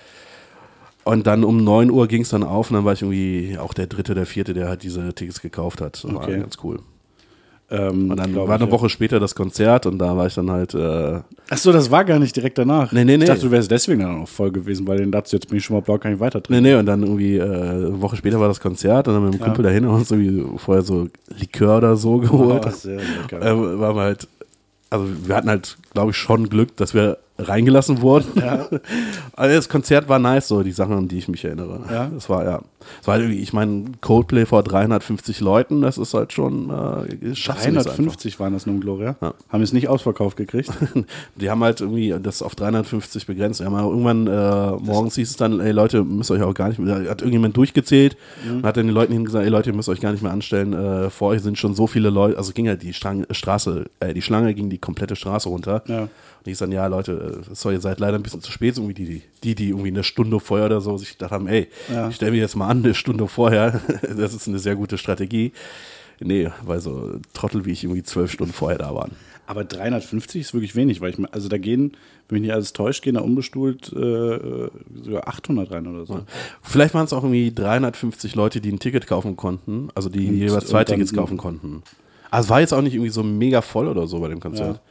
Und 1.05 1.27
dann 1.27 1.43
um 1.43 1.63
9 1.63 1.89
Uhr 1.91 2.07
ging 2.07 2.23
es 2.23 2.29
dann 2.29 2.43
auf 2.43 2.69
und 2.71 2.75
dann 2.77 2.83
war 2.85 2.93
ich 2.93 3.01
irgendwie 3.03 3.57
auch 3.59 3.73
der 3.73 3.85
dritte, 3.87 4.15
der 4.15 4.25
vierte, 4.25 4.53
der 4.53 4.67
halt 4.67 4.83
diese 4.83 5.13
Tickets 5.13 5.39
gekauft 5.41 5.79
hat. 5.79 6.03
Das 6.03 6.11
war 6.11 6.23
Okay. 6.23 6.39
ganz 6.39 6.57
cool. 6.63 6.79
Ähm, 7.71 8.11
Und 8.11 8.17
dann 8.17 8.35
war 8.35 8.45
ich, 8.45 8.51
eine 8.51 8.65
ja. 8.65 8.71
Woche 8.71 8.89
später 8.89 9.19
das 9.19 9.33
Konzert 9.33 9.87
und 9.87 9.97
da 9.97 10.15
war 10.15 10.27
ich 10.27 10.35
dann 10.35 10.51
halt, 10.51 10.75
äh, 10.75 11.19
Achso, 11.49 11.71
das 11.71 11.89
war 11.89 12.05
gar 12.05 12.19
nicht 12.19 12.35
direkt 12.35 12.57
danach. 12.59 12.91
Nee, 12.91 13.03
nee, 13.05 13.17
nee. 13.17 13.23
Ich 13.23 13.29
dachte, 13.29 13.41
du 13.41 13.49
wärst 13.51 13.71
deswegen 13.71 14.01
dann 14.01 14.21
auch 14.21 14.27
voll 14.27 14.51
gewesen, 14.51 14.85
weil 14.87 14.97
den 14.97 15.11
dazu 15.11 15.35
jetzt 15.35 15.47
bin 15.47 15.57
ich 15.57 15.65
schon 15.65 15.75
mal 15.75 15.81
blau, 15.81 15.97
kann 15.97 16.13
ich 16.13 16.19
weiter 16.19 16.39
nee, 16.39 16.43
trinken. 16.43 16.63
nee, 16.63 16.75
und 16.75 16.85
dann 16.85 17.01
irgendwie 17.01 17.37
äh, 17.37 17.41
eine 17.43 18.01
Woche 18.01 18.17
später 18.17 18.39
war 18.39 18.47
das 18.49 18.59
Konzert 18.59 19.07
und 19.07 19.15
dann 19.15 19.25
mit 19.25 19.33
dem 19.33 19.39
Kumpel 19.41 19.63
dahin 19.63 19.85
und 19.85 19.95
uns 19.95 20.11
irgendwie 20.11 20.43
vorher 20.59 20.83
so 20.83 21.07
Likör 21.39 21.77
oder 21.77 21.95
so 21.97 22.17
geholt. 22.17 22.65
Oh, 22.67 22.69
sehr 22.69 22.97
lecker. 22.97 23.41
äh, 23.41 23.79
waren 23.79 23.95
wir 23.95 24.01
halt, 24.03 24.27
also 24.91 25.05
wir 25.25 25.35
hatten 25.35 25.49
halt, 25.49 25.77
glaube 25.93 26.11
ich, 26.11 26.17
schon 26.17 26.49
Glück, 26.49 26.77
dass 26.77 26.93
wir 26.93 27.17
reingelassen 27.37 28.01
wurden. 28.01 28.41
also 29.35 29.55
das 29.55 29.69
Konzert 29.69 30.07
war 30.09 30.19
nice, 30.19 30.47
so 30.47 30.63
die 30.63 30.71
Sachen, 30.71 30.93
an 30.93 31.07
die 31.07 31.17
ich 31.17 31.27
mich 31.27 31.43
erinnere. 31.43 31.81
Ja? 31.91 32.09
Das 32.13 32.29
war 32.29 32.45
ja, 32.45 32.61
das 32.99 33.07
war 33.07 33.19
irgendwie, 33.19 33.39
ich 33.39 33.51
meine, 33.51 33.85
Coldplay 34.01 34.45
vor 34.45 34.63
350 34.63 35.41
Leuten, 35.41 35.81
das 35.81 35.97
ist 35.97 36.13
halt 36.13 36.31
schon, 36.33 36.69
äh, 36.69 37.35
schaffst 37.35 37.65
du 37.65 37.71
nicht 37.71 37.83
so 37.83 37.89
einfach. 37.89 37.95
350 37.95 38.39
waren 38.39 38.53
das 38.53 38.65
nun, 38.65 38.79
Gloria. 38.79 39.15
Ja. 39.21 39.33
Haben 39.49 39.63
es 39.63 39.73
nicht 39.73 39.89
ausverkauft 39.89 40.37
gekriegt. 40.37 40.69
Die 41.35 41.49
haben 41.49 41.63
halt 41.63 41.81
irgendwie 41.81 42.15
das 42.21 42.41
auf 42.41 42.55
350 42.55 43.25
begrenzt. 43.25 43.59
Haben 43.63 43.75
auch 43.75 43.89
irgendwann 43.89 44.27
äh, 44.27 44.71
morgens 44.81 45.15
hieß 45.15 45.29
es 45.31 45.35
dann, 45.37 45.59
ey 45.59 45.71
Leute, 45.71 46.03
müsst 46.03 46.31
euch 46.31 46.41
auch 46.41 46.53
gar 46.53 46.69
nicht 46.69 46.79
mehr, 46.79 46.95
hat 47.09 47.21
irgendjemand 47.21 47.57
durchgezählt 47.57 48.15
Mhm. 48.45 48.57
und 48.57 48.63
hat 48.65 48.77
dann 48.77 48.85
den 48.87 48.93
Leuten 48.95 49.13
hingesagt, 49.13 49.43
ey 49.45 49.49
Leute, 49.49 49.69
ihr 49.71 49.75
müsst 49.75 49.89
euch 49.89 49.99
gar 50.01 50.11
nicht 50.11 50.21
mehr 50.21 50.31
anstellen, 50.31 50.73
äh, 50.73 51.09
vor 51.09 51.29
euch 51.29 51.41
sind 51.41 51.57
schon 51.57 51.75
so 51.75 51.87
viele 51.87 52.09
Leute, 52.09 52.37
also 52.37 52.51
ging 52.53 52.67
halt 52.67 52.81
die 52.83 52.93
Strang, 52.93 53.25
Straße, 53.31 53.85
äh, 53.99 54.13
die 54.13 54.21
Schlange 54.21 54.53
ging 54.53 54.69
die 54.69 54.77
komplette 54.77 55.15
Straße 55.15 55.49
runter. 55.49 55.83
Ja. 55.87 56.07
Und 56.45 56.51
ich 56.51 56.57
dann, 56.57 56.71
ja 56.71 56.85
Leute, 56.87 57.41
äh, 57.51 57.55
sorry, 57.55 57.75
ihr 57.75 57.81
seid 57.81 57.99
leider 57.99 58.17
ein 58.17 58.23
bisschen 58.23 58.41
zu 58.41 58.51
spät, 58.51 58.75
so 58.75 58.81
irgendwie 58.83 59.03
die, 59.05 59.21
die, 59.43 59.55
die 59.55 59.69
irgendwie 59.69 59.87
eine 59.89 60.03
Stunde 60.03 60.39
vorher 60.39 60.67
oder 60.67 60.81
so 60.81 60.95
sich 60.97 61.13
gedacht 61.13 61.31
haben, 61.31 61.47
ey, 61.47 61.67
Ja. 61.91 62.09
ich 62.09 62.15
stelle 62.15 62.31
mich 62.31 62.41
jetzt 62.41 62.55
mal 62.55 62.67
an, 62.67 62.83
eine 62.83 62.93
Stunde 62.93 63.27
vorher, 63.27 63.81
das 64.15 64.33
ist 64.33 64.47
eine 64.47 64.59
sehr 64.59 64.75
gute 64.75 64.97
Strategie. 64.97 65.51
Nee, 66.21 66.49
weil 66.63 66.79
so 66.79 67.19
Trottel 67.33 67.65
wie 67.65 67.71
ich 67.71 67.83
irgendwie 67.83 68.03
zwölf 68.03 68.31
Stunden 68.31 68.53
vorher 68.53 68.77
da 68.77 68.93
waren. 68.95 69.11
Aber 69.47 69.63
350 69.65 70.41
ist 70.41 70.53
wirklich 70.53 70.75
wenig, 70.75 71.01
weil 71.01 71.09
ich, 71.11 71.17
also 71.33 71.49
da 71.49 71.57
gehen, 71.57 71.91
wenn 72.29 72.35
mich 72.35 72.43
nicht 72.43 72.53
alles 72.53 72.73
täuscht, 72.73 73.03
gehen 73.03 73.15
da 73.15 73.21
unbestuhlt 73.21 73.91
äh, 73.91 74.69
sogar 75.03 75.27
800 75.27 75.71
rein 75.71 75.85
oder 75.87 76.05
so. 76.05 76.21
Vielleicht 76.61 76.93
waren 76.93 77.05
es 77.05 77.11
auch 77.13 77.23
irgendwie 77.23 77.53
350 77.53 78.33
Leute, 78.35 78.61
die 78.61 78.71
ein 78.71 78.79
Ticket 78.79 79.07
kaufen 79.07 79.35
konnten, 79.35 79.89
also 79.93 80.09
die 80.09 80.27
Und- 80.29 80.37
jeweils 80.37 80.67
zwei 80.67 80.83
Tickets 80.85 81.13
kaufen 81.13 81.37
konnten. 81.37 81.83
Also 82.31 82.45
es 82.47 82.49
war 82.49 82.59
jetzt 82.61 82.73
auch 82.73 82.81
nicht 82.81 82.93
irgendwie 82.93 83.11
so 83.11 83.21
mega 83.23 83.61
voll 83.61 83.87
oder 83.87 84.07
so 84.07 84.19
bei 84.19 84.29
dem 84.29 84.39
Konzert. 84.39 84.77
Ja. 84.77 84.81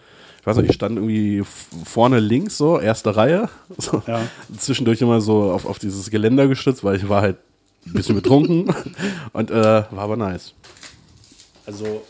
Ich 0.45 0.47
weiß 0.47 0.59
nicht, 0.59 0.69
ich 0.69 0.75
stand 0.75 0.99
irgendwie 0.99 1.43
vorne 1.87 2.21
links, 2.21 2.59
so, 2.59 2.79
erste 2.79 3.17
Reihe. 3.17 3.49
So. 3.79 4.03
Ja. 4.07 4.21
Zwischendurch 4.59 5.01
immer 5.01 5.23
so 5.23 5.51
auf, 5.51 5.65
auf 5.65 5.79
dieses 5.79 6.11
Geländer 6.11 6.49
gestützt, 6.49 6.85
weil 6.85 6.97
ich 6.97 7.09
war 7.09 7.23
halt 7.23 7.39
ein 7.87 7.95
bisschen 7.95 8.15
betrunken 8.15 8.67
und 9.33 9.51
äh, 9.51 9.55
war 9.55 9.99
aber 9.99 10.19
nice. 10.19 10.53
Also, 11.65 12.03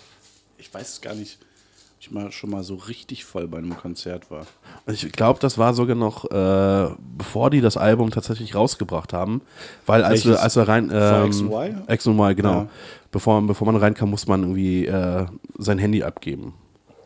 ich 0.59 0.75
weiß 0.75 0.94
es 0.94 1.01
gar 1.01 1.14
nicht, 1.14 1.38
ob 1.40 2.01
ich 2.01 2.11
mal 2.11 2.33
schon 2.33 2.51
mal 2.51 2.64
so 2.64 2.75
richtig 2.75 3.25
voll 3.25 3.47
bei 3.47 3.59
einem 3.59 3.77
Konzert 3.77 4.29
war. 4.33 4.49
Und 4.85 4.94
Ich 5.01 5.12
glaube, 5.12 5.38
das 5.38 5.57
war 5.57 5.73
sogar 5.73 5.94
noch, 5.94 6.25
äh, 6.29 6.88
bevor 7.16 7.51
die 7.51 7.61
das 7.61 7.77
Album 7.77 8.11
tatsächlich 8.11 8.57
rausgebracht 8.57 9.12
haben, 9.12 9.42
weil 9.87 10.03
als 10.03 10.25
wir, 10.25 10.33
Welches? 10.33 10.42
als 10.42 10.57
wir 10.57 10.66
rein. 10.66 10.90
Ähm, 10.92 11.27
X 11.27 11.40
Y? 11.40 11.83
X 11.87 12.07
Y, 12.09 12.35
genau. 12.35 12.53
Ja. 12.53 12.68
Bevor, 13.12 13.40
bevor 13.42 13.66
man 13.66 13.77
reinkam, 13.77 14.11
muss 14.11 14.27
man 14.27 14.40
irgendwie 14.42 14.87
äh, 14.87 15.27
sein 15.57 15.79
Handy 15.79 16.03
abgeben. 16.03 16.53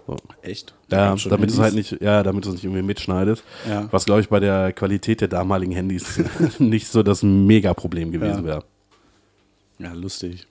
So. 0.08 0.16
Echt? 0.40 0.74
Ja, 0.90 1.14
damit 1.28 1.50
es 1.50 1.58
halt 1.58 1.74
nicht, 1.74 2.00
ja, 2.00 2.22
damit 2.22 2.46
es 2.46 2.52
nicht 2.54 2.64
irgendwie 2.64 2.80
mitschneidet. 2.82 3.44
Ja. 3.68 3.88
Was, 3.90 4.06
glaube 4.06 4.22
ich, 4.22 4.30
bei 4.30 4.40
der 4.40 4.72
Qualität 4.72 5.20
der 5.20 5.28
damaligen 5.28 5.72
Handys 5.72 6.18
nicht 6.58 6.88
so 6.88 7.02
das 7.02 7.22
Mega-Problem 7.22 8.10
gewesen 8.10 8.38
Ja. 8.38 8.44
wäre. 8.44 8.64
Ja, 9.78 9.92
lustig. 9.92 10.46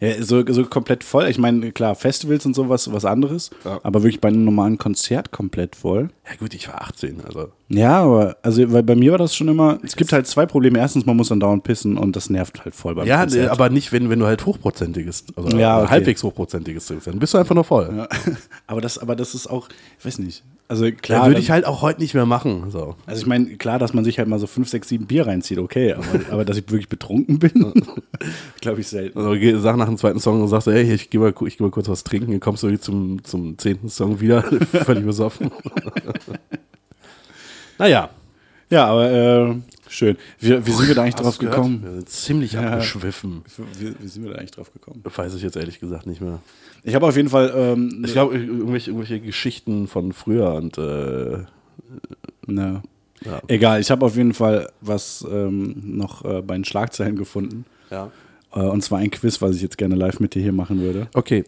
Ja, 0.00 0.22
so, 0.22 0.44
so 0.52 0.64
komplett 0.64 1.04
voll. 1.04 1.26
Ich 1.28 1.38
meine, 1.38 1.72
klar, 1.72 1.94
Festivals 1.94 2.46
und 2.46 2.54
sowas, 2.54 2.92
was 2.92 3.04
anderes. 3.04 3.50
Ja. 3.64 3.80
Aber 3.82 4.02
wirklich 4.02 4.20
bei 4.20 4.28
einem 4.28 4.44
normalen 4.44 4.78
Konzert 4.78 5.32
komplett 5.32 5.76
voll. 5.76 6.10
Ja, 6.28 6.36
gut, 6.38 6.54
ich 6.54 6.68
war 6.68 6.82
18, 6.82 7.20
also. 7.24 7.48
Ja, 7.68 8.02
aber 8.02 8.36
also 8.42 8.72
weil 8.72 8.82
bei 8.82 8.94
mir 8.94 9.10
war 9.12 9.18
das 9.18 9.34
schon 9.34 9.48
immer. 9.48 9.78
Es 9.82 9.96
gibt 9.96 10.12
halt 10.12 10.26
zwei 10.26 10.46
Probleme. 10.46 10.78
Erstens, 10.78 11.04
man 11.06 11.16
muss 11.16 11.28
dann 11.28 11.40
dauernd 11.40 11.64
pissen 11.64 11.98
und 11.98 12.16
das 12.16 12.30
nervt 12.30 12.64
halt 12.64 12.74
voll 12.74 12.94
beim 12.94 13.06
Ja, 13.06 13.20
Konzert. 13.20 13.50
aber 13.50 13.68
nicht, 13.70 13.92
wenn, 13.92 14.08
wenn 14.10 14.18
du 14.18 14.26
halt 14.26 14.46
hochprozentiges, 14.46 15.24
also 15.36 15.56
Ja, 15.58 15.80
okay. 15.80 15.90
halbwegs 15.90 16.22
hochprozentiges 16.22 16.86
trinkst, 16.86 17.06
dann 17.06 17.18
bist 17.18 17.34
du 17.34 17.38
einfach 17.38 17.54
noch 17.54 17.66
voll. 17.66 17.92
Ja. 17.96 18.08
aber 18.66 18.80
das, 18.80 18.98
aber 18.98 19.16
das 19.16 19.34
ist 19.34 19.48
auch, 19.48 19.68
ich 19.98 20.04
weiß 20.06 20.18
nicht. 20.20 20.42
Also 20.70 20.92
klar, 20.92 21.26
würde 21.26 21.40
ich 21.40 21.50
halt 21.50 21.64
auch 21.64 21.80
heute 21.80 22.00
nicht 22.02 22.12
mehr 22.12 22.26
machen. 22.26 22.70
So. 22.70 22.94
Also 23.06 23.22
ich 23.22 23.26
meine, 23.26 23.56
klar, 23.56 23.78
dass 23.78 23.94
man 23.94 24.04
sich 24.04 24.18
halt 24.18 24.28
mal 24.28 24.38
so 24.38 24.46
fünf, 24.46 24.68
sechs, 24.68 24.88
sieben 24.88 25.06
Bier 25.06 25.26
reinzieht, 25.26 25.58
okay, 25.58 25.94
aber, 25.94 26.06
aber 26.30 26.44
dass 26.44 26.58
ich 26.58 26.70
wirklich 26.70 26.90
betrunken 26.90 27.38
bin, 27.38 27.72
glaube 28.60 28.82
ich 28.82 28.88
selten. 28.88 29.18
Also 29.18 29.60
sag 29.60 29.78
nach 29.78 29.86
dem 29.86 29.96
zweiten 29.96 30.20
Song 30.20 30.42
und 30.42 30.48
sagst, 30.48 30.68
ey, 30.68 30.92
ich 30.92 31.08
gehe 31.08 31.20
mal, 31.20 31.32
ich 31.46 31.56
geh 31.56 31.64
mal 31.64 31.70
kurz 31.70 31.88
was 31.88 32.04
trinken, 32.04 32.32
dann 32.32 32.40
kommst 32.40 32.62
du 32.62 32.78
zum, 32.78 33.24
zum 33.24 33.56
zehnten 33.56 33.88
Song 33.88 34.20
wieder, 34.20 34.42
völlig 34.84 35.06
besoffen. 35.06 35.50
naja. 37.78 38.10
Ja, 38.70 38.84
aber 38.84 39.10
äh, 39.10 39.54
schön. 39.88 40.16
Wie, 40.38 40.66
wie 40.66 40.70
sind 40.70 40.88
wir 40.88 40.94
da 40.94 41.02
eigentlich 41.02 41.14
Hast 41.16 41.24
drauf 41.24 41.38
gekommen? 41.38 41.82
Wir 41.82 41.90
sind 41.92 42.08
ziemlich 42.08 42.52
Ja. 42.52 42.72
abgeschwiffen. 42.72 43.42
Wie, 43.78 43.94
wie 44.00 44.06
sind 44.08 44.24
wir 44.24 44.32
da 44.32 44.38
eigentlich 44.38 44.52
drauf 44.52 44.72
gekommen? 44.72 45.02
Weiß 45.04 45.34
ich 45.34 45.42
jetzt 45.42 45.56
ehrlich 45.56 45.80
gesagt 45.80 46.06
nicht 46.06 46.20
mehr. 46.20 46.40
Ich 46.84 46.94
habe 46.94 47.06
auf 47.06 47.16
jeden 47.16 47.28
Fall, 47.28 47.52
ähm, 47.56 48.02
Ich 48.04 48.12
glaube, 48.12 48.36
irgendwelche, 48.36 48.90
irgendwelche 48.90 49.20
Geschichten 49.20 49.88
von 49.88 50.12
früher 50.12 50.54
und 50.54 50.78
äh, 50.78 51.38
na, 52.46 52.82
ja. 53.24 53.42
egal, 53.48 53.80
ich 53.80 53.90
habe 53.90 54.06
auf 54.06 54.16
jeden 54.16 54.34
Fall 54.34 54.70
was 54.80 55.26
ähm, 55.30 55.74
noch 55.84 56.24
äh, 56.24 56.40
bei 56.42 56.54
den 56.54 56.64
Schlagzeilen 56.64 57.16
gefunden. 57.16 57.64
ja. 57.90 58.10
Äh, 58.54 58.60
und 58.60 58.82
zwar 58.82 59.00
ein 59.00 59.10
Quiz, 59.10 59.42
was 59.42 59.56
ich 59.56 59.62
jetzt 59.62 59.76
gerne 59.76 59.94
live 59.94 60.20
mit 60.20 60.34
dir 60.34 60.40
hier 60.42 60.52
machen 60.52 60.80
würde. 60.80 61.08
Okay. 61.14 61.44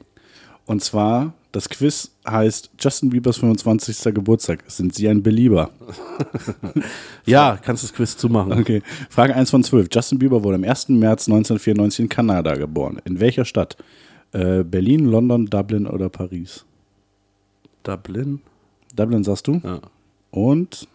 Und 0.66 0.83
zwar, 0.85 1.33
das 1.52 1.68
Quiz 1.68 2.12
heißt 2.28 2.70
Justin 2.78 3.10
Biebers 3.10 3.38
25. 3.38 4.14
Geburtstag. 4.14 4.62
Sind 4.68 4.94
Sie 4.94 5.08
ein 5.08 5.22
Belieber? 5.22 5.70
Ja, 7.26 7.58
kannst 7.62 7.84
das 7.84 7.92
Quiz 7.92 8.16
zumachen. 8.16 8.52
Okay. 8.52 8.82
Frage 9.08 9.36
1 9.36 9.50
von 9.50 9.62
12. 9.62 9.88
Justin 9.92 10.18
Bieber 10.18 10.42
wurde 10.42 10.56
am 10.56 10.64
1. 10.64 10.88
März 10.88 11.28
1994 11.28 12.00
in 12.00 12.08
Kanada 12.08 12.54
geboren. 12.54 13.00
In 13.04 13.20
welcher 13.20 13.44
Stadt? 13.44 13.76
Äh, 14.32 14.64
Berlin, 14.64 15.04
London, 15.04 15.46
Dublin 15.46 15.86
oder 15.86 16.08
Paris? 16.08 16.64
Dublin? 17.82 18.40
Dublin 18.96 19.22
sagst 19.22 19.46
du? 19.46 19.60
Ja. 19.62 19.80
Und 20.30 20.88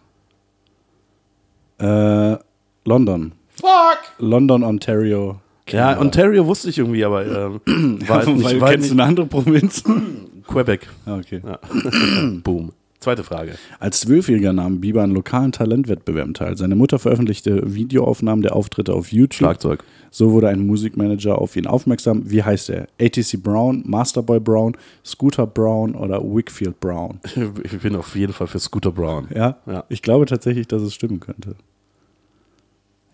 äh, 1.78 2.36
London. 2.84 3.32
Fuck! 3.50 3.98
London, 4.18 4.64
Ontario. 4.64 5.40
Ja. 5.68 5.98
Ontario 5.98 6.46
wusste 6.46 6.70
ich 6.70 6.78
irgendwie, 6.78 7.04
aber 7.04 7.24
ähm, 7.66 8.00
war 8.08 8.18
halt 8.18 8.26
Weil 8.26 8.34
nicht, 8.34 8.62
halt 8.62 8.72
kennst 8.72 8.90
du 8.90 8.94
eine 8.94 9.04
andere 9.04 9.26
Provinz? 9.26 9.82
Quebec. 10.46 10.88
Ah, 11.06 11.16
okay. 11.18 11.40
Ja. 11.44 11.58
Boom. 12.42 12.72
Zweite 12.98 13.24
Frage. 13.24 13.56
Als 13.78 14.00
Zwölfjähriger 14.00 14.52
nahm 14.54 14.80
Bieber 14.80 15.02
an 15.02 15.10
lokalen 15.10 15.52
Talentwettbewerben 15.52 16.32
teil. 16.34 16.56
Seine 16.56 16.74
Mutter 16.76 16.98
veröffentlichte 16.98 17.74
Videoaufnahmen 17.74 18.42
der 18.42 18.56
Auftritte 18.56 18.94
auf 18.94 19.12
YouTube. 19.12 19.34
Schlagzeug. 19.34 19.84
So 20.10 20.32
wurde 20.32 20.48
ein 20.48 20.66
Musikmanager 20.66 21.38
auf 21.38 21.56
ihn 21.56 21.66
aufmerksam. 21.66 22.22
Wie 22.30 22.42
heißt 22.42 22.70
er? 22.70 22.88
ATC 23.00 23.42
Brown, 23.42 23.82
Masterboy 23.86 24.40
Brown, 24.40 24.76
Scooter 25.04 25.46
Brown 25.46 25.94
oder 25.94 26.22
Wickfield 26.22 26.80
Brown? 26.80 27.20
Ich 27.64 27.78
bin 27.78 27.94
auf 27.96 28.16
jeden 28.16 28.32
Fall 28.32 28.46
für 28.46 28.58
Scooter 28.58 28.90
Brown. 28.92 29.28
Ja, 29.34 29.58
Ja. 29.66 29.84
ich 29.90 30.00
glaube 30.00 30.24
tatsächlich, 30.24 30.66
dass 30.66 30.80
es 30.82 30.94
stimmen 30.94 31.20
könnte. 31.20 31.54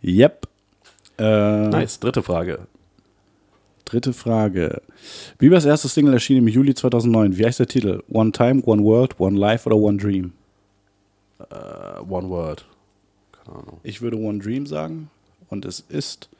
Yep. 0.04 0.48
Äh, 1.18 1.68
Nice. 1.68 1.98
Dritte 2.00 2.22
Frage. 2.22 2.60
Dritte 3.92 4.14
Frage. 4.14 4.80
Biebers 5.36 5.66
erstes 5.66 5.92
Single 5.92 6.14
erschien 6.14 6.38
im 6.38 6.48
Juli 6.48 6.74
2009. 6.74 7.36
Wie 7.36 7.44
heißt 7.44 7.58
der 7.60 7.66
Titel? 7.66 8.02
One 8.08 8.32
Time, 8.32 8.62
One 8.64 8.82
World, 8.82 9.20
One 9.20 9.38
Life 9.38 9.66
oder 9.68 9.76
One 9.76 9.98
Dream? 9.98 10.32
Äh, 11.38 12.00
one 12.08 12.30
Word. 12.30 12.64
Keine 13.32 13.58
Ahnung. 13.58 13.80
Ich 13.82 14.00
würde 14.00 14.16
One 14.16 14.38
Dream 14.38 14.64
sagen 14.64 15.10
und 15.50 15.66
es 15.66 15.80
ist 15.80 16.30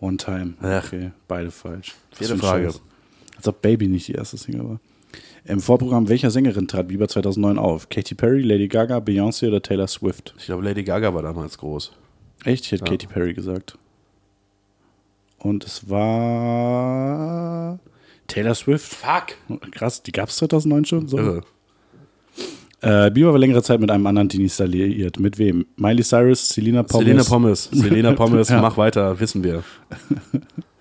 One 0.00 0.16
Time. 0.16 0.54
Ach. 0.62 0.86
Okay, 0.86 1.10
beide 1.28 1.50
falsch. 1.50 1.94
Vierte 2.12 2.38
Frage. 2.38 2.68
Scheiß. 2.72 2.80
Als 3.36 3.48
ob 3.48 3.60
Baby 3.60 3.88
nicht 3.88 4.08
die 4.08 4.12
erste 4.14 4.38
Single 4.38 4.66
war. 4.66 4.80
Im 5.44 5.60
Vorprogramm 5.60 6.08
welcher 6.08 6.30
Sängerin 6.30 6.66
trat 6.66 6.88
Bieber 6.88 7.08
2009 7.08 7.58
auf? 7.58 7.90
Katy 7.90 8.14
Perry, 8.14 8.40
Lady 8.40 8.68
Gaga, 8.68 8.96
Beyoncé 9.00 9.48
oder 9.48 9.60
Taylor 9.60 9.86
Swift? 9.86 10.34
Ich 10.38 10.46
glaube, 10.46 10.64
Lady 10.64 10.82
Gaga 10.82 11.12
war 11.12 11.20
damals 11.22 11.58
groß. 11.58 11.92
Echt? 12.44 12.64
Ich 12.64 12.72
hätte 12.72 12.86
Ja. 12.86 12.90
Katy 12.92 13.06
Perry 13.06 13.34
gesagt. 13.34 13.76
Und 15.46 15.64
es 15.64 15.88
war 15.88 17.78
Taylor 18.26 18.54
Swift. 18.54 18.92
Fuck. 18.92 19.36
Krass, 19.70 20.02
die 20.02 20.10
gab 20.12 20.28
es 20.28 20.36
2009 20.38 20.84
schon? 20.84 21.06
So. 21.08 21.18
Irre. 21.18 21.42
Äh, 22.80 23.10
Bieber 23.10 23.32
war 23.32 23.38
längere 23.38 23.62
Zeit 23.62 23.80
mit 23.80 23.90
einem 23.90 24.06
anderen 24.06 24.28
Teenie 24.28 24.50
liiert. 24.64 25.18
Mit 25.18 25.38
wem? 25.38 25.66
Miley 25.76 26.02
Cyrus, 26.02 26.48
Selena 26.50 26.82
Pommes. 26.82 27.04
Selena 27.06 27.22
Pommes. 27.24 27.68
Selena 27.72 28.12
Pommes, 28.16 28.48
Ja. 28.48 28.60
mach 28.60 28.76
weiter, 28.76 29.18
wissen 29.20 29.42
wir. 29.44 29.62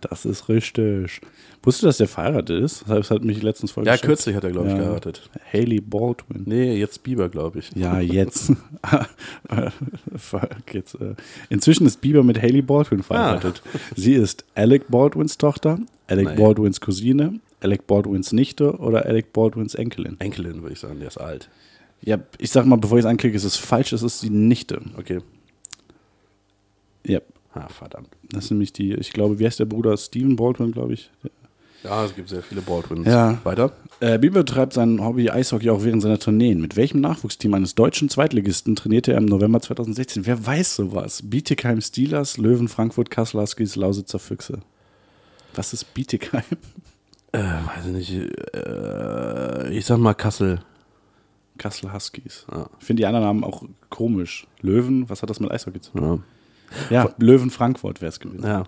Das 0.00 0.24
ist 0.24 0.48
richtig. 0.48 1.20
Wusstest 1.62 1.82
du, 1.82 1.86
dass 1.88 1.96
der 1.98 2.08
verheiratet 2.08 2.62
ist? 2.62 2.84
Das 2.88 3.10
hat 3.10 3.22
mich 3.24 3.42
letztens 3.42 3.70
voll 3.72 3.86
Ja, 3.86 3.96
kürzlich 3.98 4.34
hat 4.34 4.44
er, 4.44 4.50
glaube 4.50 4.68
ich, 4.68 4.72
Ja. 4.74 4.78
geheiratet. 4.80 5.28
Haley 5.52 5.80
Baldwin. 5.80 6.44
Nee, 6.46 6.74
jetzt 6.78 7.02
Bieber, 7.02 7.28
glaube 7.28 7.58
ich. 7.58 7.70
Ja, 7.74 8.00
jetzt. 8.00 8.52
Fuck, 10.16 10.72
jetzt 10.72 10.94
äh. 10.94 11.14
Inzwischen 11.48 11.86
ist 11.86 12.00
Bieber 12.00 12.22
mit 12.22 12.40
Haley 12.40 12.62
Baldwin 12.62 13.02
verheiratet. 13.02 13.62
Sie 13.96 14.14
ist 14.14 14.44
Alec 14.54 14.88
Baldwins 14.88 15.36
Tochter, 15.38 15.78
Alec 16.06 16.24
Nein. 16.26 16.36
Baldwins 16.36 16.80
Cousine, 16.80 17.40
Alec 17.60 17.86
Baldwins 17.86 18.32
Nichte 18.32 18.76
oder 18.78 19.04
Alec 19.06 19.32
Baldwins 19.32 19.74
Enkelin. 19.74 20.16
Enkelin, 20.18 20.62
würde 20.62 20.72
ich 20.72 20.80
sagen, 20.80 20.98
der 20.98 21.08
ist 21.08 21.18
alt. 21.18 21.48
Ja, 22.02 22.18
ich 22.38 22.50
sag 22.50 22.64
mal, 22.64 22.76
bevor 22.76 22.96
ich 22.98 23.04
es 23.04 23.10
anklicke, 23.10 23.36
ist 23.36 23.44
es 23.44 23.56
falsch, 23.56 23.92
es 23.92 24.02
ist 24.02 24.22
die 24.22 24.30
Nichte. 24.30 24.80
Okay. 24.96 25.20
Ja, 27.06 27.20
Ah, 27.52 27.68
verdammt. 27.68 28.08
das 28.30 28.44
ist 28.44 28.50
nämlich 28.50 28.72
die, 28.72 28.92
ich 28.94 29.12
glaube, 29.12 29.38
wie 29.38 29.46
heißt 29.46 29.58
der 29.58 29.64
Bruder? 29.64 29.96
Steven 29.96 30.36
Baldwin, 30.36 30.72
glaube 30.72 30.92
ich. 30.92 31.10
Ja, 31.82 32.04
es 32.04 32.14
gibt 32.14 32.28
sehr 32.28 32.42
viele 32.42 32.60
Baldwins. 32.60 33.06
Ja. 33.06 33.38
Weiter? 33.42 33.72
Äh, 34.00 34.18
Bieber 34.18 34.44
treibt 34.44 34.74
sein 34.74 35.02
Hobby 35.02 35.30
Eishockey 35.30 35.70
auch 35.70 35.82
während 35.82 36.02
seiner 36.02 36.18
Tourneen. 36.18 36.60
Mit 36.60 36.76
welchem 36.76 37.00
Nachwuchsteam 37.00 37.54
eines 37.54 37.74
deutschen 37.74 38.08
Zweitligisten 38.10 38.76
trainierte 38.76 39.12
er 39.12 39.18
im 39.18 39.24
November 39.24 39.60
2016? 39.60 40.26
Wer 40.26 40.44
weiß 40.46 40.76
sowas? 40.76 41.22
Bietigheim 41.24 41.80
Steelers, 41.80 42.36
Löwen, 42.36 42.68
Frankfurt, 42.68 43.10
Kassel 43.10 43.40
Huskies, 43.40 43.76
Lausitzer 43.76 44.18
Füchse. 44.18 44.60
Was 45.54 45.72
ist 45.72 45.92
Bietigheim? 45.94 46.42
Äh, 47.32 47.38
weiß 47.38 47.86
ich 47.86 47.92
nicht. 47.92 48.54
Äh, 48.54 49.70
ich 49.72 49.86
sag 49.86 49.98
mal 49.98 50.14
Kassel. 50.14 50.60
Kassel 51.58 51.92
Huskies. 51.92 52.46
Ja. 52.52 52.68
Ich 52.78 52.86
finde 52.86 53.00
die 53.02 53.06
anderen 53.06 53.24
Namen 53.24 53.44
auch 53.44 53.62
komisch. 53.88 54.46
Löwen, 54.60 55.08
was 55.08 55.22
hat 55.22 55.30
das 55.30 55.40
mit 55.40 55.50
Eishockey 55.50 55.80
zu 55.80 55.92
tun? 55.92 56.02
Ja. 56.02 56.18
Ja, 56.90 57.10
Löwen 57.18 57.50
Frankfurt 57.50 58.00
wäre 58.00 58.10
es 58.10 58.20
gewesen. 58.20 58.44
ja. 58.46 58.64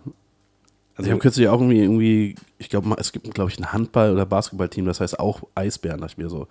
Also, 0.94 1.08
ich 1.08 1.12
habe 1.12 1.22
kürzlich 1.22 1.48
auch 1.48 1.58
irgendwie, 1.58 1.80
irgendwie 1.80 2.34
ich 2.58 2.68
glaube, 2.68 2.94
es 2.98 3.12
gibt, 3.12 3.32
glaube 3.34 3.50
ich, 3.50 3.58
ein 3.58 3.72
Handball- 3.72 4.12
oder 4.12 4.26
Basketballteam, 4.26 4.84
das 4.84 5.00
heißt 5.00 5.18
auch 5.18 5.42
Eisbären. 5.54 6.00
Da 6.00 6.06
ich 6.06 6.18
mir 6.18 6.28
so, 6.28 6.48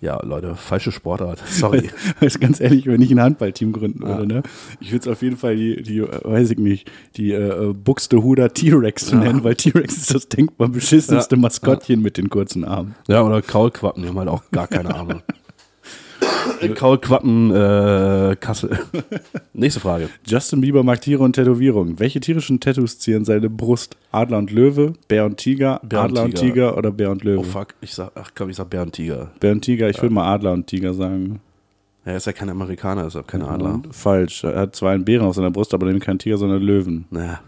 ja, 0.00 0.24
Leute, 0.24 0.54
falsche 0.54 0.92
Sportart. 0.92 1.38
Sorry. 1.46 1.90
Also 2.20 2.38
ganz 2.38 2.60
ehrlich, 2.60 2.86
wenn 2.86 3.02
ich 3.02 3.10
ein 3.10 3.20
Handballteam 3.20 3.72
gründen 3.72 4.06
würde, 4.06 4.26
ne? 4.26 4.42
ich 4.78 4.92
würde 4.92 5.02
es 5.02 5.08
auf 5.08 5.22
jeden 5.22 5.36
Fall 5.36 5.56
die, 5.56 5.82
die 5.82 5.98
äh, 5.98 6.20
weiß 6.22 6.50
ich 6.52 6.58
nicht, 6.58 6.90
die 7.16 7.32
äh, 7.32 7.74
Buxtehuder 7.74 8.54
T-Rex 8.54 9.12
nennen, 9.12 9.42
weil 9.42 9.56
T-Rex 9.56 9.96
ist 9.96 10.14
das 10.14 10.28
denkbar 10.28 10.68
beschissenste 10.68 11.34
Ja. 11.34 11.40
Maskottchen 11.40 12.00
mit 12.00 12.16
den 12.16 12.30
kurzen 12.30 12.64
Armen. 12.64 12.94
ja, 13.08 13.22
oder 13.22 13.42
Kaulquappen, 13.42 14.02
die 14.02 14.08
haben 14.08 14.18
halt 14.18 14.28
auch 14.28 14.44
gar 14.52 14.68
keine 14.68 14.94
Ahnung. 14.94 15.20
Kaulquappen, 16.74 17.50
äh, 17.50 18.36
Kassel. 18.38 18.78
Nächste 19.52 19.80
Frage. 19.80 20.08
Justin 20.26 20.60
Bieber 20.60 20.82
mag 20.82 21.00
Tiere 21.00 21.22
und 21.22 21.34
Tätowierungen. 21.34 21.98
Welche 21.98 22.20
tierischen 22.20 22.60
Tattoos 22.60 22.98
zieren 22.98 23.24
seine 23.24 23.48
Brust? 23.48 23.96
Adler 24.12 24.38
und 24.38 24.50
Löwe, 24.50 24.94
Bär 25.08 25.24
und 25.24 25.36
Tiger, 25.36 25.80
Bär 25.82 26.00
und 26.00 26.04
Adler 26.06 26.24
und 26.24 26.34
Tiger. 26.34 26.52
Tiger 26.52 26.76
oder 26.78 26.90
Bär 26.90 27.10
und 27.10 27.24
Löwe? 27.24 27.40
Oh 27.40 27.42
fuck, 27.42 27.74
ich 27.80 27.94
sag, 27.94 28.12
ach 28.14 28.32
komm, 28.34 28.50
ich 28.50 28.56
sag 28.56 28.70
Bär 28.70 28.82
und 28.82 28.92
Tiger. 28.92 29.30
Bär 29.40 29.52
und 29.52 29.62
Tiger, 29.62 29.88
ich 29.88 30.00
will 30.02 30.10
mal 30.10 30.32
Adler 30.32 30.52
und 30.52 30.66
Tiger 30.66 30.94
sagen. 30.94 31.40
Er 32.04 32.16
ist 32.16 32.26
ja 32.26 32.32
kein 32.32 32.48
Amerikaner, 32.48 33.06
ist 33.06 33.14
ja 33.14 33.22
kein 33.22 33.42
Adler. 33.42 33.74
Und 33.74 33.94
falsch. 33.94 34.44
Er 34.44 34.60
hat 34.60 34.76
zwar 34.76 34.92
einen 34.92 35.04
Bären 35.04 35.26
auf 35.26 35.34
seiner 35.34 35.50
Brust, 35.50 35.74
aber 35.74 35.86
nämlich 35.86 36.04
keinen 36.04 36.18
Tiger, 36.18 36.38
sondern 36.38 36.62
Löwen. 36.62 37.04
Naja, 37.10 37.40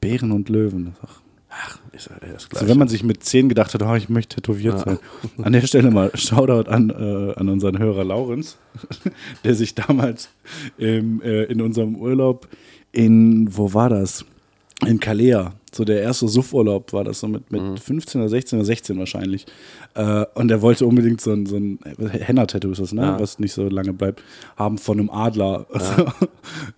Bären 0.00 0.30
und 0.30 0.48
Löwen. 0.48 0.86
Das 0.86 0.94
ist 0.94 1.04
auch 1.04 1.20
ach, 1.50 1.78
ich 1.96 2.02
sag, 2.02 2.16
ist 2.22 2.50
gleich. 2.50 2.60
Also 2.62 2.68
wenn 2.70 2.78
man 2.78 2.88
sich 2.88 3.02
mit 3.02 3.22
10 3.24 3.48
gedacht 3.48 3.74
hat, 3.74 3.82
oh, 3.82 3.94
ich 3.94 4.08
möchte 4.08 4.36
tätowiert 4.36 4.74
Ja. 4.74 4.84
sein. 4.84 4.98
An 5.42 5.52
der 5.52 5.62
Stelle 5.66 5.90
mal 5.90 6.10
Shoutout 6.14 6.68
an, 6.70 6.90
äh, 6.90 7.34
an 7.38 7.48
unseren 7.48 7.78
Hörer 7.78 8.04
Laurenz, 8.04 8.56
der 9.44 9.54
sich 9.54 9.74
damals 9.74 10.28
im, 10.78 11.22
äh, 11.22 11.44
in 11.44 11.60
unserem 11.60 11.96
Urlaub 11.96 12.48
in, 12.92 13.48
wo 13.56 13.74
war 13.74 13.88
das? 13.88 14.24
In 14.86 15.00
Kalea. 15.00 15.54
So 15.74 15.84
der 15.84 16.02
erste 16.02 16.28
Suffurlaub 16.28 16.92
war 16.92 17.02
das 17.02 17.18
so 17.20 17.26
mit, 17.26 17.50
mit 17.50 17.80
15 17.80 18.20
oder 18.20 18.30
16 18.30 18.58
oder 18.60 18.66
16 18.66 18.98
wahrscheinlich. 18.98 19.44
Äh, 19.94 20.24
und 20.34 20.50
er 20.50 20.62
wollte 20.62 20.86
unbedingt 20.86 21.20
so 21.20 21.32
ein, 21.32 21.46
so 21.46 21.56
ein 21.56 21.80
Henna-Tattoo 22.12 22.70
ist 22.70 22.80
das, 22.80 22.92
ne? 22.92 23.02
Ja. 23.02 23.18
Was 23.20 23.38
nicht 23.40 23.52
so 23.54 23.68
lange 23.68 23.92
bleibt, 23.92 24.22
haben 24.56 24.78
von 24.78 24.98
einem 25.00 25.10
Adler. 25.10 25.66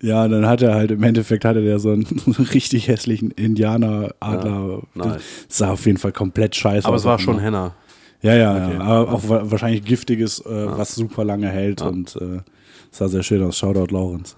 Ja, 0.01 0.27
dann 0.29 0.47
hat 0.47 0.63
er 0.63 0.75
halt 0.75 0.91
im 0.93 1.03
Endeffekt 1.03 1.45
hatte 1.45 1.63
der 1.63 1.79
so 1.79 1.91
einen 1.91 2.05
richtig 2.55 2.89
hässlichen 2.89 3.31
Indianer-Adler. 3.33 4.83
Ja, 4.95 5.17
sah 5.49 5.73
auf 5.73 5.85
jeden 5.87 5.99
Fall 5.99 6.13
komplett 6.13 6.57
scheiße 6.57 6.87
Aber 6.87 6.95
aus. 6.97 7.03
es 7.03 7.07
war 7.07 7.19
schon 7.19 7.39
Henna. 7.39 7.75
Ja, 8.23 8.35
ja, 8.35 8.55
Okay. 8.67 8.75
ja. 8.79 8.81
Aber 8.81 9.13
auch 9.13 9.29
wa- 9.29 9.43
wahrscheinlich 9.45 9.85
giftiges, 9.85 10.41
äh, 10.41 10.67
was 10.77 10.95
super 10.95 11.25
lange 11.25 11.49
hält 11.49 11.83
und 11.83 12.17
äh, 12.17 12.39
sah 12.91 13.09
sehr 13.09 13.23
schön 13.23 13.43
aus. 13.43 13.59
Shoutout 13.59 13.93
Laurenz. 13.93 14.37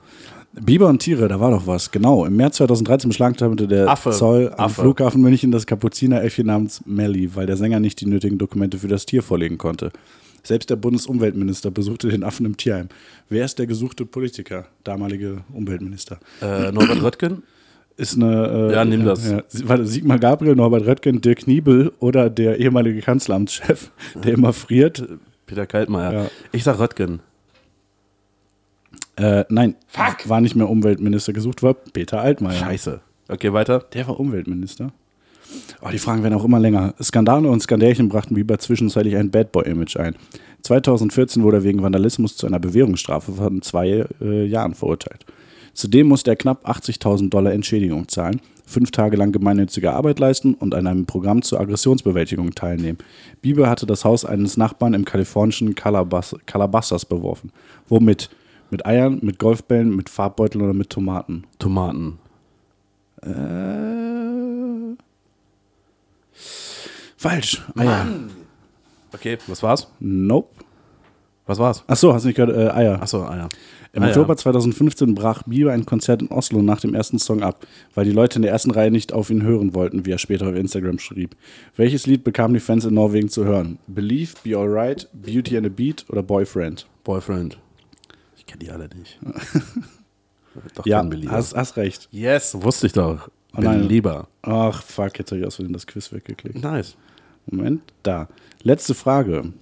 Biber 0.60 0.88
und 0.88 0.98
Tiere, 1.00 1.28
da 1.28 1.40
war 1.40 1.50
doch 1.50 1.66
was. 1.66 1.90
Genau. 1.90 2.24
Im 2.24 2.36
März 2.36 2.56
2013 2.56 3.08
beschlagnahmte 3.08 3.66
der 3.68 3.88
Affe. 3.88 4.10
Zoll 4.10 4.52
am 4.56 4.66
Affe. 4.66 4.82
Flughafen 4.82 5.20
München 5.22 5.50
das 5.50 5.66
Kapuzineräffchen 5.66 6.46
namens 6.46 6.82
Melly, 6.86 7.34
weil 7.34 7.46
der 7.46 7.56
Sänger 7.56 7.80
nicht 7.80 8.00
die 8.00 8.06
nötigen 8.06 8.38
Dokumente 8.38 8.78
für 8.78 8.88
das 8.88 9.06
Tier 9.06 9.22
vorlegen 9.22 9.58
konnte. 9.58 9.90
Selbst 10.42 10.70
der 10.70 10.76
Bundesumweltminister 10.76 11.70
besuchte 11.70 12.08
den 12.08 12.22
Affen 12.24 12.46
im 12.46 12.56
Tierheim. 12.56 12.88
Wer 13.28 13.44
ist 13.44 13.58
der 13.58 13.66
gesuchte 13.66 14.06
Politiker, 14.06 14.66
damalige 14.84 15.38
Umweltminister? 15.52 16.18
Äh, 16.40 16.72
Norbert 16.72 17.02
Röttgen? 17.02 17.42
Ist 17.96 18.14
eine. 18.16 18.68
Äh, 18.70 18.72
Ja, 18.74 18.84
nimm 18.84 19.04
das. 19.04 19.28
Ja, 19.28 19.42
warte, 19.64 19.84
Sigmar 19.86 20.18
Gabriel, 20.18 20.54
Norbert 20.54 20.86
Röttgen, 20.86 21.20
Dirk 21.20 21.46
Niebel 21.48 21.92
oder 21.98 22.30
der 22.30 22.58
ehemalige 22.60 23.00
Kanzleramtschef, 23.00 23.90
der 24.24 24.32
immer 24.34 24.52
friert. 24.52 25.04
Peter 25.46 25.66
Kaltmeier. 25.66 26.12
Ja. 26.12 26.26
Ich 26.52 26.62
sag 26.62 26.78
Röttgen. 26.78 27.20
Äh, 29.18 29.44
nein, 29.48 29.74
war 30.26 30.40
nicht 30.40 30.54
mehr 30.54 30.68
Umweltminister 30.68 31.32
gesucht, 31.32 31.62
war 31.62 31.74
Peter 31.74 32.20
Altmaier. 32.20 32.58
Scheiße. 32.58 33.00
Okay, 33.28 33.52
weiter. 33.52 33.80
Der 33.92 34.06
war 34.06 34.18
Umweltminister. 34.18 34.92
Oh, 35.82 35.88
die 35.90 35.98
Fragen 35.98 36.22
werden 36.22 36.34
auch 36.34 36.44
immer 36.44 36.60
länger. 36.60 36.94
Skandale 37.02 37.48
und 37.48 37.60
Skandälchen 37.60 38.08
brachten 38.08 38.34
Bieber 38.34 38.58
zwischenzeitlich 38.58 39.16
ein 39.16 39.30
Bad 39.30 39.50
Boy-Image 39.52 39.96
ein. 39.96 40.14
2014 40.62 41.42
wurde 41.42 41.58
er 41.58 41.64
wegen 41.64 41.82
Vandalismus 41.82 42.36
zu 42.36 42.46
einer 42.46 42.58
Bewährungsstrafe 42.58 43.32
von 43.32 43.62
zwei 43.62 44.06
äh, 44.20 44.44
Jahren 44.44 44.74
verurteilt. 44.74 45.24
Zudem 45.72 46.08
musste 46.08 46.30
er 46.30 46.36
knapp 46.36 46.68
80.000 46.68 47.30
Dollar 47.30 47.52
Entschädigung 47.52 48.08
zahlen, 48.08 48.40
fünf 48.66 48.90
Tage 48.90 49.16
lang 49.16 49.32
gemeinnützige 49.32 49.92
Arbeit 49.92 50.18
leisten 50.18 50.54
und 50.54 50.74
an 50.74 50.86
einem 50.86 51.06
Programm 51.06 51.42
zur 51.42 51.60
Aggressionsbewältigung 51.60 52.54
teilnehmen. 52.54 52.98
Bieber 53.42 53.70
hatte 53.70 53.86
das 53.86 54.04
Haus 54.04 54.24
eines 54.24 54.56
Nachbarn 54.56 54.94
im 54.94 55.04
kalifornischen 55.04 55.74
Calabas 55.74 56.34
Calabasas 56.46 57.04
beworfen. 57.04 57.52
Womit? 57.88 58.28
Mit 58.70 58.84
Eiern, 58.86 59.18
mit 59.22 59.38
Golfbällen, 59.38 59.94
mit 59.94 60.08
Farbbeuteln 60.10 60.62
oder 60.62 60.74
mit 60.74 60.90
Tomaten? 60.90 61.44
Tomaten. 61.58 62.18
Äh, 63.22 64.96
falsch. 67.16 67.62
Eier. 67.76 68.06
Okay, 69.12 69.38
was 69.46 69.62
war's? 69.62 69.88
Nope. 70.00 70.48
Was 71.46 71.58
war's? 71.58 71.82
Ach 71.86 71.96
so, 71.96 72.12
hast 72.12 72.24
du 72.24 72.28
nicht 72.28 72.36
gehört? 72.36 72.54
Äh, 72.54 72.70
Eier. 72.70 73.00
Achso, 73.00 73.22
ja. 73.24 73.48
Im 73.94 74.02
Ah, 74.02 74.08
Oktober 74.08 74.34
ja. 74.34 74.36
2015 74.36 75.14
brach 75.14 75.44
Bieber 75.44 75.72
ein 75.72 75.86
Konzert 75.86 76.20
in 76.20 76.28
Oslo 76.28 76.60
nach 76.60 76.80
dem 76.80 76.94
ersten 76.94 77.18
Song 77.18 77.42
ab, 77.42 77.66
weil 77.94 78.04
die 78.04 78.12
Leute 78.12 78.36
in 78.36 78.42
der 78.42 78.52
ersten 78.52 78.70
Reihe 78.70 78.90
nicht 78.90 79.14
auf 79.14 79.30
ihn 79.30 79.42
hören 79.42 79.74
wollten, 79.74 80.04
wie 80.04 80.10
er 80.10 80.18
später 80.18 80.46
auf 80.46 80.54
Instagram 80.54 80.98
schrieb. 80.98 81.34
Welches 81.74 82.06
Lied 82.06 82.22
bekamen 82.22 82.52
die 82.52 82.60
Fans 82.60 82.84
in 82.84 82.92
Norwegen 82.92 83.30
zu 83.30 83.46
hören? 83.46 83.78
Believe, 83.86 84.34
Be 84.44 84.58
Alright, 84.58 85.08
Beauty 85.14 85.56
and 85.56 85.66
a 85.66 85.70
Beat 85.70 86.04
oder 86.10 86.22
Boyfriend? 86.22 86.86
Boyfriend. 87.02 87.58
Ich 88.48 88.52
kenne 88.52 88.64
die 88.64 88.70
alle 88.70 88.88
nicht. 88.96 89.18
doch 90.74 90.86
Ja, 90.86 91.02
Belieber. 91.02 91.32
hast, 91.32 91.54
hast 91.54 91.76
recht. 91.76 92.08
Yes, 92.10 92.56
wusste 92.60 92.86
ich 92.86 92.94
doch. 92.94 93.28
Oh 93.54 93.60
nein. 93.60 93.82
Belieber. 93.82 94.28
Ach, 94.40 94.82
fuck, 94.82 95.18
jetzt 95.18 95.30
habe 95.30 95.40
ich 95.40 95.46
aus 95.46 95.56
Versehen 95.56 95.74
das 95.74 95.86
Quiz 95.86 96.10
weggeklickt. 96.12 96.62
Nice. 96.62 96.96
Moment, 97.46 97.82
da. 98.02 98.28
Letzte 98.62 98.94
Frage. 98.94 99.52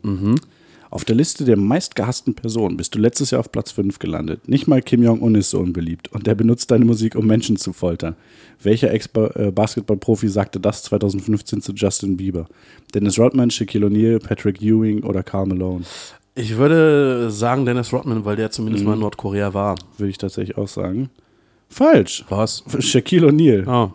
Auf 0.91 1.05
der 1.05 1.17
Liste 1.17 1.45
der 1.45 1.57
meistgehassten 1.57 2.35
Personen 2.35 2.77
bist 2.77 2.95
du 2.95 3.01
letztes 3.01 3.33
Jahr 3.33 3.41
auf 3.41 3.51
Platz 3.51 3.73
5 3.73 3.99
gelandet. 3.99 4.49
Nicht 4.49 4.69
mal 4.69 4.81
Kim 4.83 5.03
Jong-un 5.03 5.35
ist 5.35 5.51
so 5.51 5.59
unbeliebt 5.59 6.13
und 6.13 6.29
der 6.29 6.37
benutzt 6.37 6.71
deine 6.71 6.85
Musik, 6.85 7.17
um 7.17 7.27
Menschen 7.27 7.57
zu 7.57 7.73
foltern. 7.73 8.15
Welcher 8.63 8.93
Ex-Basketball-Profi 8.93 10.29
sagte 10.29 10.61
das 10.61 10.85
2015 10.85 11.61
zu 11.61 11.73
Justin 11.73 12.17
Bieber? 12.17 12.47
Dennis 12.95 13.19
Rodman, 13.19 13.51
Shaquille 13.51 13.87
O'Neal, 13.87 14.21
Patrick 14.21 14.63
Ewing 14.63 15.03
oder 15.03 15.25
Karl 15.25 15.47
Malone? 15.47 15.85
Ich 16.39 16.57
würde 16.57 17.31
sagen 17.31 17.65
Dennis 17.65 17.93
Rodman, 17.93 18.25
weil 18.25 18.37
der 18.37 18.51
zumindest 18.51 18.85
Mhm. 18.85 18.89
mal 18.91 18.95
in 18.95 19.01
Nordkorea 19.01 19.55
war. 19.55 19.75
Würde 19.99 20.11
ich 20.11 20.19
tatsächlich 20.19 20.57
auch 20.59 20.69
sagen. 20.69 21.09
Falsch. 21.69 22.25
Was? 22.29 22.63
Shaquille 22.79 23.29
O'Neal. 23.29 23.67
Oh. 23.67 23.91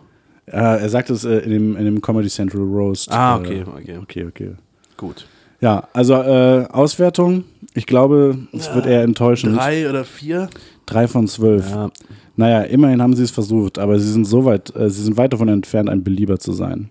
Äh, 0.46 0.56
er 0.82 0.88
sagte 0.88 1.12
es 1.14 1.24
äh, 1.24 1.38
in, 1.38 1.50
dem, 1.50 1.76
in 1.76 1.84
dem 1.84 2.02
Comedy 2.02 2.28
Central 2.28 2.62
Roast. 2.62 3.10
Ah, 3.12 3.36
Äh, 3.36 3.40
okay, 3.40 3.64
okay. 3.66 3.98
Okay, 4.02 4.24
okay. 4.26 4.50
Gut. 4.96 5.26
Ja, 5.60 5.86
also 5.92 6.14
äh, 6.14 6.66
Auswertung, 6.72 7.44
ich 7.74 7.86
glaube, 7.86 8.36
es 8.52 8.74
wird 8.74 8.84
eher 8.86 9.02
enttäuschend. 9.04 9.56
Drei 9.56 9.88
oder 9.88 10.04
vier? 10.04 10.50
Drei 10.86 11.06
von 11.06 11.28
zwölf. 11.28 11.70
Ja. 11.70 11.90
Naja, 12.34 12.62
immerhin 12.62 13.00
haben 13.00 13.14
sie 13.14 13.22
es 13.22 13.30
versucht, 13.30 13.78
aber 13.78 14.00
sie 14.00 14.10
sind 14.10 14.24
so 14.24 14.44
weit, 14.44 14.74
äh, 14.74 14.90
sie 14.90 15.02
sind 15.04 15.16
weit 15.16 15.32
davon 15.32 15.46
entfernt, 15.48 15.88
ein 15.88 16.02
Belieber 16.02 16.40
zu 16.40 16.52
sein. 16.52 16.88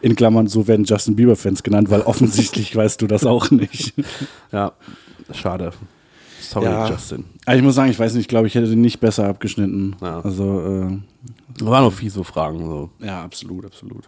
In 0.00 0.16
Klammern, 0.16 0.46
so 0.46 0.66
werden 0.68 0.84
Justin 0.84 1.16
Bieber-Fans 1.16 1.62
genannt, 1.62 1.90
weil 1.90 2.02
offensichtlich 2.02 2.74
weißt 2.76 3.00
du 3.02 3.06
das 3.06 3.24
auch 3.24 3.50
nicht. 3.50 3.94
Ja, 4.50 4.72
schade. 5.32 5.72
Sorry, 6.40 6.66
Ja. 6.66 6.88
Justin. 6.88 7.24
Aber 7.46 7.56
ich 7.56 7.62
muss 7.62 7.74
sagen, 7.74 7.90
ich 7.90 7.98
weiß 7.98 8.12
nicht, 8.14 8.22
ich 8.22 8.28
glaube, 8.28 8.46
ich 8.46 8.54
hätte 8.54 8.68
den 8.68 8.80
nicht 8.80 9.00
besser 9.00 9.26
abgeschnitten. 9.28 9.96
Ja. 10.00 10.20
Also, 10.20 10.60
äh, 10.60 11.62
waren 11.64 11.84
noch 11.84 11.92
fiese 11.92 12.24
Fragen. 12.24 12.64
So. 12.64 12.90
ja, 13.00 13.22
absolut, 13.22 13.64
absolut. 13.64 14.04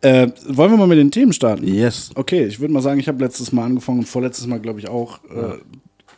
Äh, 0.00 0.28
wollen 0.46 0.70
wir 0.70 0.76
mal 0.78 0.86
mit 0.86 0.98
den 0.98 1.10
Themen 1.10 1.32
starten? 1.32 1.66
Yes. 1.66 2.10
Okay, 2.14 2.44
ich 2.44 2.60
würde 2.60 2.72
mal 2.72 2.82
sagen, 2.82 3.00
ich 3.00 3.08
habe 3.08 3.24
letztes 3.24 3.50
Mal 3.50 3.64
angefangen 3.64 4.00
und 4.00 4.06
vorletztes 4.06 4.46
Mal, 4.46 4.60
glaube 4.60 4.78
ich, 4.78 4.88
auch. 4.88 5.18
Äh, 5.24 5.58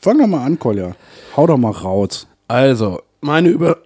fang 0.01 0.19
doch 0.19 0.27
mal 0.27 0.45
an, 0.45 0.59
Kolja. 0.59 0.95
Hau 1.37 1.47
doch 1.47 1.57
mal 1.57 1.71
raus. 1.71 2.27
Also, 2.49 3.01
meine 3.23 3.49
Über. 3.49 3.79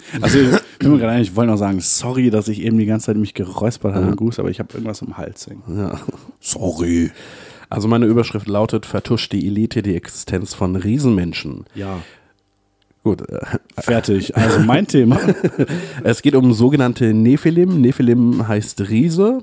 Also, 0.20 0.38
ich 0.38 0.78
bin 0.78 0.92
mir 0.92 0.98
gerade 0.98 1.20
ich 1.20 1.34
wollte 1.36 1.50
noch 1.52 1.58
sagen, 1.58 1.80
sorry, 1.80 2.30
dass 2.30 2.48
ich 2.48 2.62
eben 2.62 2.78
die 2.78 2.86
ganze 2.86 3.06
Zeit 3.06 3.16
mich 3.16 3.34
geräuspert 3.34 3.94
habe, 3.94 4.16
Gus, 4.16 4.38
aber 4.38 4.50
ich 4.50 4.58
habe 4.58 4.72
irgendwas 4.74 5.02
im 5.02 5.16
Hals 5.16 5.46
hängen. 5.46 5.62
Ja. 5.76 5.98
Sorry. 6.40 7.10
Also, 7.68 7.88
meine 7.88 8.06
Überschrift 8.06 8.48
lautet: 8.48 8.86
Vertuscht 8.86 9.32
die 9.32 9.46
Elite 9.46 9.82
die 9.82 9.94
Existenz 9.96 10.54
von 10.54 10.76
Riesenmenschen. 10.76 11.64
Ja. 11.74 11.98
Gut. 13.04 13.28
Äh, 13.28 13.40
Fertig. 13.78 14.36
Also, 14.36 14.60
mein 14.60 14.86
Thema. 14.86 15.18
es 16.04 16.22
geht 16.22 16.34
um 16.34 16.52
sogenannte 16.52 17.12
Nephilim. 17.14 17.80
Nephilim 17.80 18.46
heißt 18.46 18.80
Riese. 18.88 19.42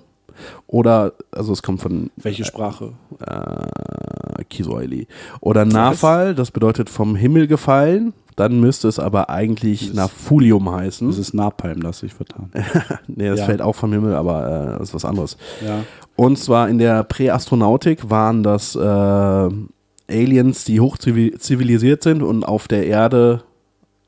Oder, 0.68 1.14
also 1.32 1.52
es 1.52 1.62
kommt 1.62 1.82
von 1.82 2.12
Welche 2.16 2.45
Sprache? 2.45 2.93
äh, 3.26 4.43
Kiswahili. 4.50 5.08
Oder 5.41 5.66
Nafal, 5.66 6.36
das 6.36 6.52
bedeutet 6.52 6.89
vom 6.89 7.16
Himmel 7.16 7.47
gefallen. 7.47 8.14
Dann 8.40 8.62
müsste 8.62 8.88
es 8.88 9.00
aber 9.00 9.30
eigentlich 9.30 9.94
Nafulium 9.94 10.72
heißen. 10.72 11.06
Das 11.08 11.18
ist 11.18 11.34
Napalm, 11.34 11.84
das 11.84 12.00
sich 12.00 12.14
vertan. 12.14 12.50
nee, 13.08 13.28
das 13.28 13.40
Ja. 13.40 13.46
fällt 13.46 13.62
auch 13.62 13.76
vom 13.76 13.92
Himmel, 13.92 14.16
aber 14.16 14.48
äh, 14.76 14.80
das 14.80 14.90
ist 14.90 14.94
was 14.94 15.04
anderes. 15.04 15.36
Ja. 15.66 15.84
Und 16.16 16.40
zwar 16.40 16.70
in 16.70 16.78
der 16.78 17.04
Präastronautik 17.04 18.10
waren 18.10 18.42
das 18.44 18.76
äh, 18.78 18.80
Aliens, 18.80 20.64
die 20.64 20.80
hochzivilisiert 20.80 22.02
sind 22.02 22.24
und 22.24 22.46
auf 22.46 22.70
der 22.70 22.88
Erde, 22.88 23.44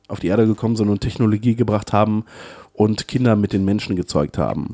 auf 0.08 0.22
die 0.22 0.28
Erde 0.28 0.48
gekommen 0.48 0.78
sind 0.78 0.88
und 0.88 1.02
Technologie 1.02 1.56
gebracht 1.56 1.92
haben 1.92 2.24
und 2.74 3.10
Kinder 3.10 3.36
mit 3.36 3.52
den 3.52 3.66
Menschen 3.66 3.98
gezeugt 3.98 4.38
haben. 4.38 4.70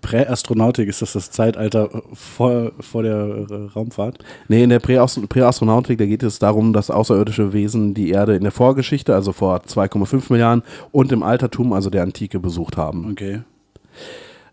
Präastronautik, 0.00 0.88
ist 0.88 1.02
das 1.02 1.12
das 1.14 1.30
Zeitalter 1.30 1.88
vor, 2.12 2.72
vor 2.80 3.02
der 3.02 3.46
äh, 3.50 3.54
Raumfahrt? 3.74 4.18
Nee, 4.48 4.62
in 4.64 4.70
der 4.70 4.80
Präast- 4.80 5.26
Präastronautik, 5.28 5.98
da 5.98 6.06
geht 6.06 6.22
es 6.22 6.38
darum, 6.38 6.72
dass 6.72 6.90
außerirdische 6.90 7.52
Wesen 7.52 7.94
die 7.94 8.10
Erde 8.10 8.36
in 8.36 8.42
der 8.42 8.52
Vorgeschichte, 8.52 9.14
also 9.14 9.32
vor 9.32 9.62
2,5 9.66 10.24
Milliarden 10.32 10.62
und 10.92 11.12
im 11.12 11.22
Altertum, 11.22 11.72
also 11.72 11.90
der 11.90 12.02
Antike, 12.02 12.38
besucht 12.38 12.76
haben. 12.76 13.10
Okay. 13.12 13.40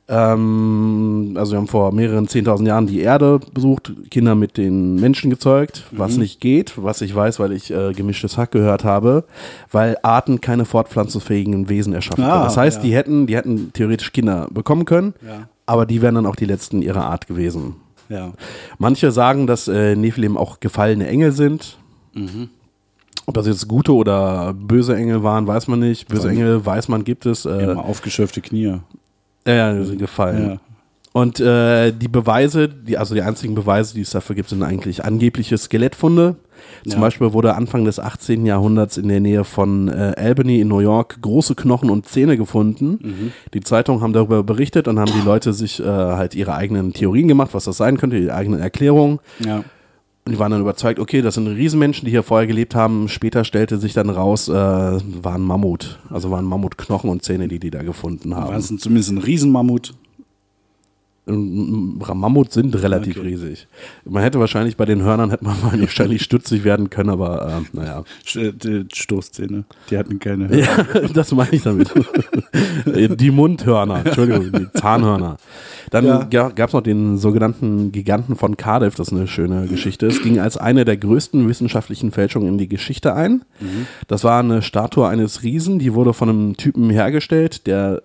Ähm, 0.08 1.34
also 1.36 1.54
wir 1.54 1.58
haben 1.58 1.68
vor 1.68 1.92
mehreren 1.92 2.28
10.000 2.28 2.68
Jahren 2.68 2.88
die 2.88 3.00
Erde 3.02 3.40
besucht, 3.54 3.92
Kinder 4.12 4.36
mit 4.36 4.58
den 4.58 4.96
Menschen 4.96 5.30
gezeugt, 5.30 5.84
Mhm. 5.92 5.98
was 6.00 6.18
nicht 6.18 6.40
geht, 6.42 6.74
was 6.82 7.02
ich 7.02 7.16
weiß, 7.16 7.40
weil 7.40 7.52
ich 7.52 7.72
äh, 7.72 7.92
gemischtes 7.94 8.38
Hack 8.38 8.52
gehört 8.52 8.84
habe, 8.84 9.24
weil 9.72 9.98
Arten 10.04 10.42
keine 10.42 10.66
fortpflanzungsfähigen 10.66 11.70
Wesen 11.70 11.94
erschaffen 11.94 12.24
Ah, 12.24 12.32
können. 12.32 12.44
Das 12.44 12.58
heißt, 12.58 12.78
ja. 12.78 12.84
die 12.84 12.96
hätten, 12.96 13.28
die 13.28 13.36
hätten 13.36 13.72
theoretisch 13.74 14.12
Kinder 14.14 14.48
bekommen 14.52 14.86
können, 14.86 15.14
Ja. 15.26 15.48
aber 15.66 15.86
die 15.86 16.02
wären 16.02 16.16
dann 16.16 16.26
auch 16.28 16.36
die 16.36 16.46
letzten 16.46 16.82
ihrer 16.82 17.06
Art 17.06 17.28
gewesen. 17.28 17.76
Ja. 18.10 18.34
Manche 18.78 19.12
sagen, 19.12 19.48
dass 19.48 19.68
äh, 19.68 19.96
Nephilim 19.96 20.38
auch 20.38 20.60
gefallene 20.60 21.08
Engel 21.08 21.32
sind. 21.32 21.78
Mhm. 22.14 22.50
Ob 23.26 23.34
das 23.34 23.48
jetzt 23.48 23.68
gute 23.68 23.92
oder 23.92 24.54
böse 24.54 24.96
Engel 24.96 25.24
waren, 25.24 25.48
weiß 25.48 25.68
man 25.68 25.80
nicht. 25.80 26.08
Böse 26.08 26.30
Engel 26.30 26.64
weiß 26.64 26.90
man, 26.90 27.04
gibt 27.04 27.26
es. 27.26 27.46
Äh, 27.46 27.64
Immer 27.72 27.84
aufgeschürfte 27.84 28.42
Knie. 28.42 28.76
Ja, 29.48 29.54
ja, 29.54 29.74
die 29.74 29.86
sind 29.86 30.00
gefallen. 30.00 30.50
Ja. 30.50 30.58
Und 31.14 31.40
äh, 31.40 31.94
die 31.94 32.10
Beweise, 32.10 32.68
die, 32.68 32.98
also 32.98 33.16
die 33.16 33.22
einzigen 33.22 33.56
Beweise, 33.56 33.94
die 33.94 34.02
es 34.02 34.10
dafür 34.10 34.36
gibt, 34.36 34.50
sind 34.50 34.62
eigentlich 34.64 35.06
angebliche 35.06 35.58
Skelettfunde. 35.58 36.36
Zum 36.84 36.94
Ja. 36.94 37.00
Beispiel 37.00 37.32
wurde 37.32 37.56
Anfang 37.56 37.86
des 37.86 38.00
18. 38.02 38.46
Jahrhunderts 38.46 38.98
in 38.98 39.08
der 39.08 39.22
Nähe 39.22 39.46
von 39.46 39.88
äh, 39.88 40.14
Albany 40.18 40.60
in 40.60 40.68
New 40.68 40.80
York 40.80 41.22
große 41.22 41.56
Knochen 41.56 41.90
und 41.90 42.06
Zähne 42.06 42.36
gefunden. 42.38 43.00
Mhm. 43.02 43.32
Die 43.54 43.62
Zeitungen 43.62 44.02
haben 44.02 44.12
darüber 44.12 44.44
berichtet 44.44 44.90
und 44.90 45.00
haben 45.00 45.12
die 45.18 45.24
Leute 45.26 45.54
sich 45.54 45.80
äh, 45.80 45.86
halt 45.86 46.36
ihre 46.36 46.54
eigenen 46.56 46.92
Theorien 46.92 47.30
gemacht, 47.30 47.52
was 47.54 47.64
das 47.64 47.78
sein 47.78 47.98
könnte, 47.98 48.18
ihre 48.18 48.34
eigenen 48.36 48.60
Erklärungen. 48.60 49.20
Ja. 49.40 49.64
Und 50.28 50.32
die 50.32 50.40
waren 50.40 50.52
dann 50.52 50.62
überzeugt, 50.62 51.00
okay, 51.00 51.22
das 51.22 51.36
sind 51.36 51.46
Riesenmenschen, 51.48 52.06
die 52.06 52.12
hier 52.12 52.24
vorher 52.24 52.48
gelebt 52.48 52.74
haben. 52.74 53.10
Später 53.10 53.44
stellte 53.44 53.78
sich 53.78 53.94
dann 53.94 54.10
raus, 54.10 54.50
äh, 54.50 54.52
waren 54.54 55.44
Mammut. 55.44 56.00
Also 56.10 56.32
waren 56.32 56.46
Mammutknochen 56.46 57.12
und 57.12 57.24
Zähne, 57.24 57.48
die 57.48 57.60
die 57.60 57.70
da 57.70 57.84
gefunden 57.84 58.36
haben. 58.36 58.50
War 58.50 58.58
es 58.58 58.76
zumindest 58.76 59.12
ein 59.12 59.20
Riesenmammut? 59.20 59.94
Ähm, 61.28 62.00
Mammut 62.14 62.52
sind 62.52 62.76
relativ 62.82 63.18
Okay. 63.18 63.28
riesig. 63.28 63.68
Man 64.04 64.22
hätte 64.22 64.40
wahrscheinlich 64.40 64.78
bei 64.78 64.86
den 64.86 65.02
Hörnern 65.02 65.32
hätte 65.32 65.44
man 65.44 65.56
wahrscheinlich 65.82 66.24
stutzig 66.24 66.64
werden 66.64 66.90
können, 66.90 67.10
aber 67.10 67.48
äh, 67.48 67.78
naja. 67.78 68.04
Die 68.34 68.86
Stoßzähne. 68.94 69.66
Die 69.90 69.98
hatten 69.98 70.20
keine. 70.20 70.56
Ja, 70.60 70.84
das 71.14 71.32
meine 71.32 71.52
ich 71.52 71.64
damit. 71.64 71.92
die 73.22 73.32
Mundhörner, 73.32 74.06
Entschuldigung, 74.06 74.52
die 74.52 74.80
Zahnhörner. 74.80 75.38
Dann 75.92 76.06
Ja. 76.06 76.50
gab 76.50 76.70
es 76.70 76.74
noch 76.74 76.82
den 76.82 77.18
sogenannten 77.18 77.92
Giganten 77.92 78.36
von 78.36 78.58
Cardiff, 78.58 78.96
das 78.96 79.08
ist 79.10 79.14
eine 79.14 79.28
schöne 79.28 79.68
Geschichte. 79.68 80.08
Es 80.08 80.22
ging 80.22 80.40
als 80.40 80.58
eine 80.58 80.86
der 80.86 80.98
größten 80.98 81.48
wissenschaftlichen 81.48 82.12
Fälschungen 82.12 82.48
in 82.50 82.58
die 82.58 82.68
Geschichte 82.68 83.14
ein. 83.14 83.44
Das 84.08 84.24
war 84.24 84.40
eine 84.40 84.62
Statue 84.62 85.08
eines 85.08 85.44
Riesen, 85.44 85.80
die 85.80 85.94
wurde 85.94 86.14
von 86.14 86.30
einem 86.30 86.58
Typen 86.58 86.90
hergestellt, 86.90 87.68
der 87.68 88.02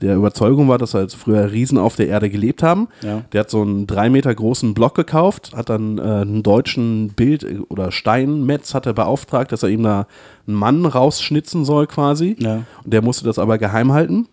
der 0.00 0.16
Überzeugung 0.16 0.68
war, 0.68 0.78
dass 0.78 0.94
halt 0.94 1.12
früher 1.12 1.50
Riesen 1.52 1.78
auf 1.78 1.96
der 1.96 2.08
Erde 2.08 2.30
gelebt 2.30 2.62
haben. 2.62 2.88
Ja. 3.02 3.22
Der 3.32 3.40
hat 3.40 3.50
so 3.50 3.62
einen 3.62 3.86
drei 3.86 4.10
Meter 4.10 4.34
großen 4.34 4.74
Block 4.74 4.94
gekauft, 4.94 5.52
hat 5.56 5.68
dann 5.70 5.98
äh, 5.98 6.02
einen 6.02 6.42
deutschen 6.42 7.10
Bild- 7.14 7.46
oder 7.68 7.92
Steinmetz 7.92 8.74
hat 8.74 8.86
er 8.86 8.92
beauftragt, 8.92 9.52
dass 9.52 9.62
er 9.62 9.68
ihm 9.70 9.82
da 9.82 10.06
einen 10.46 10.56
Mann 10.56 10.84
rausschnitzen 10.86 11.64
soll 11.64 11.86
quasi. 11.86 12.36
Ja. 12.38 12.64
Und 12.84 12.92
der 12.92 13.02
musste 13.02 13.24
das 13.24 13.38
aber 13.38 13.58
geheim 13.58 13.92
halten. 13.92 14.28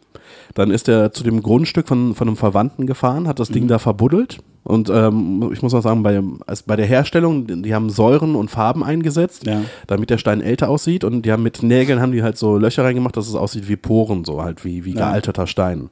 Dann 0.53 0.71
ist 0.71 0.87
er 0.89 1.13
zu 1.13 1.23
dem 1.23 1.41
Grundstück 1.41 1.87
von, 1.87 2.15
von 2.15 2.27
einem 2.27 2.37
Verwandten 2.37 2.85
gefahren, 2.85 3.27
hat 3.27 3.39
das 3.39 3.49
Mhm. 3.49 3.53
Ding 3.53 3.67
da 3.67 3.79
verbuddelt. 3.79 4.39
Und 4.63 4.89
ähm, 4.89 5.49
ich 5.51 5.63
muss 5.63 5.73
auch 5.73 5.81
sagen, 5.81 6.03
bei, 6.03 6.21
also 6.45 6.63
bei 6.67 6.75
der 6.75 6.85
Herstellung, 6.85 7.63
die 7.63 7.73
haben 7.73 7.89
Säuren 7.89 8.35
und 8.35 8.51
Farben 8.51 8.83
eingesetzt, 8.83 9.45
Ja. 9.47 9.61
damit 9.87 10.09
der 10.11 10.19
Stein 10.19 10.39
älter 10.41 10.69
aussieht. 10.69 11.03
Und 11.03 11.23
die 11.25 11.31
haben 11.31 11.41
mit 11.43 11.63
Nägeln 11.63 11.99
haben 11.99 12.11
die 12.11 12.21
halt 12.21 12.37
so 12.37 12.57
Löcher 12.57 12.83
reingemacht, 12.83 13.17
dass 13.17 13.27
es 13.27 13.33
aussieht 13.35 13.67
wie 13.67 13.75
Poren, 13.75 14.23
so 14.23 14.41
halt 14.43 14.63
wie, 14.63 14.85
wie 14.85 14.91
Ja. 14.91 15.09
gealterter 15.09 15.47
Stein. 15.47 15.89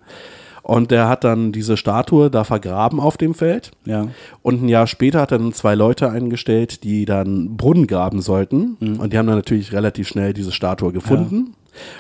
Und 0.62 0.92
der 0.92 1.10
hat 1.10 1.24
dann 1.24 1.52
diese 1.52 1.78
Statue 1.78 2.30
da 2.30 2.44
vergraben 2.44 3.00
auf 3.00 3.18
dem 3.18 3.34
Feld. 3.34 3.72
Ja. 3.86 4.08
Und 4.44 4.62
ein 4.62 4.70
Jahr 4.70 4.86
später 4.86 5.20
hat 5.22 5.32
er 5.32 5.40
dann 5.40 5.52
zwei 5.54 5.74
Leute 5.74 6.12
eingestellt, 6.12 6.84
die 6.84 7.06
dann 7.06 7.58
Brunnen 7.58 7.88
graben 7.88 8.22
sollten. 8.22 8.76
Und 9.00 9.12
die 9.12 9.18
haben 9.18 9.26
dann 9.26 9.38
natürlich 9.38 9.74
relativ 9.74 10.08
schnell 10.08 10.32
diese 10.34 10.52
Statue 10.52 10.92
gefunden. 10.92 11.56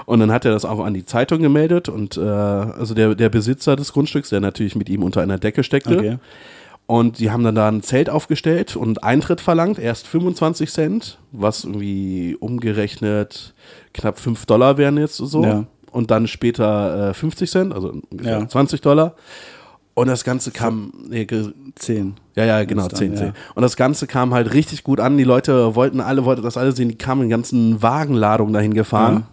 Und 0.05 0.19
dann 0.19 0.31
hat 0.31 0.45
er 0.45 0.51
das 0.51 0.65
auch 0.65 0.81
an 0.81 0.93
die 0.93 1.05
Zeitung 1.05 1.41
gemeldet. 1.41 1.89
Und 1.89 2.17
äh, 2.17 2.21
also 2.21 2.93
der, 2.93 3.15
der 3.15 3.29
Besitzer 3.29 3.75
des 3.75 3.91
Grundstücks, 3.91 4.29
der 4.29 4.39
natürlich 4.39 4.75
mit 4.75 4.87
ihm 4.89 5.01
unter 5.01 5.21
einer 5.21 5.39
Decke 5.39 5.63
steckte. 5.63 5.97
Okay. 5.97 6.17
Und 6.89 7.19
die 7.19 7.29
haben 7.29 7.43
dann 7.43 7.53
da 7.53 7.67
ein 7.67 7.83
Zelt 7.83 8.09
aufgestellt 8.09 8.75
und 8.75 9.03
Eintritt 9.03 9.41
verlangt, 9.41 9.77
erst 9.77 10.07
25 10.07 10.71
Cent, 10.71 11.19
was 11.31 11.63
irgendwie 11.63 12.35
umgerechnet 12.39 13.53
knapp 13.93 14.19
5 14.19 14.47
Dollar 14.47 14.79
wären 14.79 14.97
jetzt 14.97 15.17
so. 15.17 15.43
Ja. 15.43 15.65
Und 15.91 16.09
dann 16.09 16.25
später 16.25 17.09
äh, 17.09 17.13
50 17.13 17.51
Cent, 17.51 17.73
also 17.75 17.93
ungefähr 18.09 18.39
Ja. 18.39 18.47
20 18.47 18.81
Dollar. 18.81 19.13
Und 19.93 20.07
das 20.07 20.23
Ganze 20.23 20.49
kam, 20.49 20.91
nee, 21.09 21.25
ge- 21.25 21.53
Zehn. 21.75 22.15
ja, 22.35 22.45
ja, 22.45 22.63
genau, 22.63 22.87
dann, 22.87 22.97
10, 22.97 23.11
ja. 23.13 23.17
10. 23.19 23.33
Und 23.53 23.61
das 23.61 23.75
Ganze 23.75 24.07
kam 24.07 24.33
halt 24.33 24.51
richtig 24.55 24.83
gut 24.83 24.99
an. 24.99 25.15
Die 25.15 25.23
Leute 25.25 25.75
wollten 25.75 26.01
alle, 26.01 26.25
wollten 26.25 26.41
das 26.41 26.57
alle 26.57 26.71
sehen. 26.71 26.89
Die 26.89 26.97
kamen 26.97 27.21
in 27.21 27.29
ganzen 27.29 27.83
Wagenladungen 27.83 28.53
dahin 28.53 28.73
gefahren. 28.73 29.25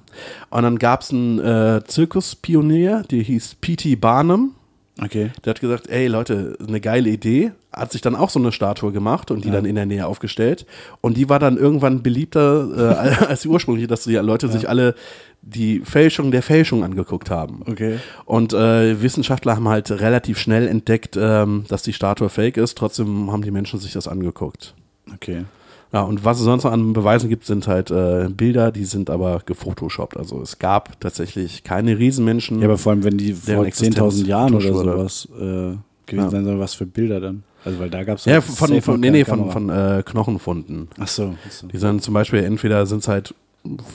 Und 0.50 0.62
dann 0.62 0.78
gab 0.78 1.00
es 1.00 1.10
einen 1.10 1.38
äh, 1.38 1.80
Zirkuspionier, 1.86 3.02
der 3.10 3.22
hieß 3.22 3.56
P.T. 3.62 3.96
Barnum. 3.96 4.55
Okay. 5.00 5.30
Der 5.44 5.50
hat 5.50 5.60
gesagt, 5.60 5.88
ey 5.88 6.06
Leute, 6.06 6.56
eine 6.66 6.80
geile 6.80 7.10
Idee. 7.10 7.52
Hat 7.72 7.92
sich 7.92 8.00
dann 8.00 8.16
auch 8.16 8.30
so 8.30 8.38
eine 8.38 8.50
Statue 8.50 8.92
gemacht 8.92 9.30
und 9.30 9.44
die 9.44 9.50
dann 9.50 9.66
in 9.66 9.74
der 9.74 9.84
Nähe 9.84 10.06
aufgestellt. 10.06 10.64
Und 11.02 11.18
die 11.18 11.28
war 11.28 11.38
dann 11.38 11.58
irgendwann 11.58 12.02
beliebter 12.02 13.18
äh, 13.20 13.24
als 13.26 13.42
die 13.42 13.48
ursprüngliche, 13.48 13.86
dass 13.86 14.04
die 14.04 14.14
Leute 14.14 14.48
sich 14.48 14.68
alle 14.68 14.94
die 15.42 15.80
Fälschung 15.80 16.30
der 16.30 16.42
Fälschung 16.42 16.82
angeguckt 16.82 17.30
haben. 17.30 17.62
Okay. 17.66 17.98
Und 18.24 18.54
äh, 18.54 19.00
Wissenschaftler 19.02 19.56
haben 19.56 19.68
halt 19.68 19.90
relativ 19.90 20.38
schnell 20.38 20.66
entdeckt, 20.66 21.16
ähm, 21.20 21.64
dass 21.68 21.82
die 21.82 21.92
Statue 21.92 22.30
fake 22.30 22.56
ist. 22.56 22.78
Trotzdem 22.78 23.30
haben 23.30 23.42
die 23.42 23.50
Menschen 23.50 23.78
sich 23.78 23.92
das 23.92 24.08
angeguckt. 24.08 24.74
Okay. 25.14 25.44
Ja, 25.92 26.02
und 26.02 26.24
was 26.24 26.38
es 26.38 26.44
sonst 26.44 26.64
noch 26.64 26.72
an 26.72 26.92
Beweisen 26.92 27.28
gibt, 27.30 27.46
sind 27.46 27.68
halt 27.68 27.90
äh, 27.90 28.28
Bilder, 28.28 28.72
die 28.72 28.84
sind 28.84 29.08
aber 29.08 29.40
gefotoshoppt. 29.46 30.16
Also 30.16 30.40
es 30.42 30.58
gab 30.58 31.00
tatsächlich 31.00 31.62
keine 31.64 31.98
Riesenmenschen. 31.98 32.58
Ja, 32.60 32.66
aber 32.66 32.76
vor 32.78 32.92
allem, 32.92 33.04
wenn 33.04 33.16
die 33.18 33.32
vor 33.32 33.54
Deren 33.54 33.66
Existenz 33.66 33.96
10.000 34.16 34.26
Jahren 34.26 34.54
oder 34.54 34.72
sowas 34.74 35.28
äh, 35.32 35.38
gewesen 35.40 35.78
Ja. 36.12 36.30
sein 36.30 36.44
sollen, 36.44 36.60
was 36.60 36.74
für 36.74 36.86
Bilder 36.86 37.20
dann? 37.20 37.44
Also, 37.64 37.78
weil 37.80 37.90
da 37.90 38.04
gab 38.04 38.18
es 38.18 38.24
ja, 38.26 38.40
von, 38.40 38.80
von, 38.80 39.00
nee, 39.00 39.10
nee, 39.10 39.24
von, 39.24 39.50
von 39.50 39.70
äh, 39.70 40.02
Knochenfunden. 40.04 40.88
Ach 40.98 41.08
so. 41.08 41.34
Ach 41.46 41.50
so. 41.50 41.66
Die 41.66 41.78
sind 41.78 42.02
zum 42.02 42.14
Beispiel, 42.14 42.44
entweder 42.44 42.86
sind 42.86 42.98
es 42.98 43.08
halt 43.08 43.34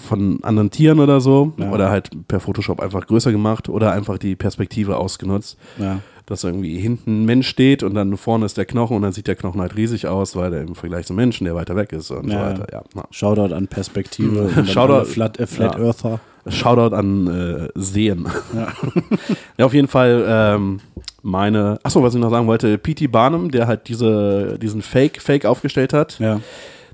von 0.10 0.40
anderen 0.44 0.70
Tieren 0.72 1.00
oder 1.00 1.22
so, 1.22 1.54
Ja. 1.58 1.72
oder 1.72 1.90
halt 1.90 2.10
per 2.28 2.42
Photoshop 2.42 2.82
einfach 2.82 3.08
größer 3.08 3.32
gemacht 3.32 3.70
oder 3.70 3.94
einfach 3.94 4.18
die 4.18 4.36
Perspektive 4.36 4.98
ausgenutzt. 4.98 5.58
Ja. 5.78 6.00
Dass 6.26 6.44
irgendwie 6.44 6.78
hinten 6.80 7.24
ein 7.24 7.26
Mensch 7.26 7.48
steht 7.48 7.84
und 7.84 7.94
dann 7.96 8.16
vorne 8.18 8.46
ist 8.46 8.58
der 8.58 8.66
Knochen 8.66 8.96
und 8.96 9.02
dann 9.02 9.12
sieht 9.12 9.28
der 9.28 9.36
Knochen 9.36 9.60
halt 9.62 9.76
riesig 9.76 10.08
aus, 10.08 10.36
weil 10.36 10.52
der 10.52 10.62
im 10.62 10.76
Vergleich 10.76 11.06
zum 11.06 11.16
Menschen, 11.16 11.46
der 11.46 11.56
weiter 11.56 11.76
weg 11.76 11.92
ist 11.94 12.12
und 12.12 12.28
so 12.30 12.34
Ja. 12.36 12.50
weiter. 12.52 12.68
Ja. 12.72 12.84
Ja. 12.96 13.04
Shoutout 13.12 13.54
an 13.54 13.68
Perspektive. 13.68 14.50
dann 14.56 14.66
Shoutout- 14.68 15.06
Flat, 15.06 15.40
äh, 15.40 15.48
Flat 15.48 15.76
Ja. 15.78 15.86
Earther. 15.86 16.20
Shoutout 16.48 16.96
an 16.96 17.28
äh, 17.28 17.68
Sehen. 17.76 18.28
Ja. 18.56 19.66
auf 19.66 19.74
jeden 19.74 19.88
Fall 19.88 20.26
ähm, 20.28 20.80
meine, 21.22 21.80
achso, 21.84 22.02
was 22.02 22.16
ich 22.16 22.20
noch 22.22 22.32
sagen 22.32 22.48
wollte, 22.48 22.78
P.T. 22.80 23.08
Barnum, 23.08 23.52
der 23.52 23.68
halt 23.68 23.88
diese, 23.88 24.58
diesen 24.60 24.82
Fake, 24.82 25.22
Fake 25.22 25.46
aufgestellt 25.46 25.94
hat, 25.94 26.18
Ja. 26.20 26.40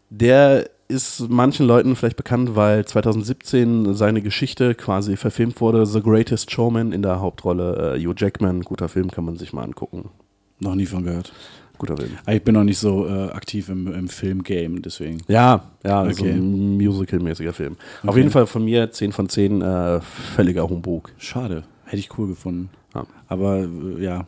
der 0.09 0.69
ist 0.89 1.29
manchen 1.29 1.65
Leuten 1.67 1.95
vielleicht 1.95 2.15
bekannt, 2.17 2.55
weil 2.55 2.85
2017 2.85 3.93
seine 3.93 4.21
Geschichte 4.21 4.73
quasi 4.75 5.17
verfilmt 5.17 5.59
wurde, 5.59 5.85
The 5.85 6.01
Greatest 6.01 6.51
Showman 6.51 6.91
in 6.93 7.01
der 7.01 7.19
Hauptrolle 7.19 7.95
äh, 7.95 7.99
Hugh 8.05 8.13
Jackman. 8.17 8.61
Guter 8.61 8.87
Film, 8.87 9.11
kann 9.11 9.25
man 9.25 9.35
sich 9.37 9.51
mal 9.53 9.63
angucken. 9.63 10.09
Noch 10.59 10.75
nie 10.75 10.85
von 10.85 11.03
gehört. 11.03 11.33
Guter 11.77 11.97
Film. 11.97 12.11
Aber 12.25 12.35
Ich 12.35 12.43
bin 12.43 12.55
noch 12.55 12.63
nicht 12.63 12.79
so 12.79 13.05
äh, 13.07 13.29
aktiv 13.31 13.69
im, 13.69 13.93
im 13.93 14.07
Filmgame, 14.07 14.79
deswegen. 14.81 15.19
Ja, 15.27 15.65
ja, 15.85 16.03
so 16.05 16.23
Okay. 16.23 16.31
ein 16.31 16.77
Musical-mäßiger 16.77 17.53
Film. 17.53 17.75
Auf 18.03 18.09
Okay. 18.09 18.19
jeden 18.19 18.31
Fall 18.31 18.47
von 18.47 18.63
mir 18.65 18.89
10 18.91 19.11
von 19.11 19.29
10, 19.29 19.61
äh, 19.61 20.01
völliger 20.35 20.67
Humbug. 20.69 21.11
Schade. 21.17 21.63
Hätte 21.85 21.97
ich 21.97 22.17
cool 22.17 22.27
gefunden. 22.29 22.69
Ja. 22.95 23.05
Aber 23.27 23.57
äh, 23.59 24.03
ja, 24.03 24.25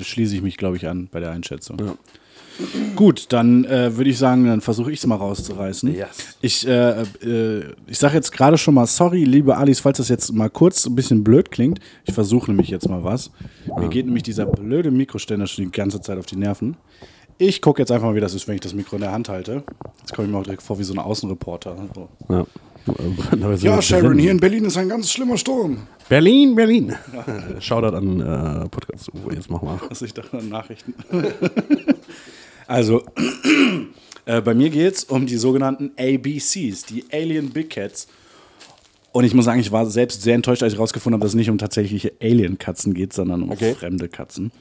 schließe 0.00 0.34
ich 0.36 0.42
mich, 0.42 0.56
glaube 0.56 0.76
ich, 0.76 0.88
an 0.88 1.08
bei 1.12 1.20
der 1.20 1.32
Einschätzung. 1.32 1.78
Ja. 1.80 1.94
Gut, 2.96 3.26
dann 3.30 3.64
äh, 3.64 3.96
würde 3.96 4.10
ich 4.10 4.18
sagen, 4.18 4.46
dann 4.46 4.60
versuche 4.60 4.92
ich 4.92 4.98
es 4.98 5.06
mal 5.06 5.16
rauszureißen. 5.16 5.94
Yes. 5.94 6.08
Ich, 6.40 6.66
äh, 6.66 7.02
äh, 7.02 7.74
ich 7.86 7.98
sage 7.98 8.14
jetzt 8.14 8.32
gerade 8.32 8.58
schon 8.58 8.74
mal 8.74 8.86
sorry, 8.86 9.24
liebe 9.24 9.56
Alice, 9.56 9.80
falls 9.80 9.98
das 9.98 10.08
jetzt 10.08 10.32
mal 10.32 10.50
kurz 10.50 10.86
ein 10.86 10.94
bisschen 10.94 11.24
blöd 11.24 11.50
klingt. 11.50 11.80
Ich 12.04 12.14
versuche 12.14 12.50
nämlich 12.50 12.68
jetzt 12.68 12.88
mal 12.88 13.04
was. 13.04 13.30
Mir 13.78 13.88
geht 13.88 14.06
nämlich 14.06 14.22
dieser 14.22 14.46
blöde 14.46 14.90
Mikroständer 14.90 15.46
schon 15.46 15.64
die 15.66 15.70
ganze 15.70 16.00
Zeit 16.00 16.18
auf 16.18 16.26
die 16.26 16.36
Nerven. 16.36 16.76
Ich 17.38 17.62
gucke 17.62 17.80
jetzt 17.80 17.90
einfach 17.90 18.08
mal, 18.08 18.14
wie 18.14 18.20
das 18.20 18.34
ist, 18.34 18.46
wenn 18.48 18.56
ich 18.56 18.60
das 18.60 18.74
Mikro 18.74 18.96
in 18.96 19.02
der 19.02 19.12
Hand 19.12 19.30
halte. 19.30 19.62
Jetzt 20.00 20.12
komme 20.12 20.26
ich 20.26 20.32
mir 20.32 20.38
auch 20.38 20.44
direkt 20.44 20.62
vor 20.62 20.78
wie 20.78 20.84
so 20.84 20.92
ein 20.92 20.98
Außenreporter. 20.98 21.74
So. 21.94 22.08
Ja. 22.28 22.44
Ja, 23.60 23.82
Sharon, 23.82 24.18
hier 24.18 24.30
in 24.30 24.40
Berlin 24.40 24.64
ist 24.64 24.76
ein 24.76 24.88
ganz 24.88 25.10
schlimmer 25.10 25.36
Sturm. 25.36 25.86
Berlin, 26.08 26.54
Berlin. 26.54 26.94
Shoutout 27.60 27.96
an 27.96 28.20
äh, 28.20 28.68
Podcast. 28.68 29.10
Oh, 29.12 29.30
jetzt 29.30 29.50
mach 29.50 29.62
mal. 29.62 29.78
Also 29.88 30.04
ich 30.04 30.14
dachte 30.14 30.38
an 30.38 30.48
Nachrichten. 30.48 30.94
also, 32.70 33.02
äh, 34.26 34.40
bei 34.40 34.54
mir 34.54 34.70
geht 34.70 34.94
es 34.94 35.04
um 35.04 35.26
die 35.26 35.36
sogenannten 35.36 35.90
ABCs, 35.98 36.84
die 36.84 37.04
Alien 37.12 37.50
Big 37.50 37.70
Cats. 37.70 38.06
Und 39.12 39.24
ich 39.24 39.34
muss 39.34 39.44
sagen, 39.44 39.58
ich 39.60 39.72
war 39.72 39.86
selbst 39.86 40.22
sehr 40.22 40.36
enttäuscht, 40.36 40.62
als 40.62 40.72
ich 40.72 40.78
herausgefunden 40.78 41.14
habe, 41.18 41.24
dass 41.24 41.32
es 41.32 41.36
nicht 41.36 41.50
um 41.50 41.58
tatsächliche 41.58 42.12
Alien-Katzen 42.22 42.94
geht, 42.94 43.12
sondern 43.12 43.42
um 43.42 43.50
Okay. 43.50 43.74
fremde 43.74 44.08
Katzen. 44.08 44.52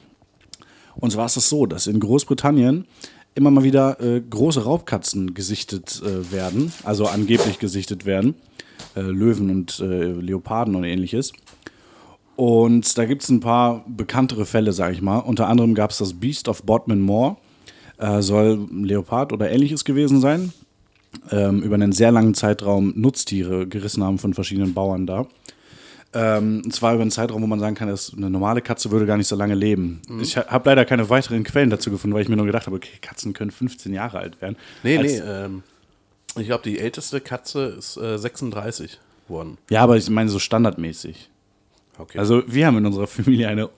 Und 0.95 1.11
zwar 1.11 1.27
ist 1.27 1.37
es 1.37 1.49
so, 1.49 1.67
dass 1.67 1.85
in 1.85 1.99
Großbritannien 1.99 2.85
immer 3.35 3.51
mal 3.51 3.63
wieder 3.63 4.01
äh, 4.01 4.21
große 4.27 4.63
Raubkatzen 4.63 5.35
gesichtet 5.35 6.01
äh, 6.03 6.31
werden, 6.31 6.73
also 6.83 7.05
angeblich 7.05 7.59
gesichtet 7.59 8.05
werden. 8.05 8.33
Äh, 8.95 9.01
Löwen 9.01 9.51
und 9.51 9.79
äh, 9.81 10.13
Leoparden 10.13 10.73
und 10.75 10.83
ähnliches. 10.83 11.31
Und 12.35 12.97
da 12.97 13.05
gibt 13.05 13.21
es 13.21 13.29
ein 13.29 13.41
paar 13.41 13.85
bekanntere 13.87 14.47
Fälle, 14.47 14.73
sage 14.73 14.93
ich 14.93 15.01
mal. 15.01 15.19
Unter 15.19 15.47
anderem 15.47 15.75
gab 15.75 15.91
es 15.91 15.99
das 15.99 16.13
Beast 16.13 16.47
of 16.47 16.63
Bodmin 16.63 17.01
Moor. 17.01 17.37
Äh, 17.99 18.21
soll 18.21 18.67
Leopard 18.71 19.33
oder 19.33 19.51
ähnliches 19.51 19.83
gewesen 19.85 20.21
sein. 20.21 20.53
Ähm, 21.31 21.61
über 21.63 21.75
einen 21.75 21.91
sehr 21.91 22.11
langen 22.11 22.33
Zeitraum 22.33 22.93
Nutztiere 22.95 23.67
gerissen 23.67 24.03
haben 24.03 24.19
von 24.19 24.33
verschiedenen 24.33 24.73
Bauern 24.73 25.05
da. 25.07 25.27
Ähm, 26.13 26.61
und 26.65 26.73
zwar 26.73 26.93
über 26.93 27.01
einen 27.01 27.11
Zeitraum, 27.11 27.41
wo 27.41 27.47
man 27.47 27.59
sagen 27.59 27.75
kann, 27.75 27.87
dass 27.87 28.13
eine 28.15 28.29
normale 28.29 28.61
Katze 28.61 28.89
würde 28.89 29.05
gar 29.05 29.17
nicht 29.17 29.27
so 29.27 29.35
lange 29.35 29.53
leben. 29.53 30.01
Mhm. 30.07 30.21
Ich 30.21 30.37
habe 30.37 30.69
leider 30.69 30.85
keine 30.85 31.09
weiteren 31.09 31.43
Quellen 31.43 31.69
dazu 31.69 31.91
gefunden, 31.91 32.15
weil 32.15 32.23
ich 32.23 32.29
mir 32.29 32.35
nur 32.35 32.45
gedacht 32.45 32.65
habe, 32.67 32.75
okay, 32.77 32.97
Katzen 33.01 33.33
können 33.33 33.51
15 33.51 33.93
Jahre 33.93 34.19
alt 34.19 34.41
werden. 34.41 34.55
Nee, 34.83 34.97
Als- 34.97 35.11
nee, 35.11 35.19
ähm, 35.19 35.63
ich 36.37 36.45
glaube, 36.45 36.63
die 36.63 36.79
älteste 36.79 37.21
Katze 37.21 37.65
ist 37.77 37.97
äh, 37.97 38.17
36 38.17 38.99
geworden. 39.27 39.57
Ja, 39.69 39.81
aber 39.81 39.97
ich 39.97 40.09
meine 40.09 40.29
so 40.29 40.39
standardmäßig. 40.39 41.29
Okay. 41.97 42.17
Also 42.17 42.43
wir 42.47 42.65
haben 42.67 42.77
in 42.77 42.85
unserer 42.85 43.07
Familie 43.07 43.47
eine 43.47 43.69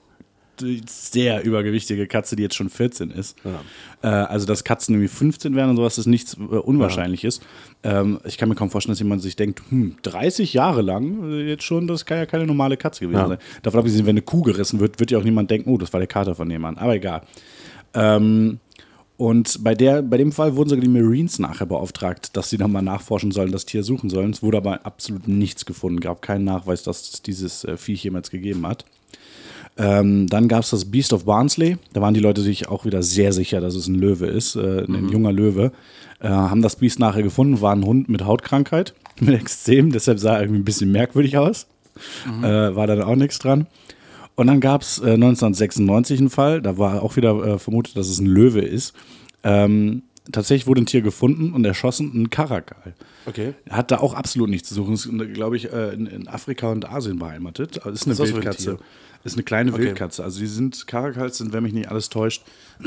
sehr 0.88 1.44
übergewichtige 1.44 2.08
Katze, 2.08 2.36
die 2.36 2.44
jetzt 2.44 2.56
schon 2.56 2.70
14 2.70 3.12
ist. 3.12 3.38
Äh, 4.02 4.08
also 4.08 4.46
dass 4.46 4.64
Katzen 4.64 4.96
irgendwie 4.96 5.08
15 5.10 5.56
werden 5.56 5.72
und 5.72 5.76
sowas 5.78 5.98
ist 5.98 6.08
nichts 6.08 6.36
äh, 6.36 6.40
Unwahrscheinliches. 6.56 7.40
Ähm, 7.84 8.20
ich 8.26 8.38
kann 8.38 8.50
mir 8.50 8.56
kaum 8.56 8.70
vorstellen, 8.70 8.94
dass 8.94 9.00
jemand 9.00 9.22
sich 9.22 9.36
denkt, 9.36 9.62
hm, 9.70 9.96
30 10.04 10.54
Jahre 10.54 10.82
lang 10.82 11.32
äh, 11.32 11.50
jetzt 11.50 11.64
schon, 11.64 11.88
das 11.88 12.06
kann 12.06 12.18
ja 12.18 12.26
keine 12.26 12.46
normale 12.48 12.78
Katze 12.78 13.02
gewesen 13.02 13.18
Ja. 13.20 13.28
sein. 13.28 13.38
Davon 13.64 13.80
abgesehen, 13.80 14.06
wenn 14.06 14.12
eine 14.14 14.22
Kuh 14.22 14.42
gerissen 14.42 14.80
wird, 14.80 15.00
wird 15.00 15.12
ja 15.12 15.18
auch 15.18 15.24
niemand 15.24 15.52
denken, 15.52 15.70
oh, 15.70 15.78
das 15.78 15.92
war 15.94 16.00
der 16.00 16.08
Kater 16.08 16.36
von 16.36 16.50
dem 16.50 16.62
Mann. 16.62 16.78
Aber 16.78 16.96
egal. 16.96 17.22
Ähm, 17.94 18.60
und 19.18 19.64
bei, 19.64 19.76
der, 19.76 20.02
bei 20.02 20.18
dem 20.18 20.32
Fall 20.32 20.56
wurden 20.56 20.70
sogar 20.70 20.84
die 20.84 20.90
Marines 20.90 21.38
nachher 21.38 21.68
beauftragt, 21.68 22.36
dass 22.36 22.50
sie 22.50 22.58
dann 22.58 22.72
mal 22.72 22.82
nachforschen 22.82 23.32
sollen, 23.32 23.52
das 23.52 23.68
Tier 23.68 23.84
suchen 23.84 24.10
sollen. 24.10 24.32
Es 24.32 24.42
wurde 24.42 24.58
aber 24.58 24.84
absolut 24.84 25.28
nichts 25.28 25.66
gefunden, 25.68 26.00
gab 26.00 26.24
keinen 26.24 26.44
Nachweis, 26.44 26.82
dass 26.82 27.02
es 27.14 27.22
dieses 27.22 27.64
äh, 27.64 27.78
Viech 27.78 28.04
jemals 28.04 28.32
gegeben 28.32 28.66
hat. 28.66 28.86
Ähm, 29.82 30.28
dann 30.28 30.48
gab 30.48 30.64
es 30.64 30.70
das 30.70 30.86
Beast 30.86 31.12
of 31.12 31.26
Barnsley. 31.26 31.78
Da 31.94 32.02
waren 32.02 32.14
die 32.14 32.20
Leute 32.20 32.42
sich 32.42 32.68
auch 32.68 32.86
wieder 32.86 33.02
sehr 33.02 33.34
sicher, 33.34 33.62
dass 33.62 33.74
es 33.74 33.88
ein 33.88 33.96
Löwe 33.96 34.28
ist, 34.28 34.56
äh, 34.56 34.84
ein 34.84 35.10
junger 35.10 35.32
Löwe. 35.32 35.72
Äh, 36.20 36.28
haben 36.28 36.62
das 36.62 36.76
Biest 36.76 37.00
nachher 37.00 37.24
gefunden, 37.24 37.62
war 37.62 37.74
ein 37.74 37.84
Hund 37.84 38.08
mit 38.08 38.24
Hautkrankheit, 38.24 38.94
mit 39.20 39.34
Extrem, 39.34 39.92
deshalb 39.92 40.20
sah 40.20 40.36
er 40.36 40.42
irgendwie 40.42 40.62
ein 40.62 40.66
bisschen 40.66 40.92
merkwürdig 40.92 41.38
aus. 41.38 41.66
Äh, 42.42 42.76
war 42.76 42.86
dann 42.86 43.02
auch 43.02 43.16
nichts 43.16 43.40
dran. 43.40 43.66
Und 44.36 44.48
dann 44.48 44.60
gab 44.60 44.84
es 44.84 45.00
äh, 45.00 45.14
1996 45.14 46.20
einen 46.20 46.30
Fall, 46.30 46.62
da 46.62 46.78
war 46.78 47.02
auch 47.02 47.16
wieder 47.16 47.44
äh, 47.44 47.60
vermutet, 47.60 47.98
dass 47.98 48.08
es 48.08 48.20
ein 48.20 48.28
Löwe 48.28 48.62
ist. 48.62 48.94
Ähm, 49.44 50.04
tatsächlich 50.32 50.68
wurde 50.68 50.82
ein 50.82 50.86
Tier 50.86 51.02
gefunden 51.02 51.54
und 51.54 51.66
erschossen, 51.66 52.12
ein 52.14 52.30
Karakal. 52.30 52.94
okay. 53.26 53.56
Hat 53.70 53.90
da 53.90 53.98
auch 53.98 54.14
absolut 54.14 54.50
nichts 54.50 54.70
zu 54.70 54.76
suchen. 54.76 54.94
Ist, 54.94 55.10
glaube 55.34 55.58
ich, 55.58 55.74
äh, 55.74 55.94
in, 55.94 56.06
in 56.06 56.28
Afrika 56.28 56.72
und 56.72 56.90
Asien 56.90 57.18
beheimatet. 57.18 57.78
Ist 57.78 58.06
eine 58.06 58.18
Was 58.18 58.30
ist 58.30 58.78
das? 59.24 59.34
Ist 59.34 59.38
eine 59.38 59.44
kleine 59.44 59.72
Okay. 59.74 59.84
Wildkatze. 59.84 60.24
Also 60.24 60.40
die 60.40 60.48
sind, 60.48 60.88
Karakals 60.88 61.38
sind, 61.38 61.54
wenn 61.54 61.64
mich 61.64 61.74
nicht 61.74 61.90
alles 61.90 62.10
täuscht, 62.10 62.44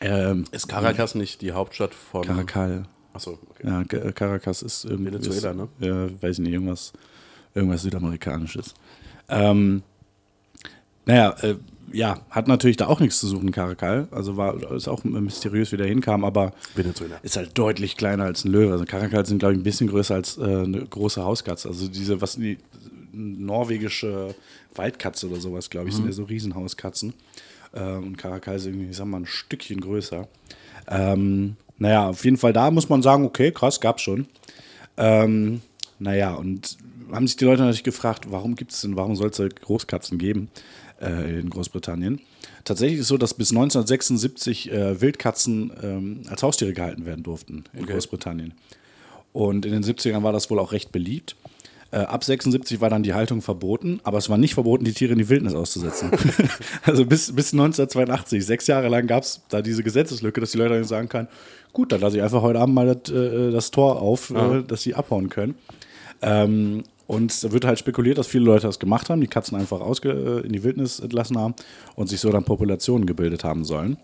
ähm, 0.00 0.44
Ist 0.50 0.68
Caracas 0.68 1.14
nicht 1.14 1.40
die 1.42 1.52
Hauptstadt 1.52 1.94
von. 1.94 2.22
Karakal. 2.24 2.84
Achso, 3.12 3.38
okay. 3.50 3.66
Ja, 3.66 3.84
Ca- 3.84 4.12
Caracas 4.12 4.62
ist 4.62 4.84
irgendwie. 4.84 5.12
Venezuela, 5.12 5.50
ist, 5.50 5.56
ne? 5.56 5.68
Ja, 5.80 6.22
weiß 6.22 6.34
ich 6.34 6.38
nicht, 6.40 6.52
irgendwas, 6.52 6.92
irgendwas 7.54 7.82
Südamerikanisches. 7.82 8.74
Ähm, 9.28 9.82
naja, 11.04 11.34
äh, 11.42 11.56
ja, 11.92 12.20
hat 12.30 12.48
natürlich 12.48 12.78
da 12.78 12.86
auch 12.86 13.00
nichts 13.00 13.18
zu 13.18 13.26
suchen, 13.26 13.50
Karakal. 13.50 14.08
Also 14.12 14.36
war 14.38 14.72
ist 14.72 14.88
auch 14.88 15.04
mysteriös, 15.04 15.72
wie 15.72 15.76
der 15.76 15.88
hinkam, 15.88 16.24
aber 16.24 16.52
Venezuela. 16.74 17.16
ist 17.22 17.36
halt 17.36 17.56
deutlich 17.58 17.96
kleiner 17.98 18.24
als 18.24 18.44
ein 18.46 18.52
Löwe. 18.52 18.72
Also 18.72 18.84
Karakal 18.86 19.26
sind, 19.26 19.40
glaube 19.40 19.52
ich, 19.54 19.60
ein 19.60 19.64
bisschen 19.64 19.88
größer 19.88 20.14
als 20.14 20.38
äh, 20.38 20.42
eine 20.42 20.84
große 20.86 21.22
Hauskatze. 21.22 21.68
Also 21.68 21.88
diese, 21.88 22.20
was 22.22 22.36
die 22.36 22.56
norwegische 23.12 24.34
Waldkatze 24.74 25.28
oder 25.28 25.40
sowas, 25.40 25.70
glaube 25.70 25.88
ich, 25.88 25.94
sind 25.94 26.06
ja 26.06 26.12
so 26.12 26.24
Riesenhauskatzen. 26.24 27.14
Äh, 27.72 27.82
und 27.82 28.16
Karakal 28.16 28.56
ist 28.56 28.66
irgendwie, 28.66 28.90
ich 28.90 28.96
sag 28.96 29.06
mal, 29.06 29.20
ein 29.20 29.26
Stückchen 29.26 29.80
größer. 29.80 30.28
Ähm, 30.88 31.56
naja, 31.78 32.08
auf 32.08 32.24
jeden 32.24 32.36
Fall 32.36 32.52
da 32.52 32.70
muss 32.70 32.88
man 32.88 33.02
sagen, 33.02 33.24
okay, 33.24 33.50
krass, 33.52 33.80
gab's 33.80 34.02
schon. 34.02 34.26
Ähm, 34.96 35.62
naja, 35.98 36.34
und 36.34 36.76
haben 37.12 37.26
sich 37.26 37.36
die 37.36 37.44
Leute 37.44 37.62
natürlich 37.62 37.84
gefragt, 37.84 38.30
warum 38.30 38.56
gibt 38.56 38.72
es 38.72 38.80
denn, 38.80 38.96
warum 38.96 39.16
soll 39.16 39.30
es 39.30 39.36
da 39.36 39.48
Großkatzen 39.48 40.18
geben 40.18 40.48
äh, 41.00 41.40
in 41.40 41.50
Großbritannien? 41.50 42.20
Tatsächlich 42.64 42.98
ist 42.98 43.02
es 43.02 43.08
so, 43.08 43.18
dass 43.18 43.34
bis 43.34 43.50
1976 43.50 44.70
äh, 44.70 45.00
Wildkatzen 45.00 45.72
ähm, 45.82 46.22
als 46.28 46.42
Haustiere 46.42 46.72
gehalten 46.72 47.06
werden 47.06 47.24
durften 47.24 47.64
in 47.72 47.84
Okay. 47.84 47.92
Großbritannien. 47.94 48.54
Und 49.32 49.64
in 49.64 49.72
den 49.72 49.82
70ern 49.82 50.22
war 50.22 50.32
das 50.32 50.50
wohl 50.50 50.58
auch 50.58 50.72
recht 50.72 50.92
beliebt. 50.92 51.36
Äh, 51.92 51.98
ab 51.98 52.24
76 52.24 52.80
war 52.80 52.88
dann 52.88 53.02
die 53.02 53.12
Haltung 53.12 53.42
verboten, 53.42 54.00
aber 54.02 54.16
es 54.16 54.30
war 54.30 54.38
nicht 54.38 54.54
verboten, 54.54 54.84
die 54.84 54.94
Tiere 54.94 55.12
in 55.12 55.18
die 55.18 55.28
Wildnis 55.28 55.54
auszusetzen. 55.54 56.10
also 56.84 57.04
bis, 57.04 57.32
bis 57.32 57.52
1982, 57.52 58.44
sechs 58.46 58.66
Jahre 58.66 58.88
lang 58.88 59.06
gab 59.06 59.24
es 59.24 59.42
da 59.50 59.60
diese 59.60 59.82
Gesetzeslücke, 59.82 60.40
dass 60.40 60.52
die 60.52 60.58
Leute 60.58 60.74
dann 60.74 60.84
sagen 60.84 61.10
können, 61.10 61.28
gut, 61.74 61.92
dann 61.92 62.00
lasse 62.00 62.16
ich 62.16 62.22
einfach 62.22 62.40
heute 62.40 62.60
Abend 62.60 62.74
mal 62.74 62.86
das, 62.86 63.14
äh, 63.14 63.50
das 63.50 63.70
Tor 63.70 64.00
auf, 64.00 64.30
äh, 64.30 64.62
dass 64.62 64.82
sie 64.82 64.94
abhauen 64.94 65.28
können. 65.28 65.54
Ähm, 66.22 66.84
und 67.06 67.44
da 67.44 67.52
wird 67.52 67.66
halt 67.66 67.78
spekuliert, 67.78 68.16
dass 68.16 68.26
viele 68.26 68.44
Leute 68.44 68.66
das 68.66 68.78
gemacht 68.78 69.10
haben, 69.10 69.20
die 69.20 69.26
Katzen 69.26 69.58
einfach 69.58 69.82
ausge 69.82 70.12
äh, 70.42 70.46
in 70.46 70.52
die 70.54 70.64
Wildnis 70.64 70.98
entlassen 70.98 71.36
haben 71.36 71.54
und 71.94 72.08
sich 72.08 72.20
so 72.20 72.30
dann 72.30 72.44
Populationen 72.44 73.04
gebildet 73.04 73.44
haben 73.44 73.66
sollen. 73.66 73.98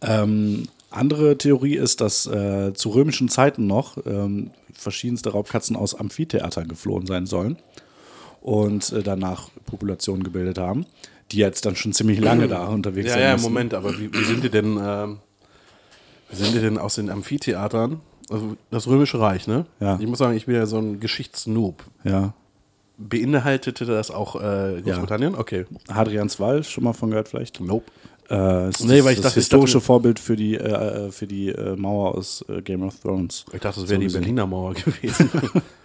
Ähm, 0.00 0.62
andere 0.90 1.36
Theorie 1.36 1.76
ist, 1.76 2.00
dass 2.00 2.26
äh, 2.26 2.72
zu 2.72 2.88
römischen 2.88 3.28
Zeiten 3.28 3.66
noch 3.66 3.98
ähm, 4.06 4.50
verschiedenste 4.80 5.30
Raubkatzen 5.30 5.76
aus 5.76 5.94
Amphitheatern 5.94 6.66
geflohen 6.68 7.06
sein 7.06 7.26
sollen 7.26 7.58
und 8.40 8.92
äh, 8.92 9.02
danach 9.02 9.50
Populationen 9.66 10.24
gebildet 10.24 10.58
haben, 10.58 10.86
die 11.30 11.36
jetzt 11.36 11.66
dann 11.66 11.76
schon 11.76 11.92
ziemlich 11.92 12.20
lange 12.20 12.48
da 12.48 12.66
unterwegs 12.68 13.08
Ja, 13.08 13.14
sein 13.14 13.22
ja, 13.22 13.32
müssen. 13.32 13.44
Moment, 13.44 13.74
aber 13.74 13.98
wie, 13.98 14.12
wie 14.12 14.24
sind 14.24 14.42
die 14.42 14.50
denn, 14.50 14.78
ähm, 14.82 15.18
wie 16.30 16.36
sind 16.36 16.54
die 16.54 16.60
denn 16.60 16.78
aus 16.78 16.94
den 16.94 17.10
Amphitheatern? 17.10 18.00
Also 18.30 18.56
das 18.70 18.86
Römische 18.86 19.20
Reich, 19.20 19.46
ne? 19.46 19.66
Ja. 19.80 19.98
Ich 20.00 20.06
muss 20.06 20.18
sagen, 20.18 20.36
ich 20.36 20.46
bin 20.46 20.54
ja 20.54 20.66
so 20.66 20.78
ein 20.78 21.00
Geschichtsnoob. 21.00 21.84
Ja. 22.04 22.32
Beinhaltete 23.08 23.84
das 23.86 24.10
auch 24.10 24.36
äh, 24.36 24.80
Großbritannien? 24.82 25.34
Okay. 25.34 25.66
Hadrians 25.92 26.38
Wall, 26.38 26.62
schon 26.64 26.84
mal 26.84 26.92
von 26.92 27.10
gehört 27.10 27.28
vielleicht? 27.28 27.60
Nope. 27.60 27.90
Äh, 28.28 28.68
ist 28.68 28.84
Nee, 28.84 28.98
das, 28.98 29.04
weil 29.06 29.12
ich 29.14 29.20
das 29.20 29.32
ich 29.32 29.34
historische 29.36 29.74
dachte- 29.74 29.86
Vorbild 29.86 30.20
für 30.20 30.36
die, 30.36 30.54
äh, 30.54 30.58
äh, 31.06 31.10
für 31.10 31.26
die 31.26 31.48
äh, 31.48 31.74
Mauer 31.76 32.14
aus 32.16 32.44
äh, 32.48 32.62
Game 32.62 32.82
of 32.84 32.94
Thrones. 33.00 33.44
Ich 33.52 33.60
dachte, 33.60 33.80
das 33.80 33.88
So 33.88 33.88
wäre 33.88 33.98
die 33.98 34.06
gesehen. 34.06 34.20
Berliner 34.20 34.46
Mauer 34.46 34.74
gewesen. 34.84 35.30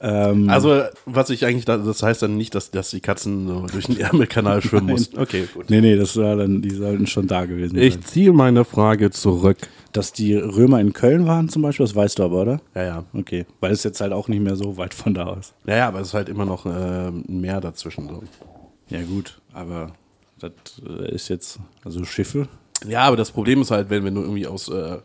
Ähm, 0.00 0.50
also, 0.50 0.82
was 1.06 1.30
ich 1.30 1.46
eigentlich, 1.46 1.64
da- 1.64 1.76
das 1.78 2.02
heißt 2.02 2.22
dann 2.22 2.36
nicht, 2.36 2.54
dass, 2.54 2.70
dass 2.70 2.90
die 2.90 3.00
Katzen 3.00 3.46
so 3.48 3.66
durch 3.72 3.86
den 3.86 3.98
Ärmelkanal 3.98 4.60
schwimmen 4.62 4.86
mussten. 4.90 5.18
Okay, 5.18 5.46
gut. 5.54 5.70
nee, 5.70 5.80
nee, 5.80 5.96
das 5.96 6.16
war 6.16 6.36
dann, 6.36 6.60
die 6.62 6.70
sollten 6.70 7.06
schon 7.06 7.26
da 7.26 7.44
gewesen 7.46 7.78
Ich 7.78 7.94
sein. 7.94 8.02
ziehe 8.04 8.32
meine 8.32 8.64
Frage 8.64 9.10
zurück. 9.10 9.56
Dass 9.92 10.12
die 10.12 10.34
Römer 10.34 10.80
in 10.80 10.92
Köln 10.92 11.24
waren 11.26 11.48
zum 11.48 11.62
Beispiel, 11.62 11.86
das 11.86 11.94
weißt 11.94 12.18
du 12.18 12.24
aber, 12.24 12.42
oder? 12.42 12.60
Ja, 12.74 12.82
ja. 12.82 13.04
Okay, 13.12 13.46
weil 13.60 13.70
es 13.70 13.84
jetzt 13.84 14.00
halt 14.00 14.12
auch 14.12 14.26
nicht 14.26 14.40
mehr 14.42 14.56
so 14.56 14.76
weit 14.76 14.92
von 14.92 15.14
da 15.14 15.26
aus. 15.26 15.52
Naja, 15.64 15.86
aber 15.86 16.00
es 16.00 16.08
ist 16.08 16.14
halt 16.14 16.28
immer 16.28 16.44
noch 16.44 16.66
äh, 16.66 16.70
ein 16.70 17.24
Meer 17.40 17.60
dazwischen. 17.60 18.08
So. 18.08 18.24
Ja 18.88 19.02
gut, 19.04 19.40
aber 19.52 19.92
das 20.40 20.50
äh, 20.84 21.14
ist 21.14 21.28
jetzt, 21.28 21.60
also 21.84 22.02
Schiffe. 22.04 22.48
Ja, 22.88 23.02
aber 23.02 23.16
das 23.16 23.30
Problem 23.30 23.62
ist 23.62 23.70
halt, 23.70 23.88
wenn, 23.88 24.04
wenn 24.04 24.16
du 24.16 24.22
irgendwie 24.22 24.48
aus, 24.48 24.68
äh, 24.68 24.98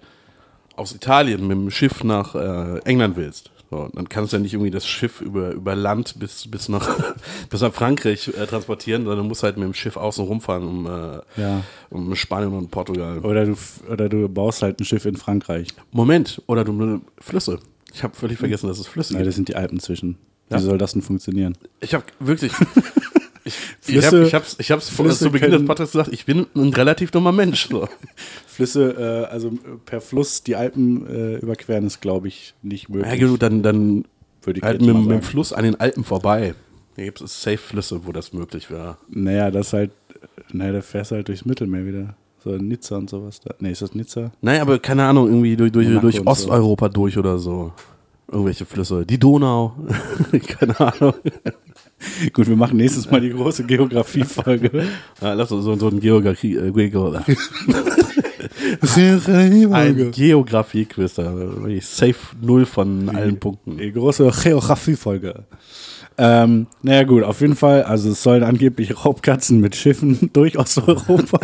aus 0.75 0.91
Italien 0.95 1.41
mit 1.47 1.55
dem 1.55 1.69
Schiff 1.69 2.03
nach 2.03 2.33
äh, 2.33 2.79
England 2.79 3.15
willst, 3.15 3.51
so, 3.69 3.87
dann 3.93 4.09
kannst 4.09 4.33
du 4.33 4.37
ja 4.37 4.41
nicht 4.43 4.53
irgendwie 4.53 4.71
das 4.71 4.87
Schiff 4.87 5.21
über, 5.21 5.51
über 5.51 5.75
Land 5.75 6.19
bis, 6.19 6.49
bis, 6.49 6.69
nach, 6.69 6.89
bis 7.49 7.61
nach 7.61 7.73
Frankreich 7.73 8.27
äh, 8.29 8.47
transportieren, 8.47 9.03
sondern 9.03 9.19
du 9.25 9.29
musst 9.29 9.43
halt 9.43 9.57
mit 9.57 9.65
dem 9.65 9.73
Schiff 9.75 9.95
außen 9.95 10.25
rumfahren, 10.25 10.67
um, 10.67 10.85
äh, 10.87 11.19
Ja. 11.41 11.63
um 11.89 12.15
Spanien 12.15 12.53
und 12.53 12.71
Portugal. 12.71 13.19
Oder 13.19 13.45
du, 13.45 13.55
oder 13.91 14.09
du 14.09 14.27
baust 14.27 14.61
halt 14.63 14.79
ein 14.79 14.85
Schiff 14.85 15.05
in 15.05 15.15
Frankreich. 15.17 15.67
Moment, 15.91 16.41
oder 16.47 16.63
du 16.63 17.01
Flüsse. 17.19 17.59
Ich 17.93 18.03
habe 18.03 18.15
völlig 18.15 18.37
vergessen, 18.39 18.67
dass 18.67 18.79
es 18.79 18.87
Flüsse 18.87 19.13
Nein, 19.13 19.21
gibt. 19.21 19.27
das 19.29 19.35
sind 19.35 19.47
die 19.49 19.55
Alpen 19.55 19.79
zwischen. 19.79 20.17
Wie 20.49 20.55
Ja. 20.55 20.59
soll 20.59 20.77
das 20.79 20.93
denn 20.93 21.01
funktionieren? 21.03 21.55
Ich 21.79 21.93
habe 21.93 22.05
wirklich. 22.19 22.51
Ich, 23.49 23.55
ich, 23.87 23.97
Flüsse- 23.97 24.21
hab, 24.21 24.27
ich 24.27 24.33
hab's, 24.33 24.55
ich 24.59 24.71
hab's 24.71 24.89
vor- 24.89 25.05
Flüsse 25.05 25.25
zu 25.25 25.31
Beginn 25.31 25.51
des 25.51 25.65
Podcasts 25.65 25.91
gesagt, 25.93 26.13
ich 26.13 26.25
bin 26.25 26.45
ein 26.55 26.73
relativ 26.73 27.11
dummer 27.11 27.31
Mensch. 27.31 27.67
So. 27.69 27.87
Flüsse, 28.47 29.25
äh, 29.27 29.31
also 29.33 29.49
äh, 29.49 29.51
per 29.85 30.01
Fluss 30.01 30.43
die 30.43 30.55
Alpen 30.55 31.07
äh, 31.07 31.37
überqueren 31.37 31.85
ist, 31.87 32.01
glaube 32.01 32.27
ich, 32.27 32.53
nicht 32.61 32.89
möglich. 32.89 33.19
Ja, 33.21 33.27
gut, 33.27 33.41
dann, 33.41 33.63
dann 33.63 34.05
Würde 34.43 34.59
ich 34.59 34.63
halt 34.63 34.81
mit, 34.81 34.95
mit 34.95 35.09
dem. 35.11 35.21
Fluss 35.21 35.53
an 35.53 35.63
den 35.63 35.79
Alpen 35.79 36.03
vorbei. 36.03 36.53
Hier 36.95 37.05
gibt 37.05 37.21
es 37.21 37.41
Safe-Flüsse, 37.41 38.05
wo 38.05 38.11
das 38.11 38.33
möglich 38.33 38.69
wäre. 38.69 38.97
Naja, 39.09 39.51
das 39.51 39.73
halt, 39.73 39.91
naja, 40.51 40.73
da 40.73 40.81
fährst 40.81 41.11
du 41.11 41.15
halt 41.15 41.27
durchs 41.29 41.45
Mittelmeer 41.45 41.85
wieder. 41.85 42.15
So 42.43 42.51
Nizza 42.51 42.97
und 42.97 43.09
sowas. 43.09 43.39
Da. 43.41 43.53
Nee, 43.59 43.71
ist 43.71 43.81
das 43.81 43.93
Nizza? 43.95 44.31
Naja, 44.41 44.61
aber 44.61 44.79
keine 44.79 45.03
Ahnung, 45.05 45.27
irgendwie 45.27 45.55
durch, 45.57 45.71
durch, 45.71 45.87
Monaco 45.87 46.01
durch 46.03 46.19
und 46.19 46.25
so. 46.25 46.31
Osteuropa 46.31 46.89
durch 46.89 47.17
oder 47.17 47.37
so. 47.37 47.73
Irgendwelche 48.31 48.65
Flüsse. 48.65 49.05
Die 49.05 49.17
Donau. 49.17 49.75
keine 50.47 50.79
Ahnung. 50.79 51.13
Gut, 52.33 52.47
wir 52.47 52.55
machen 52.55 52.77
nächstes 52.77 53.11
Mal 53.11 53.21
die 53.21 53.31
große 53.31 53.65
Geografie-Folge. 53.65 54.71
Ja, 55.21 55.33
lass 55.33 55.51
uns 55.51 55.65
so, 55.65 55.75
so 55.75 55.89
ein 55.89 55.99
Geografie, 55.99 56.55
äh, 56.55 56.71
ein 59.73 60.11
Geografie-Quiz. 60.11 61.15
Safe 61.15 62.15
null 62.41 62.65
von 62.65 63.09
allen 63.09 63.37
Punkten. 63.39 63.77
Die 63.77 63.91
große 63.91 64.31
Geografie-Folge. 64.43 65.43
Ähm, 66.17 66.67
naja 66.81 67.03
gut, 67.03 67.23
auf 67.23 67.41
jeden 67.41 67.55
Fall, 67.55 67.83
also 67.83 68.09
es 68.11 68.23
sollen 68.23 68.43
angeblich 68.43 69.05
Raubkatzen 69.05 69.59
mit 69.61 69.75
Schiffen 69.75 70.29
durch 70.33 70.57
Osteuropa 70.57 71.39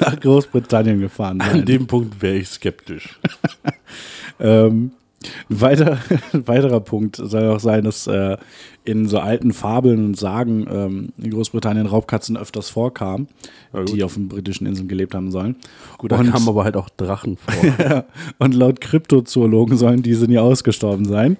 nach 0.00 0.18
Großbritannien 0.18 1.00
gefahren 1.00 1.40
An 1.42 1.50
sein. 1.50 1.66
dem 1.66 1.86
Punkt 1.86 2.22
wäre 2.22 2.36
ich 2.36 2.48
skeptisch. 2.48 3.18
Ähm, 4.40 4.92
ein 5.50 5.60
weiter, 5.60 5.98
weiterer 6.32 6.80
Punkt 6.80 7.16
soll 7.16 7.48
auch 7.48 7.60
sein, 7.60 7.84
dass 7.84 8.06
äh, 8.06 8.36
in 8.84 9.08
so 9.08 9.18
alten 9.18 9.52
Fabeln 9.52 10.04
und 10.04 10.16
Sagen 10.18 10.66
ähm, 10.70 11.08
in 11.22 11.30
Großbritannien 11.30 11.86
Raubkatzen 11.86 12.36
öfters 12.36 12.68
vorkamen, 12.68 13.28
die 13.94 14.02
auf 14.04 14.14
den 14.14 14.28
britischen 14.28 14.66
Inseln 14.66 14.88
gelebt 14.88 15.14
haben 15.14 15.30
sollen. 15.30 15.56
Gut, 15.98 16.12
da 16.12 16.18
Und- 16.18 16.30
kamen 16.30 16.48
aber 16.48 16.64
halt 16.64 16.76
auch 16.76 16.88
Drachen 16.90 17.36
vor. 17.38 18.04
Und 18.38 18.54
laut 18.54 18.80
Kryptozoologen 18.82 19.76
sollen 19.78 20.02
diese 20.02 20.26
nie 20.26 20.38
ausgestorben 20.38 21.06
sein. 21.06 21.38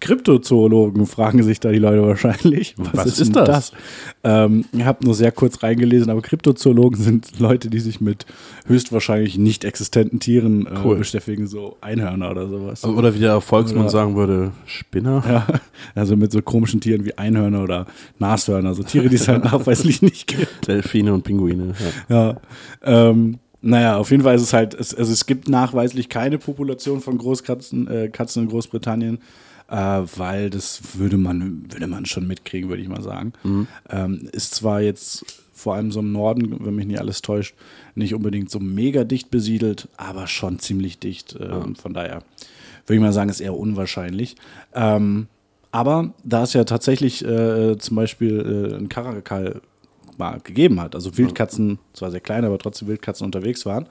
Kryptozoologen 0.00 1.06
fragen 1.06 1.42
sich 1.42 1.60
da 1.60 1.70
die 1.70 1.78
Leute 1.78 2.02
wahrscheinlich. 2.06 2.74
Was, 2.78 2.94
Was 2.94 3.06
ist, 3.06 3.20
ist 3.20 3.36
das? 3.36 3.46
das? 3.48 3.72
Ähm, 4.22 4.64
ich 4.72 4.84
habe 4.84 5.04
nur 5.04 5.14
sehr 5.14 5.32
kurz 5.32 5.62
reingelesen, 5.62 6.10
aber 6.10 6.22
Kryptozoologen 6.22 7.00
sind 7.00 7.38
Leute, 7.40 7.70
die 7.70 7.80
sich 7.80 8.00
mit 8.00 8.26
höchstwahrscheinlich 8.66 9.38
nicht 9.38 9.64
existenten 9.64 10.20
Tieren 10.20 10.66
äh, 10.66 10.70
Cool. 10.84 10.96
beschäftigen, 10.96 11.46
so 11.46 11.76
Einhörner 11.80 12.30
oder 12.30 12.48
sowas. 12.48 12.84
Oder 12.84 13.14
wie 13.14 13.18
der 13.20 13.40
Volksmann 13.40 13.82
Oder- 13.82 13.90
sagen 13.90 14.16
würde, 14.16 14.52
Spinner. 14.66 15.22
Ja, 15.28 15.46
also 15.94 16.16
mit 16.16 16.32
so 16.32 16.42
komischen 16.42 16.80
Tieren 16.80 17.04
wie 17.04 17.16
Einhörner 17.18 17.62
oder 17.62 17.86
Nashörner, 18.18 18.74
so 18.74 18.82
Tiere, 18.82 19.08
die 19.08 19.16
es 19.16 19.28
halt 19.28 19.44
nachweislich 19.52 20.02
nicht 20.02 20.26
gibt. 20.26 20.66
Delfine 20.68 21.12
und 21.14 21.22
Pinguine. 21.22 21.74
Ja. 22.08 22.16
Ja. 22.84 23.08
Ähm, 23.10 23.38
naja, 23.66 23.96
auf 23.96 24.10
jeden 24.10 24.22
Fall 24.24 24.34
ist 24.34 24.42
es 24.42 24.52
halt, 24.52 24.74
es, 24.74 24.94
also 24.94 25.10
es 25.10 25.24
gibt 25.24 25.48
nachweislich 25.48 26.10
keine 26.10 26.36
Population 26.36 27.00
von 27.00 27.16
Großkatzen 27.16 27.88
äh, 27.88 28.08
Katzen 28.10 28.42
in 28.42 28.48
Großbritannien, 28.50 29.18
äh, 29.68 29.76
weil 30.16 30.50
das 30.50 30.98
würde 30.98 31.16
man, 31.16 31.64
würde 31.70 31.86
man 31.86 32.06
schon 32.06 32.26
mitkriegen, 32.26 32.68
würde 32.68 32.82
ich 32.82 32.88
mal 32.88 33.02
sagen. 33.02 33.32
Ähm, 33.88 34.28
ist 34.32 34.54
zwar 34.54 34.80
jetzt 34.80 35.24
vor 35.52 35.74
allem 35.74 35.92
so 35.92 36.00
im 36.00 36.12
Norden, 36.12 36.64
wenn 36.64 36.74
mich 36.74 36.86
nicht 36.86 36.98
alles 37.00 37.22
täuscht, 37.22 37.54
nicht 37.94 38.14
unbedingt 38.14 38.50
so 38.50 38.60
mega 38.60 39.04
dicht 39.04 39.30
besiedelt, 39.30 39.88
aber 39.96 40.26
schon 40.26 40.58
ziemlich 40.58 40.98
dicht. 40.98 41.36
Ähm, 41.40 41.76
Von 41.76 41.94
daher 41.94 42.22
würde 42.86 42.96
ich 42.96 43.00
mal 43.00 43.12
sagen, 43.12 43.30
ist 43.30 43.40
eher 43.40 43.56
unwahrscheinlich. 43.56 44.36
Ähm, 44.74 45.28
aber 45.70 46.12
da 46.22 46.42
es 46.42 46.52
ja 46.52 46.64
tatsächlich 46.64 47.24
äh, 47.24 47.78
zum 47.78 47.96
Beispiel 47.96 48.70
äh, 48.72 48.76
ein 48.76 48.88
Karakal 48.88 49.60
mal 50.18 50.38
gegeben 50.40 50.80
hat, 50.80 50.94
also 50.94 51.16
Wildkatzen, 51.16 51.78
zwar 51.92 52.10
sehr 52.10 52.20
klein, 52.20 52.44
aber 52.44 52.58
trotzdem 52.58 52.88
Wildkatzen 52.88 53.24
unterwegs 53.24 53.66
waren. 53.66 53.86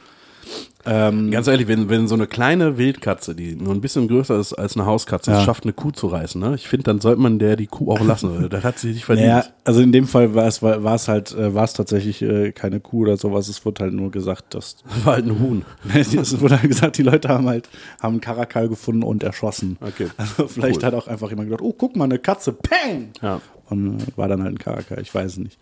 Ähm, 0.85 1.31
Ganz 1.31 1.47
ehrlich, 1.47 1.67
wenn, 1.67 1.87
wenn 1.89 2.07
so 2.09 2.15
eine 2.15 2.27
kleine 2.27 2.77
Wildkatze, 2.77 3.35
die 3.35 3.55
nur 3.55 3.73
ein 3.73 3.79
bisschen 3.79 4.07
größer 4.09 4.37
ist 4.39 4.53
als 4.53 4.75
eine 4.75 4.85
Hauskatze, 4.85 5.31
Ja. 5.31 5.39
es 5.39 5.43
schafft, 5.45 5.63
eine 5.63 5.71
Kuh 5.73 5.91
zu 5.91 6.07
reißen, 6.07 6.41
ne? 6.41 6.55
ich 6.55 6.67
finde, 6.67 6.83
dann 6.83 6.99
sollte 6.99 7.21
man 7.21 7.39
der 7.39 7.55
die 7.55 7.67
Kuh 7.67 7.91
auch 7.91 8.01
lassen. 8.01 8.49
Das 8.49 8.63
hat 8.65 8.79
sie 8.79 8.91
sich 8.93 9.05
verdient. 9.05 9.27
naja, 9.29 9.45
also 9.63 9.79
in 9.81 9.91
dem 9.93 10.07
Fall 10.07 10.35
war 10.35 10.45
es, 10.45 10.61
war, 10.61 10.83
war 10.83 10.95
es 10.95 11.07
halt, 11.07 11.33
äh, 11.35 11.53
war 11.55 11.63
es 11.63 11.73
tatsächlich 11.73 12.21
äh, 12.21 12.51
keine 12.51 12.81
Kuh 12.81 13.03
oder 13.03 13.15
sowas, 13.17 13.47
es 13.47 13.65
wurde 13.65 13.83
halt 13.83 13.93
nur 13.93 14.11
gesagt, 14.11 14.53
dass 14.55 14.77
Das 14.83 15.05
war 15.05 15.13
halt 15.15 15.25
ein 15.25 15.39
Huhn. 15.39 15.63
es 15.93 16.41
wurde 16.41 16.59
halt 16.59 16.69
gesagt, 16.69 16.97
die 16.97 17.03
Leute 17.03 17.29
haben 17.29 17.47
halt 17.47 17.69
haben 18.01 18.13
einen 18.15 18.21
Karakal 18.21 18.67
gefunden 18.67 19.03
und 19.03 19.23
erschossen. 19.23 19.77
Okay. 19.79 20.07
Also 20.17 20.47
vielleicht 20.47 20.77
Cool. 20.81 20.83
hat 20.87 20.93
auch 20.95 21.07
einfach 21.07 21.29
jemand 21.29 21.47
gedacht, 21.49 21.63
oh, 21.63 21.73
guck 21.77 21.95
mal, 21.95 22.05
eine 22.05 22.19
Katze, 22.19 22.51
peng! 22.51 23.11
Ja. 23.21 23.39
Und 23.69 24.01
äh, 24.01 24.17
war 24.17 24.27
dann 24.27 24.43
halt 24.43 24.55
ein 24.55 24.59
Karakal, 24.59 24.99
ich 25.01 25.15
weiß 25.15 25.31
es 25.31 25.37
nicht. 25.37 25.57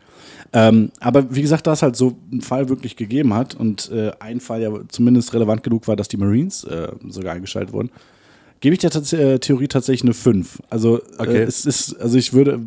Ähm, 0.53 0.91
aber 0.99 1.33
wie 1.33 1.41
gesagt, 1.41 1.67
da 1.67 1.73
es 1.73 1.81
halt 1.83 1.95
so 1.95 2.17
einen 2.31 2.41
Fall 2.41 2.67
wirklich 2.67 2.95
gegeben 2.97 3.33
hat 3.33 3.53
und 3.55 3.89
äh, 3.91 4.11
ein 4.19 4.39
Fall 4.39 4.61
ja 4.61 4.69
zumindest 4.89 5.10
relevant 5.33 5.63
genug 5.63 5.87
war, 5.87 5.95
dass 5.95 6.07
die 6.07 6.17
Marines 6.17 6.63
äh, 6.63 6.91
sogar 7.09 7.33
eingeschaltet 7.33 7.73
wurden, 7.73 7.89
gebe 8.59 8.73
ich 8.73 8.79
der 8.79 8.89
tats 8.91 9.13
äh, 9.13 9.39
Theorie 9.39 9.67
tatsächlich 9.67 10.03
eine 10.03 10.13
5. 10.13 10.61
Also 10.69 11.01
Okay. 11.17 11.37
äh, 11.37 11.43
es 11.43 11.65
ist, 11.65 11.99
also 11.99 12.17
ich 12.17 12.33
würde, 12.33 12.59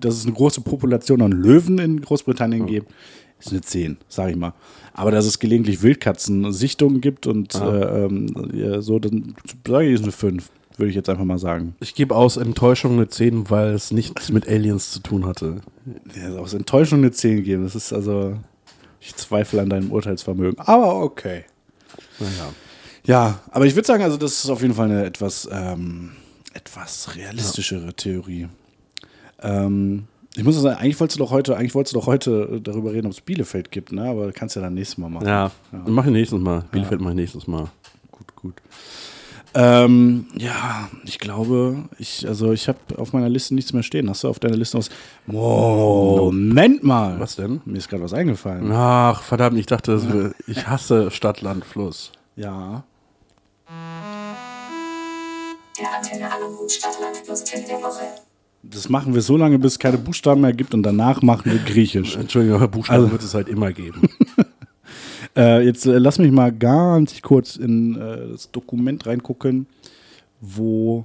dass 0.00 0.14
es 0.16 0.24
eine 0.24 0.34
große 0.34 0.60
Population 0.62 1.22
an 1.22 1.32
Löwen 1.32 1.78
in 1.78 2.00
Großbritannien 2.00 2.66
gibt, 2.66 2.90
ist 3.38 3.50
eine 3.50 3.60
10, 3.60 3.96
sage 4.08 4.30
ich 4.30 4.36
mal. 4.36 4.54
Aber 4.94 5.10
dass 5.10 5.24
es 5.26 5.38
gelegentlich 5.38 5.82
Wildkatzen-Sichtungen 5.82 7.00
gibt 7.00 7.26
und 7.26 7.54
äh, 7.54 8.04
ähm, 8.04 8.26
ja, 8.52 8.80
so, 8.80 8.98
dann 8.98 9.34
sage 9.66 9.86
ich, 9.86 9.94
ist 9.94 10.02
eine 10.04 10.12
5, 10.12 10.50
würde 10.76 10.90
ich 10.90 10.96
jetzt 10.96 11.08
einfach 11.08 11.24
mal 11.24 11.38
sagen. 11.38 11.74
Ich 11.80 11.94
gebe 11.94 12.14
aus 12.14 12.36
Enttäuschung 12.36 12.92
eine 12.92 13.08
10, 13.08 13.50
weil 13.50 13.74
es 13.74 13.90
nichts 13.90 14.30
mit 14.30 14.48
Aliens 14.48 14.92
zu 14.92 15.00
tun 15.00 15.26
hatte. 15.26 15.56
Ja, 16.14 16.36
aus 16.38 16.54
Enttäuschung 16.54 16.98
eine 17.00 17.10
10 17.10 17.42
geben. 17.42 17.64
Das 17.64 17.74
ist 17.74 17.92
also, 17.92 18.36
ich 19.00 19.14
zweifle 19.16 19.60
an 19.60 19.68
deinem 19.70 19.90
Urteilsvermögen. 19.90 20.58
Aber 20.60 21.02
okay. 21.02 21.44
Naja. 22.18 22.52
Ja, 23.04 23.40
aber 23.50 23.66
ich 23.66 23.74
würde 23.74 23.86
sagen, 23.86 24.02
also 24.02 24.16
das 24.16 24.44
ist 24.44 24.50
auf 24.50 24.62
jeden 24.62 24.74
Fall 24.74 24.86
eine 24.90 25.04
etwas, 25.04 25.48
ähm, 25.50 26.12
etwas 26.54 27.16
realistischere 27.16 27.94
Theorie. 27.94 28.48
Ähm, 29.40 30.06
ich 30.36 30.44
muss 30.44 30.60
sagen, 30.60 30.76
eigentlich 30.76 30.98
wolltest 31.00 31.18
du 31.18 31.24
doch 31.24 31.30
heute, 31.30 31.56
eigentlich 31.56 31.74
wolltest 31.74 31.94
du 31.94 32.00
doch 32.00 32.06
heute 32.06 32.60
darüber 32.62 32.92
reden, 32.92 33.06
ob 33.06 33.12
es 33.12 33.20
Bielefeld 33.20 33.70
gibt, 33.70 33.92
ne? 33.92 34.04
Aber 34.04 34.32
kannst 34.32 34.56
ja 34.56 34.62
dann 34.62 34.74
nächstes 34.74 34.98
Mal 34.98 35.10
machen. 35.10 35.26
Ja, 35.26 35.50
mach 35.86 36.06
ich 36.06 36.12
nächstes 36.12 36.40
Mal. 36.40 36.64
Bielefeld 36.70 37.00
mach 37.00 37.10
ich 37.10 37.16
nächstes 37.16 37.46
Mal. 37.46 37.70
Gut, 38.10 38.34
gut. 38.36 38.54
Ähm, 39.54 40.26
ja, 40.36 40.88
ich 41.04 41.18
glaube, 41.18 41.84
ich, 41.98 42.26
also 42.26 42.52
ich 42.52 42.68
habe 42.68 42.78
auf 42.96 43.12
meiner 43.12 43.28
Liste 43.28 43.54
nichts 43.54 43.72
mehr 43.72 43.82
stehen. 43.82 44.08
Hast 44.08 44.24
du 44.24 44.28
auf 44.28 44.38
deiner 44.38 44.56
Liste 44.56 44.78
was? 44.78 44.88
Moment 45.26 46.82
mal. 46.82 47.20
Was 47.20 47.36
denn? 47.36 47.60
Mir 47.66 47.78
ist 47.78 47.88
gerade 47.88 48.02
was 48.02 48.14
eingefallen. 48.14 48.70
Ach, 48.72 49.22
verdammt, 49.22 49.58
ich 49.58 49.66
dachte, 49.66 50.34
ich 50.46 50.66
hasse 50.66 51.10
Stadt, 51.10 51.42
Land, 51.42 51.64
Fluss. 51.66 52.12
Ja. 52.36 52.84
Der 55.78 55.88
Antenne 55.98 56.32
Aluhut 56.32 56.70
Stadtland 56.70 57.22
plus 57.24 57.44
Tipp 57.44 57.66
der 57.66 57.76
Woche. 57.82 58.04
Das 58.62 58.88
machen 58.88 59.12
wir 59.14 59.22
so 59.22 59.36
lange, 59.36 59.58
bis 59.58 59.72
es 59.72 59.78
keine 59.78 59.98
Buchstaben 59.98 60.40
mehr 60.40 60.52
gibt 60.52 60.72
und 60.72 60.82
danach 60.84 61.20
machen 61.20 61.50
wir 61.50 61.58
Griechisch. 61.58 62.16
Entschuldigung, 62.16 62.56
aber 62.58 62.68
Buchstaben 62.68 63.00
Also- 63.00 63.12
wird 63.12 63.22
es 63.22 63.34
halt 63.34 63.48
immer 63.48 63.72
geben. 63.72 64.02
Äh, 65.36 65.64
jetzt 65.64 65.86
äh, 65.86 65.98
lass 65.98 66.18
mich 66.18 66.30
mal 66.30 66.52
ganz 66.52 67.20
kurz 67.22 67.56
in 67.56 67.96
äh, 68.00 68.28
das 68.32 68.50
Dokument 68.50 69.06
reingucken, 69.06 69.66
wo 70.40 71.04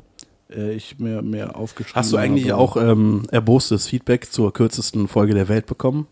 äh, 0.50 0.74
ich 0.74 1.00
mir, 1.00 1.22
mir 1.22 1.56
aufgeschrieben 1.56 1.96
Hast 2.00 2.12
du 2.12 2.18
eigentlich 2.18 2.52
habe. 2.52 2.62
auch 2.62 2.76
ähm, 2.78 3.24
erbostes 3.32 3.88
Feedback 3.88 4.32
zur 4.32 4.52
kürzesten 4.54 5.08
Folge 5.08 5.34
der 5.34 5.48
Welt 5.48 5.66
bekommen? 5.66 6.08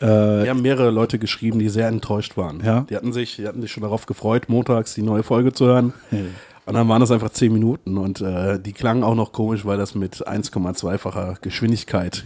Äh, 0.00 0.06
Wir 0.06 0.50
haben 0.50 0.62
mehrere 0.62 0.90
Leute 0.90 1.18
geschrieben, 1.18 1.58
die 1.58 1.68
sehr 1.68 1.88
enttäuscht 1.88 2.36
waren. 2.36 2.62
Ja. 2.64 2.86
Die 2.88 2.96
hatten 2.96 3.12
sich, 3.12 3.36
die 3.36 3.46
hatten 3.46 3.60
sich 3.60 3.70
schon 3.72 3.82
darauf 3.82 4.06
gefreut, 4.06 4.48
montags 4.48 4.94
die 4.94 5.02
neue 5.02 5.22
Folge 5.22 5.52
zu 5.52 5.66
hören. 5.66 5.92
Und 6.64 6.74
dann 6.74 6.88
waren 6.88 7.00
das 7.00 7.10
einfach 7.10 7.30
zehn 7.30 7.52
Minuten 7.52 7.98
und 7.98 8.20
äh, 8.20 8.58
die 8.58 8.72
klangen 8.72 9.02
auch 9.02 9.16
noch 9.16 9.32
komisch, 9.32 9.64
weil 9.64 9.76
das 9.78 9.94
mit 9.96 10.26
1,2-facher 10.26 11.36
Geschwindigkeit 11.40 12.24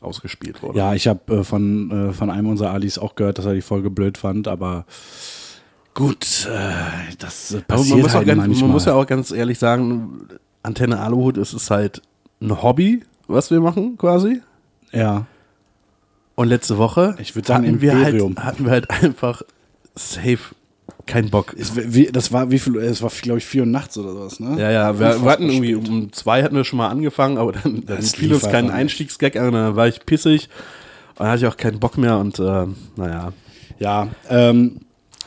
ausgespielt 0.00 0.62
wurde. 0.62 0.78
ja, 0.78 0.94
ich 0.94 1.08
habe 1.08 1.38
äh, 1.38 1.44
von, 1.44 2.10
äh, 2.10 2.12
von 2.12 2.30
einem 2.30 2.48
unserer 2.48 2.70
Alis 2.70 2.98
auch 2.98 3.14
gehört, 3.14 3.38
dass 3.38 3.46
er 3.46 3.54
die 3.54 3.62
Folge 3.62 3.90
blöd 3.90 4.18
fand, 4.18 4.48
aber 4.48 4.84
gut, 5.94 6.48
äh, 6.50 7.14
das 7.18 7.56
passiert 7.66 8.02
man, 8.02 8.12
halt 8.12 8.26
ganz, 8.26 8.38
manchmal. 8.38 8.62
man 8.62 8.70
muss 8.72 8.84
ja 8.84 8.94
auch 8.94 9.06
ganz 9.06 9.30
ehrlich 9.30 9.58
sagen, 9.58 10.28
Antenne 10.62 11.00
Aluhut, 11.00 11.36
es 11.36 11.54
ist 11.54 11.70
halt 11.70 12.02
ein 12.40 12.62
Hobby, 12.62 13.02
was 13.26 13.50
wir 13.50 13.60
machen 13.60 13.96
quasi. 13.98 14.40
ja. 14.92 15.26
Und 16.34 16.46
letzte 16.46 16.78
Woche 16.78 17.16
Ich 17.18 17.32
sagen, 17.32 17.66
hatten, 17.66 17.80
wir 17.80 17.98
halt, 17.98 18.38
hatten 18.38 18.64
wir 18.64 18.70
halt 18.70 18.90
einfach 18.90 19.42
safe 19.96 20.54
keinen 21.08 21.30
Bock. 21.30 21.54
Es, 21.58 21.72
wie, 21.74 22.06
das 22.06 22.32
war 22.32 22.50
wie 22.52 22.58
viel? 22.60 22.76
Es 22.76 23.02
war 23.02 23.10
glaube 23.22 23.38
ich 23.38 23.44
vier 23.46 23.62
Uhr 23.62 23.66
nachts 23.66 23.98
oder 23.98 24.12
sowas, 24.12 24.38
ne? 24.38 24.56
Ja, 24.60 24.70
ja, 24.70 24.98
wir, 25.00 25.22
wir 25.22 25.30
hatten 25.30 25.48
irgendwie 25.50 25.74
spät. 25.74 25.88
um 25.88 26.12
zwei 26.12 26.42
hatten 26.44 26.54
wir 26.54 26.64
schon 26.64 26.76
mal 26.76 26.88
angefangen, 26.88 27.36
aber 27.38 27.52
dann, 27.52 27.84
dann 27.84 28.02
fiel 28.02 28.32
uns 28.32 28.42
kein. 28.48 28.70
Einstiegsgag 28.70 29.34
an, 29.36 29.52
dann 29.52 29.74
war 29.74 29.88
ich 29.88 30.06
pissig 30.06 30.48
und 31.16 31.20
dann 31.20 31.28
hatte 31.28 31.44
ich 31.44 31.46
auch 31.52 31.56
keinen 31.56 31.80
Bock 31.80 31.98
mehr 31.98 32.16
und 32.18 32.38
äh, 32.38 32.66
naja. 32.96 33.32
Ja, 33.80 34.08
ähm, 34.28 34.80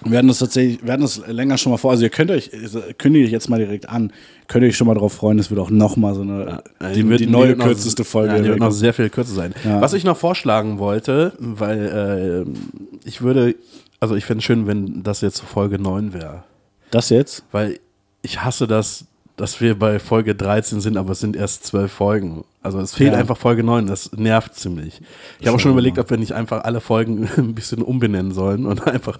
wir 0.04 0.18
hatten 0.18 0.30
das 0.30 0.40
tatsächlich, 0.40 0.80
wir 0.84 0.94
hatten 0.94 1.04
das 1.04 1.22
länger 1.28 1.58
schon 1.60 1.72
mal 1.72 1.78
vor. 1.78 1.92
Also 1.92 2.04
ihr 2.04 2.10
könnt 2.10 2.32
euch, 2.32 2.50
also 2.54 2.82
kündige 2.98 3.26
ich 3.26 3.32
jetzt 3.32 3.50
mal 3.50 3.60
direkt 3.60 3.88
an, 3.88 4.12
könnt 4.48 4.64
ihr 4.64 4.70
euch 4.70 4.76
schon 4.78 4.88
mal 4.88 4.96
darauf 4.96 5.14
freuen, 5.14 5.38
es 5.38 5.52
wird 5.52 5.60
auch 5.60 5.70
noch 5.70 5.96
mal 5.96 6.16
so 6.16 6.22
eine, 6.22 6.64
die, 6.96 7.08
wird- 7.08 7.20
die 7.20 7.28
neue 7.28 7.56
noch- 7.56 7.66
kürzeste 7.68 8.04
Folge. 8.04 8.34
Ja, 8.36 8.42
die 8.42 8.50
wird 8.50 8.60
noch 8.60 8.72
sehr 8.72 8.94
viel 8.94 9.10
kürzer 9.12 9.34
sein. 9.36 9.54
Ja. 9.64 9.80
Was 9.80 9.94
ich 9.94 10.04
noch 10.04 10.18
vorschlagen 10.18 10.80
wollte, 10.80 11.34
weil 11.38 12.46
äh, 12.48 13.08
ich 13.08 13.22
würde, 13.22 13.54
also 14.02 14.16
ich 14.16 14.26
fände 14.26 14.40
es 14.40 14.46
schön, 14.46 14.68
wenn 14.68 15.04
das 15.04 15.22
jetzt 15.22 15.40
Folge 15.40 15.80
9 15.80 16.14
wäre. 16.14 16.44
das 16.90 17.10
jetzt? 17.10 17.44
Weil 17.54 17.80
ich 18.22 18.44
hasse 18.44 18.68
das, 18.68 19.06
dass 19.38 19.62
wir 19.62 19.80
bei 19.80 19.98
Folge 19.98 20.36
13 20.36 20.82
sind, 20.82 20.98
aber 20.98 21.14
es 21.14 21.20
sind 21.22 21.36
erst 21.36 21.64
zwölf 21.66 21.92
Folgen. 21.92 22.44
Also 22.62 22.78
es 22.80 22.94
fehlt 22.94 23.14
Ja. 23.14 23.18
einfach 23.20 23.38
Folge 23.38 23.64
9, 23.64 23.88
das 23.88 24.12
nervt 24.12 24.54
ziemlich. 24.54 25.02
Ich 25.40 25.48
habe 25.48 25.56
auch 25.56 25.60
schon 25.60 25.72
überlegt, 25.72 25.98
ob 25.98 26.12
wir 26.12 26.18
nicht 26.18 26.34
einfach 26.34 26.64
alle 26.64 26.80
Folgen 26.80 27.28
ein 27.38 27.56
bisschen 27.56 27.82
umbenennen 27.82 28.34
sollen 28.34 28.68
und 28.68 28.86
einfach, 28.86 29.18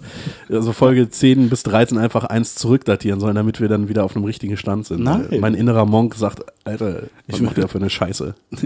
also 0.48 0.72
Folge 0.72 1.08
10 1.10 1.48
bis 1.48 1.64
13 1.64 1.98
einfach 1.98 2.22
eins 2.24 2.54
zurückdatieren 2.54 3.18
sollen, 3.18 3.34
damit 3.34 3.60
wir 3.60 3.68
dann 3.68 3.88
wieder 3.88 4.04
auf 4.04 4.14
einem 4.14 4.24
richtigen 4.24 4.56
Stand 4.56 4.86
sind. 4.86 5.02
Nein. 5.02 5.26
Mein 5.40 5.54
innerer 5.54 5.86
Monk 5.86 6.14
sagt, 6.14 6.44
Alter, 6.62 7.04
was 7.26 7.40
macht 7.40 7.56
der 7.56 7.66
für 7.66 7.78
eine 7.78 7.90
Scheiße? 7.90 8.34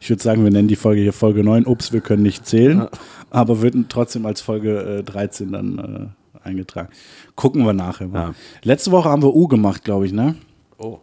Ich 0.00 0.10
würde 0.10 0.22
sagen, 0.22 0.42
wir 0.42 0.50
nennen 0.50 0.68
die 0.68 0.76
Folge 0.76 1.02
hier 1.02 1.12
Folge 1.12 1.44
9. 1.44 1.66
Ups, 1.66 1.92
wir 1.92 2.00
können 2.00 2.22
nicht 2.22 2.46
zählen, 2.46 2.88
aber 3.30 3.60
wird 3.62 3.74
trotzdem 3.88 4.26
als 4.26 4.40
Folge 4.40 4.98
äh, 4.98 5.02
13 5.02 5.52
dann 5.52 6.12
äh, 6.44 6.46
eingetragen. 6.48 6.88
Gucken 7.36 7.64
wir 7.64 7.72
nachher 7.72 8.08
mal. 8.08 8.18
Ja. 8.28 8.34
Letzte 8.62 8.90
Woche 8.90 9.08
haben 9.08 9.22
wir 9.22 9.34
U 9.34 9.48
gemacht, 9.48 9.84
glaube 9.84 10.06
ich, 10.06 10.12
ne? 10.12 10.34
Oh. 10.78 10.98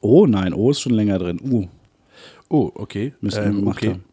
O, 0.00 0.26
nein, 0.26 0.54
O 0.54 0.70
ist 0.70 0.80
schon 0.80 0.92
länger 0.94 1.18
drin. 1.18 1.40
U 1.42 1.66
Oh, 2.50 2.70
okay. 2.74 3.12
müssen 3.20 3.42
wir 3.42 3.50
Ähm, 3.50 3.56
gemacht 3.60 3.78
okay. 3.78 3.90
haben. 3.90 4.04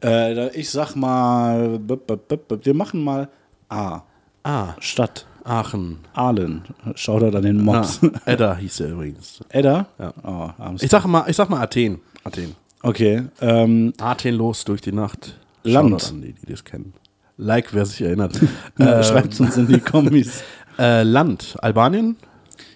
Äh, 0.00 0.34
da- 0.34 0.50
ich 0.52 0.68
sag 0.70 0.94
mal, 0.94 1.80
wir 1.86 2.74
machen 2.74 3.02
mal 3.02 3.28
A. 3.70 4.02
Ah, 4.42 4.74
Stadt. 4.80 5.26
Aachen. 5.44 5.98
Ahlen. 6.12 6.62
Shoutout 6.94 7.34
an 7.36 7.42
den 7.42 7.60
Ah, 7.60 7.62
Mobs. 7.62 8.00
Edda 8.26 8.56
hieß 8.56 8.80
er 8.80 8.90
übrigens. 8.90 9.40
Edda? 9.48 9.86
Ja. 9.98 10.12
Oh, 10.22 10.50
Ich 10.80 10.90
sag 10.90 11.06
mal, 11.06 11.24
ich 11.28 11.36
sag 11.36 11.48
mal 11.48 11.62
Athen. 11.62 12.00
Athen. 12.24 12.54
okay. 12.82 13.22
Ähm, 13.40 13.94
Atemlos 13.98 14.64
durch 14.66 14.82
die 14.82 14.92
Nacht. 14.92 15.38
Land. 15.62 16.08
An 16.10 16.22
die, 16.22 16.32
die 16.32 16.46
das 16.46 16.64
kennen. 16.64 16.94
Like, 17.36 17.72
wer 17.74 17.86
sich 17.86 18.00
erinnert. 18.02 18.40
äh, 18.78 19.02
Schreibt 19.04 19.38
uns 19.40 19.56
in 19.56 19.66
die 19.68 19.80
Kommis. 19.80 20.42
äh, 20.78 21.02
Land. 21.02 21.56
Albanien? 21.60 22.16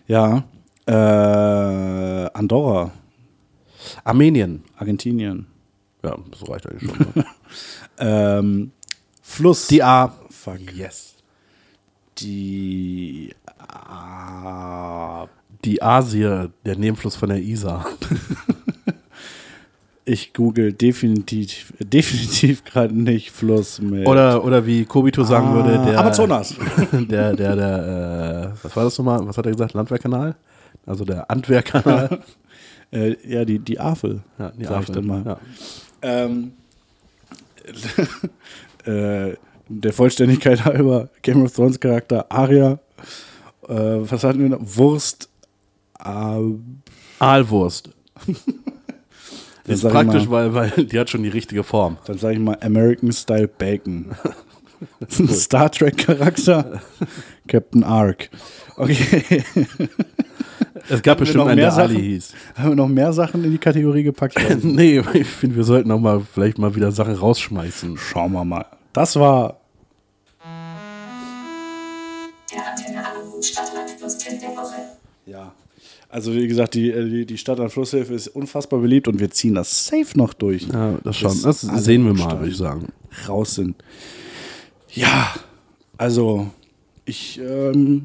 Ja. 0.06 0.44
Äh, 0.86 0.92
Andorra. 0.92 2.90
Armenien. 4.04 4.62
Argentinien. 4.76 5.46
Ja, 6.04 6.16
das 6.30 6.48
reicht 6.48 6.66
eigentlich 6.68 6.90
schon. 6.90 7.06
Ne? 7.14 7.24
Ähm, 7.98 8.72
Fluss. 9.20 9.68
die 9.68 9.82
A. 9.82 10.12
Fuck. 10.30 10.72
Yes. 10.74 11.14
Die. 12.18 13.32
Ah, 13.58 15.26
Die 15.64 15.80
Asie, 15.82 16.48
der 16.64 16.76
Nebenfluss 16.76 17.14
von 17.16 17.28
der 17.28 17.38
Isar. 17.38 17.86
Ich 20.04 20.32
google 20.34 20.72
definitiv, 20.72 21.72
definitiv 21.78 22.64
gerade 22.64 22.94
nicht 22.94 23.30
Fluss 23.30 23.80
mit. 23.80 24.06
Oder, 24.06 24.44
oder 24.44 24.66
wie 24.66 24.84
Kobito 24.84 25.22
sagen 25.24 25.48
Ah, 25.48 25.54
würde, 25.54 25.84
der. 25.90 26.00
Amazonas. 26.00 26.54
Der, 26.92 27.34
der, 27.34 27.56
der, 27.56 28.52
äh, 28.54 28.64
was 28.64 28.74
war 28.76 28.84
das 28.84 28.98
nochmal? 28.98 29.26
Was 29.26 29.36
hat 29.38 29.46
er 29.46 29.52
gesagt? 29.52 29.74
Landwehrkanal? 29.74 30.34
Also 30.86 31.04
der 31.04 31.30
Antwehrkanal. 31.30 32.20
äh, 32.92 33.16
ja, 33.26 33.44
die, 33.44 33.58
die 33.60 33.78
Afel. 33.78 34.22
ja, 34.38 34.50
die 34.50 34.64
sag 34.64 34.82
ich 34.82 34.90
Afel. 34.90 34.94
dann 34.96 35.06
mal. 35.06 35.24
Ja. 35.24 35.38
Ähm, 36.02 36.52
äh, 38.84 39.36
der 39.68 39.92
Vollständigkeit 39.92 40.64
halber, 40.64 41.08
Game 41.22 41.44
of 41.44 41.52
Thrones 41.54 41.78
Charakter 41.78 42.26
Arya, 42.30 42.78
äh, 43.68 43.74
was 43.74 44.24
hatten 44.24 44.40
wir 44.40 44.48
noch? 44.48 44.58
Wurst, 44.60 45.28
Aalwurst. 47.18 47.90
Dann 49.64 49.74
Das 49.74 49.84
ist 49.84 49.90
praktisch, 49.90 50.28
mal, 50.28 50.54
weil, 50.54 50.72
weil 50.76 50.84
die 50.86 50.98
hat 50.98 51.10
schon 51.10 51.22
die 51.22 51.28
richtige 51.28 51.62
Form. 51.64 51.98
dann 52.06 52.18
sage 52.18 52.34
ich 52.34 52.40
mal 52.40 52.58
American 52.60 53.12
Style 53.12 53.48
Bacon. 53.48 54.12
Star 55.08 55.70
Trek 55.70 55.96
Charakter, 55.96 56.80
Captain 57.46 57.84
Ark. 57.84 58.30
Okay, 58.76 59.44
Es 60.88 61.02
gab 61.02 61.18
wir 61.18 61.20
bestimmt 61.20 61.44
noch 61.44 61.46
einen, 61.46 61.60
mehr 61.60 61.70
der 61.70 61.78
Ali 61.84 61.94
Sachen? 61.94 62.04
hieß. 62.04 62.34
haben 62.56 62.68
wir 62.70 62.76
noch 62.76 62.88
mehr 62.88 63.12
Sachen 63.12 63.44
in 63.44 63.52
die 63.52 63.58
Kategorie 63.58 64.02
gepackt? 64.02 64.36
nee, 64.62 65.02
ich 65.14 65.26
finde, 65.28 65.56
wir 65.56 65.64
sollten 65.64 65.90
auch 65.92 66.00
mal 66.00 66.20
vielleicht 66.20 66.58
mal 66.58 66.74
wieder 66.74 66.90
Sachen 66.92 67.14
rausschmeißen. 67.14 67.96
Schauen 67.96 68.32
wir 68.32 68.44
mal. 68.44 68.66
Das 68.92 69.16
war 69.16 69.60
Der 72.52 72.66
Antenne 72.68 73.02
Stadtland 73.42 73.90
Tipp 74.18 74.40
der 74.40 74.50
Woche. 74.50 74.91
Also 76.12 76.34
wie 76.34 76.46
gesagt, 76.46 76.74
die, 76.74 76.90
äh, 76.90 77.08
die, 77.08 77.24
die 77.24 77.38
Stadt 77.38 77.58
an 77.58 77.70
Flusshilfe 77.70 78.12
ist 78.12 78.28
unfassbar 78.28 78.80
beliebt 78.80 79.08
und 79.08 79.18
wir 79.18 79.30
ziehen 79.30 79.54
das 79.54 79.86
safe 79.86 80.16
noch 80.16 80.34
durch. 80.34 80.66
Ja, 80.70 80.98
das 81.02 81.16
schon. 81.16 81.32
Bis 81.32 81.42
Das 81.42 81.62
sehen 81.62 82.04
wir 82.04 82.12
mal, 82.12 82.38
würde 82.38 82.50
ich 82.50 82.58
sagen. 82.58 82.88
Raus 83.26 83.54
sind. 83.54 83.76
Ja, 84.92 85.34
also 85.96 86.48
ich 87.06 87.40
ähm, 87.42 88.04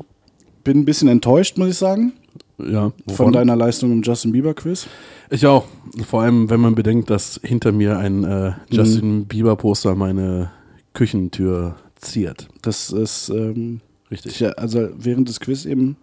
bin 0.63 0.79
ein 0.79 0.85
bisschen 0.85 1.09
enttäuscht, 1.09 1.57
muss 1.57 1.67
ich 1.67 1.75
sagen, 1.77 2.13
Ja, 2.57 2.83
von 2.83 2.93
wovon? 3.07 3.33
deiner 3.33 3.57
Leistung 3.57 3.91
im 3.91 4.01
Justin 4.01 4.31
Bieber 4.31 4.53
Quiz. 4.53 4.87
Ich 5.29 5.45
auch. 5.45 5.65
Vor 6.07 6.21
allem, 6.21 6.49
wenn 6.49 6.61
man 6.61 6.75
bedenkt, 6.75 7.09
dass 7.09 7.41
hinter 7.43 7.73
mir 7.73 7.97
ein 7.97 8.23
äh, 8.23 8.53
Justin 8.69 9.25
Bieber 9.25 9.57
Poster 9.57 9.95
meine 9.95 10.49
Küchentür 10.93 11.75
ziert. 11.99 12.47
Das 12.61 12.93
ist 12.93 13.27
ähm, 13.29 13.81
Richtig. 14.09 14.39
ja, 14.39 14.51
also 14.51 14.87
während 14.97 15.27
des 15.27 15.41
Quiz 15.41 15.65
eben 15.65 15.97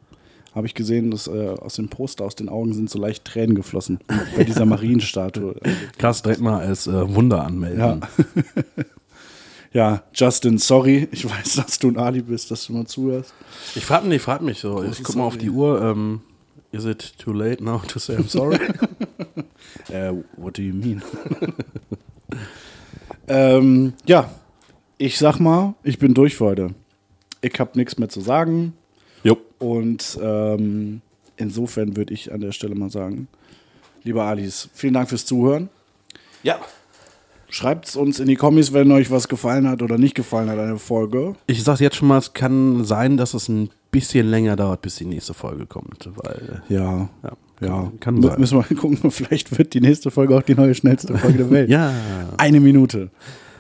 habe 0.55 0.67
ich 0.67 0.75
gesehen, 0.75 1.11
dass 1.11 1.27
äh, 1.27 1.49
aus 1.49 1.75
dem 1.75 1.89
Poster, 1.89 2.25
aus 2.25 2.37
den 2.37 2.49
Augen 2.49 2.73
sind 2.73 2.89
so 2.89 2.99
leicht 2.99 3.25
Tränen 3.25 3.55
geflossen 3.55 3.99
bei 4.37 4.45
dieser 4.45 4.65
Marienstatue. 4.67 5.57
Krass, 5.99 6.23
direkt 6.23 6.41
mal 6.41 6.61
als 6.61 6.87
äh, 6.87 7.15
Wunder 7.15 7.45
anmelden. 7.45 7.79
Ja. 7.79 8.01
Ja, 9.75 10.05
Justin, 10.15 10.59
sorry. 10.59 11.09
Ich 11.11 11.29
weiß, 11.29 11.57
dass 11.57 11.81
du 11.81 11.89
ein 11.89 11.99
Ali 11.99 12.23
bist, 12.23 12.49
dass 12.53 12.65
du 12.65 12.73
mal 12.73 12.87
zuhörst. 12.87 13.35
Ich 13.75 13.85
frage 13.85 14.07
mich, 14.07 14.23
frag 14.23 14.41
mich 14.41 14.61
so. 14.61 14.85
Ich 14.85 15.03
guck 15.03 15.17
mal 15.17 15.25
auf 15.25 15.37
die 15.37 15.51
Uhr. 15.51 15.83
Ähm, 15.83 16.21
is 16.71 16.85
it 16.85 17.15
too 17.19 17.33
late 17.33 17.63
now 17.63 17.79
to 17.89 17.99
say 17.99 18.17
I'm 18.17 18.29
sorry? 18.29 18.59
Äh, 19.91 20.13
what 20.37 20.57
do 20.57 20.63
you 20.63 20.73
mean? 20.73 21.03
ähm, 23.27 23.93
ja, 24.07 24.31
ich 24.99 25.19
sag 25.19 25.41
mal, 25.41 25.75
ich 25.83 25.99
bin 25.99 26.15
durch 26.15 26.37
für 26.37 26.45
heute. 26.45 26.75
Ich 27.43 27.59
habe 27.59 27.73
nichts 27.75 27.99
mehr 27.99 28.09
zu 28.09 28.21
sagen. 28.21 28.73
Jupp. 29.25 29.41
Und 29.59 30.19
ähm, 30.23 31.01
insofern 31.37 31.97
würde 31.97 32.15
ich 32.15 32.33
an 32.33 32.41
der 32.41 32.53
Stelle 32.53 32.75
mal 32.75 32.91
sagen, 32.91 33.27
lieber 34.05 34.25
Alis, 34.25 34.69
vielen 34.75 34.95
Dank 34.95 35.09
fürs 35.09 35.27
Zuhören. 35.27 35.69
Ja. 36.43 36.59
Schreibt 37.49 37.89
es 37.89 37.97
uns 37.97 38.19
in 38.21 38.27
die 38.27 38.37
Kommis, 38.37 38.73
wenn 38.73 38.91
euch 38.93 39.11
was 39.11 39.29
gefallen 39.29 39.69
hat 39.69 39.81
oder 39.83 39.97
nicht 39.97 40.15
gefallen 40.15 40.51
hat, 40.51 40.59
eine 40.59 40.79
Folge. 40.79 41.35
Ich 41.47 41.63
sag's 41.63 41.81
jetzt 41.81 41.97
schon 41.97 42.09
mal, 42.09 42.19
es 42.19 42.33
kann 42.33 42.85
sein, 42.85 43.17
dass 43.17 43.33
es 43.33 43.49
ein 43.49 43.71
bisschen 43.91 44.29
länger 44.29 44.57
dauert, 44.57 44.83
bis 44.83 44.97
die 44.97 45.05
nächste 45.05 45.35
Folge 45.35 45.67
kommt. 45.67 46.11
Weil, 46.17 46.63
Ja, 46.69 47.09
ja, 47.23 47.33
ja. 47.61 47.93
kann 48.01 48.21
sein. 48.21 48.41
Müssen 48.41 48.59
wir 48.59 48.67
mal 48.69 48.75
gucken, 48.81 49.11
vielleicht 49.11 49.57
wird 49.57 49.73
die 49.73 49.81
nächste 49.81 50.11
Folge 50.11 50.37
auch 50.37 50.43
die 50.43 50.57
neue 50.57 50.75
schnellste 50.75 51.17
Folge 51.17 51.39
der 51.39 51.51
Welt. 51.51 51.71
Ja. 51.75 51.93
Eine 52.39 52.59
Minute. 52.61 53.11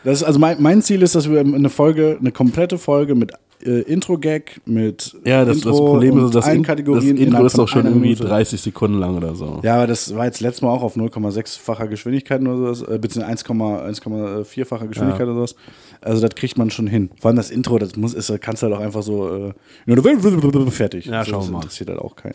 Das 0.02 0.18
ist, 0.18 0.24
also 0.24 0.38
mein, 0.40 0.60
mein 0.60 0.82
Ziel 0.82 1.00
ist, 1.02 1.14
dass 1.14 1.30
wir 1.30 1.40
eine 1.40 1.70
Folge, 1.70 2.16
eine 2.20 2.32
komplette 2.32 2.78
Folge 2.78 3.14
mit 3.14 3.32
äh, 3.64 3.80
Intro-Gag 3.82 4.60
mit 4.66 5.16
Ja, 5.24 5.44
das, 5.44 5.58
das 5.58 5.66
Intro 5.66 5.86
Problem 5.86 6.14
und 6.14 6.24
ist, 6.26 6.34
das, 6.34 6.44
allen 6.44 6.58
In- 6.58 6.62
Kategorien 6.62 7.16
das 7.16 7.26
Intro 7.26 7.46
ist 7.46 7.58
doch 7.58 7.68
schon 7.68 7.84
irgendwie 7.86 8.08
Minute. 8.08 8.24
30 8.24 8.60
Sekunden 8.60 8.98
lang 8.98 9.16
oder 9.16 9.34
so. 9.34 9.60
Ja, 9.62 9.76
aber 9.76 9.86
das 9.86 10.14
war 10.14 10.26
jetzt 10.26 10.40
letztes 10.40 10.62
Mal 10.62 10.70
auch 10.70 10.82
auf 10.82 10.96
0,6-facher 10.96 11.88
Geschwindigkeit 11.88 12.40
oder 12.40 12.74
so, 12.74 12.86
äh, 12.86 12.98
beziehungsweise 12.98 13.46
1,4-facher 13.46 14.86
Geschwindigkeit 14.86 15.26
oder 15.26 15.34
sowas. 15.34 15.56
Also 16.00 16.20
das 16.20 16.34
kriegt 16.34 16.58
man 16.58 16.70
schon 16.70 16.86
hin. 16.86 17.10
Vor 17.20 17.28
allem 17.30 17.36
das 17.36 17.50
Intro, 17.50 17.78
das 17.78 17.96
muss, 17.96 18.14
ist, 18.14 18.32
kannst 18.40 18.62
du 18.62 18.66
halt 18.66 18.76
auch 18.76 18.80
einfach 18.80 19.02
so 19.02 19.52
äh, 19.86 20.70
fertig. 20.70 21.06
Ja, 21.06 21.24
schauen 21.24 21.32
wir 21.34 21.38
das 21.40 21.50
mal. 21.50 21.58
interessiert 21.60 21.88
halt 21.90 21.98
auch 22.00 22.16
keinen. 22.16 22.34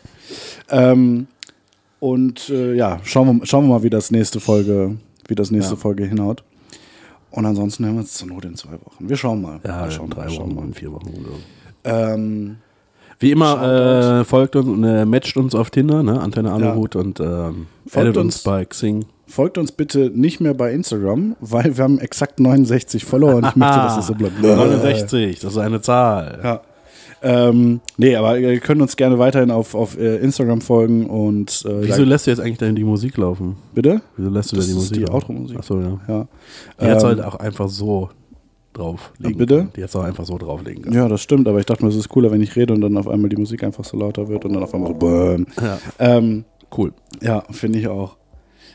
Ähm, 0.69 1.27
und 1.99 2.49
äh, 2.49 2.73
ja, 2.75 2.99
schauen 3.03 3.39
wir, 3.39 3.45
schauen 3.45 3.65
wir 3.65 3.69
mal, 3.75 3.84
wie 3.84 3.89
das 3.89 4.09
nächste 4.11 4.39
Folge, 4.39 4.95
wie 5.27 5.36
das 5.36 5.51
nächste 5.51 5.73
Ja. 5.73 5.80
Folge 5.80 6.05
hinhaut. 6.05 6.43
Und 7.32 7.45
ansonsten 7.45 7.86
hören 7.86 7.95
wir 7.95 7.99
uns 8.01 8.13
zur 8.13 8.27
Not 8.27 8.45
in 8.45 8.55
zwei 8.55 8.73
Wochen. 8.73 9.07
Wir 9.07 9.15
schauen 9.17 9.41
mal. 9.41 9.59
Ja, 9.65 9.84
wir 9.86 9.91
schauen 9.91 10.09
drei 10.09 10.25
mal, 10.25 10.30
schauen 10.32 10.47
Wochen, 10.49 10.55
mal. 10.55 10.65
in 10.65 10.73
vier 10.73 10.91
Wochen. 10.91 11.09
Oder. 11.09 12.13
Ähm, 12.13 12.57
Wie 13.19 13.32
immer, 13.32 14.19
äh, 14.21 14.23
folgt 14.25 14.55
uns 14.55 14.67
und 14.67 14.84
äh, 14.84 15.05
matcht 15.05 15.38
uns 15.38 15.53
auf 15.55 15.69
Tinder, 15.69 16.01
ne? 16.03 16.19
Antenne 16.19 16.51
Aluhut 16.51 16.95
und 16.95 17.19
ähm, 17.19 17.67
Folgt 17.88 18.17
uns 18.17 18.36
uns. 18.38 18.43
bei 18.43 18.65
Xing. 18.65 19.05
folgt 19.27 19.57
uns 19.57 19.71
bitte 19.71 20.09
nicht 20.13 20.39
mehr 20.41 20.53
bei 20.53 20.71
Instagram, 20.73 21.36
weil 21.39 21.77
wir 21.77 21.84
haben 21.84 21.99
exakt 21.99 22.39
69 22.39 23.05
Follower 23.05 23.36
und 23.36 23.45
ich 23.47 23.55
möchte, 23.55 23.77
dass 23.77 23.97
es 23.97 24.07
so 24.07 24.13
bleibt. 24.15 24.41
69, 24.41 25.39
das 25.39 25.51
ist 25.53 25.57
eine 25.57 25.82
Zahl. 25.82 26.39
Ja. 26.43 26.61
Ähm, 27.22 27.82
nee, 27.97 28.15
aber 28.15 28.38
ihr 28.39 28.59
könnt 28.59 28.82
uns 28.82 28.95
gerne 28.95 29.20
weiterhin 29.20 29.51
auf, 29.51 29.76
auf 29.76 29.97
äh, 29.97 30.17
Instagram 30.17 30.61
folgen 30.61 31.05
und 31.07 31.63
äh, 31.67 31.82
Wieso 31.88 32.03
lässt 32.03 32.28
du 32.28 32.32
jetzt 32.32 32.39
eigentlich 32.39 32.57
denn 32.59 32.76
die 32.76 32.84
Musik 32.84 33.17
laufen? 33.17 33.57
bitte? 33.74 34.01
Wieso 34.17 34.30
lässt 34.30 34.51
du 34.51 34.55
Das 34.55 34.65
da 34.65 34.72
die 34.72 34.78
ist 34.78 34.84
Musik 34.84 34.93
die 34.97 34.99
laufen? 35.03 35.15
Outro-Musik. 35.15 35.57
Achso, 35.59 35.80
ja. 35.82 35.99
Ja. 36.07 36.28
Die 36.80 36.86
Ähm, 36.86 37.07
halt 37.07 37.22
auch 37.22 37.36
einfach 37.36 37.67
so 37.67 38.09
drauflegen 38.74 39.38
Bitte? 39.38 39.67
Die 39.76 39.82
du 39.82 39.95
auch 39.99 40.03
einfach 40.03 40.26
so 40.26 40.38
drauflegen 40.38 40.84
können. 40.84 40.95
ja, 40.95 41.07
das 41.07 41.22
stimmt, 41.22 41.47
aber 41.47 41.59
ich 41.59 41.65
dachte 41.65 41.84
mir, 41.84 41.89
es 41.89 41.95
ist 41.97 42.07
cooler, 42.09 42.32
wenn 42.32 42.41
ich 42.41 42.55
rede 42.55 42.74
und 42.74 42.82
dann 42.82 42.97
auf 42.97 43.07
einmal 43.07 43.30
die 43.30 43.36
Musik 43.38 43.63
einfach 43.63 43.84
so 43.84 43.97
lauter 43.97 44.28
wird 44.30 44.45
und 44.45 44.53
dann 44.53 44.63
auf 44.63 44.74
einmal 44.74 44.93
so. 44.93 45.45
Ja. 45.61 45.80
Ähm, 45.99 46.45
Cool. 46.78 46.93
ja, 47.22 47.43
finde 47.49 47.80
ich 47.80 47.88
auch. 47.88 48.15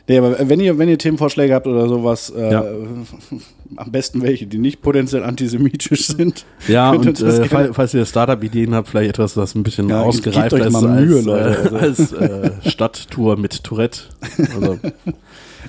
Nee, 0.07 0.19
aber 0.19 0.37
wenn 0.47 0.59
ihr, 0.59 0.77
wenn 0.77 0.87
ihr 0.87 0.99
Themenvorschläge 0.99 1.53
habt 1.55 1.65
oder 1.65 1.87
sowas, 1.87 2.29
äh, 2.29 2.51
Ja. 2.51 2.63
am 3.77 3.91
besten 3.91 4.21
welche, 4.21 4.45
die 4.45 4.59
nicht 4.59 4.81
potenziell 4.83 5.23
antisemitisch 5.23 6.07
sind. 6.15 6.45
Ja, 6.67 6.91
und 6.91 7.07
uns 7.07 7.21
äh, 7.21 7.25
gerne- 7.25 7.45
fall, 7.47 7.73
falls 7.73 7.93
ihr 7.95 8.05
Startup-Ideen 8.05 8.75
habt, 8.75 8.87
vielleicht 8.89 9.09
etwas, 9.09 9.33
das 9.33 9.55
ein 9.55 9.63
bisschen 9.63 9.89
Ja, 9.89 10.01
ausgereift 10.03 10.51
gebt 10.51 10.61
euch 10.61 10.67
ist 10.67 10.73
mal 10.73 10.87
als, 10.87 11.01
Mühe, 11.01 11.19
äh, 11.19 11.21
Leute. 11.23 11.79
als 11.79 12.11
äh, 12.13 12.51
Stadttour 12.69 13.37
mit 13.37 13.63
Tourette. 13.63 14.01
Also, 14.53 14.77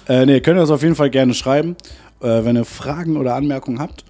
Äh, 0.09 0.25
nee, 0.27 0.41
könnt 0.41 0.57
ihr 0.59 0.61
das 0.61 0.71
auf 0.71 0.83
jeden 0.83 0.95
Fall 0.95 1.11
gerne 1.11 1.33
schreiben, 1.35 1.75
äh, 2.21 2.45
wenn 2.45 2.55
ihr 2.57 2.65
Fragen 2.67 3.17
oder 3.17 3.35
Anmerkungen 3.35 3.81
habt. 3.81 4.05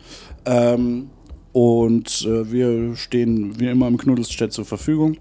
Ähm, 0.44 1.08
und 1.52 2.26
wir 2.28 2.96
stehen 2.96 3.58
wie 3.58 3.68
immer 3.68 3.86
im 3.88 3.96
Knuddelstedt 3.96 4.52
zur 4.52 4.66
Verfügung. 4.66 5.16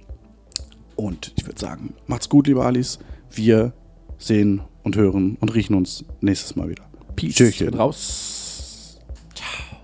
Und 0.98 1.32
ich 1.38 1.46
würde 1.46 1.60
sagen, 1.62 1.94
macht's 2.08 2.28
gut, 2.28 2.48
liebe 2.48 2.62
Alis. 2.66 3.00
Wir 3.32 3.72
sehen 4.18 4.62
und 4.86 4.96
hören 4.96 5.38
und 5.42 5.54
riechen 5.54 5.76
uns 5.76 6.06
nächstes 6.22 6.56
Mal 6.56 6.70
wieder. 6.70 6.84
Peace. 7.18 7.36
Tschüss. 7.36 7.62
Raus. 7.78 9.02
Ciao. 9.34 9.75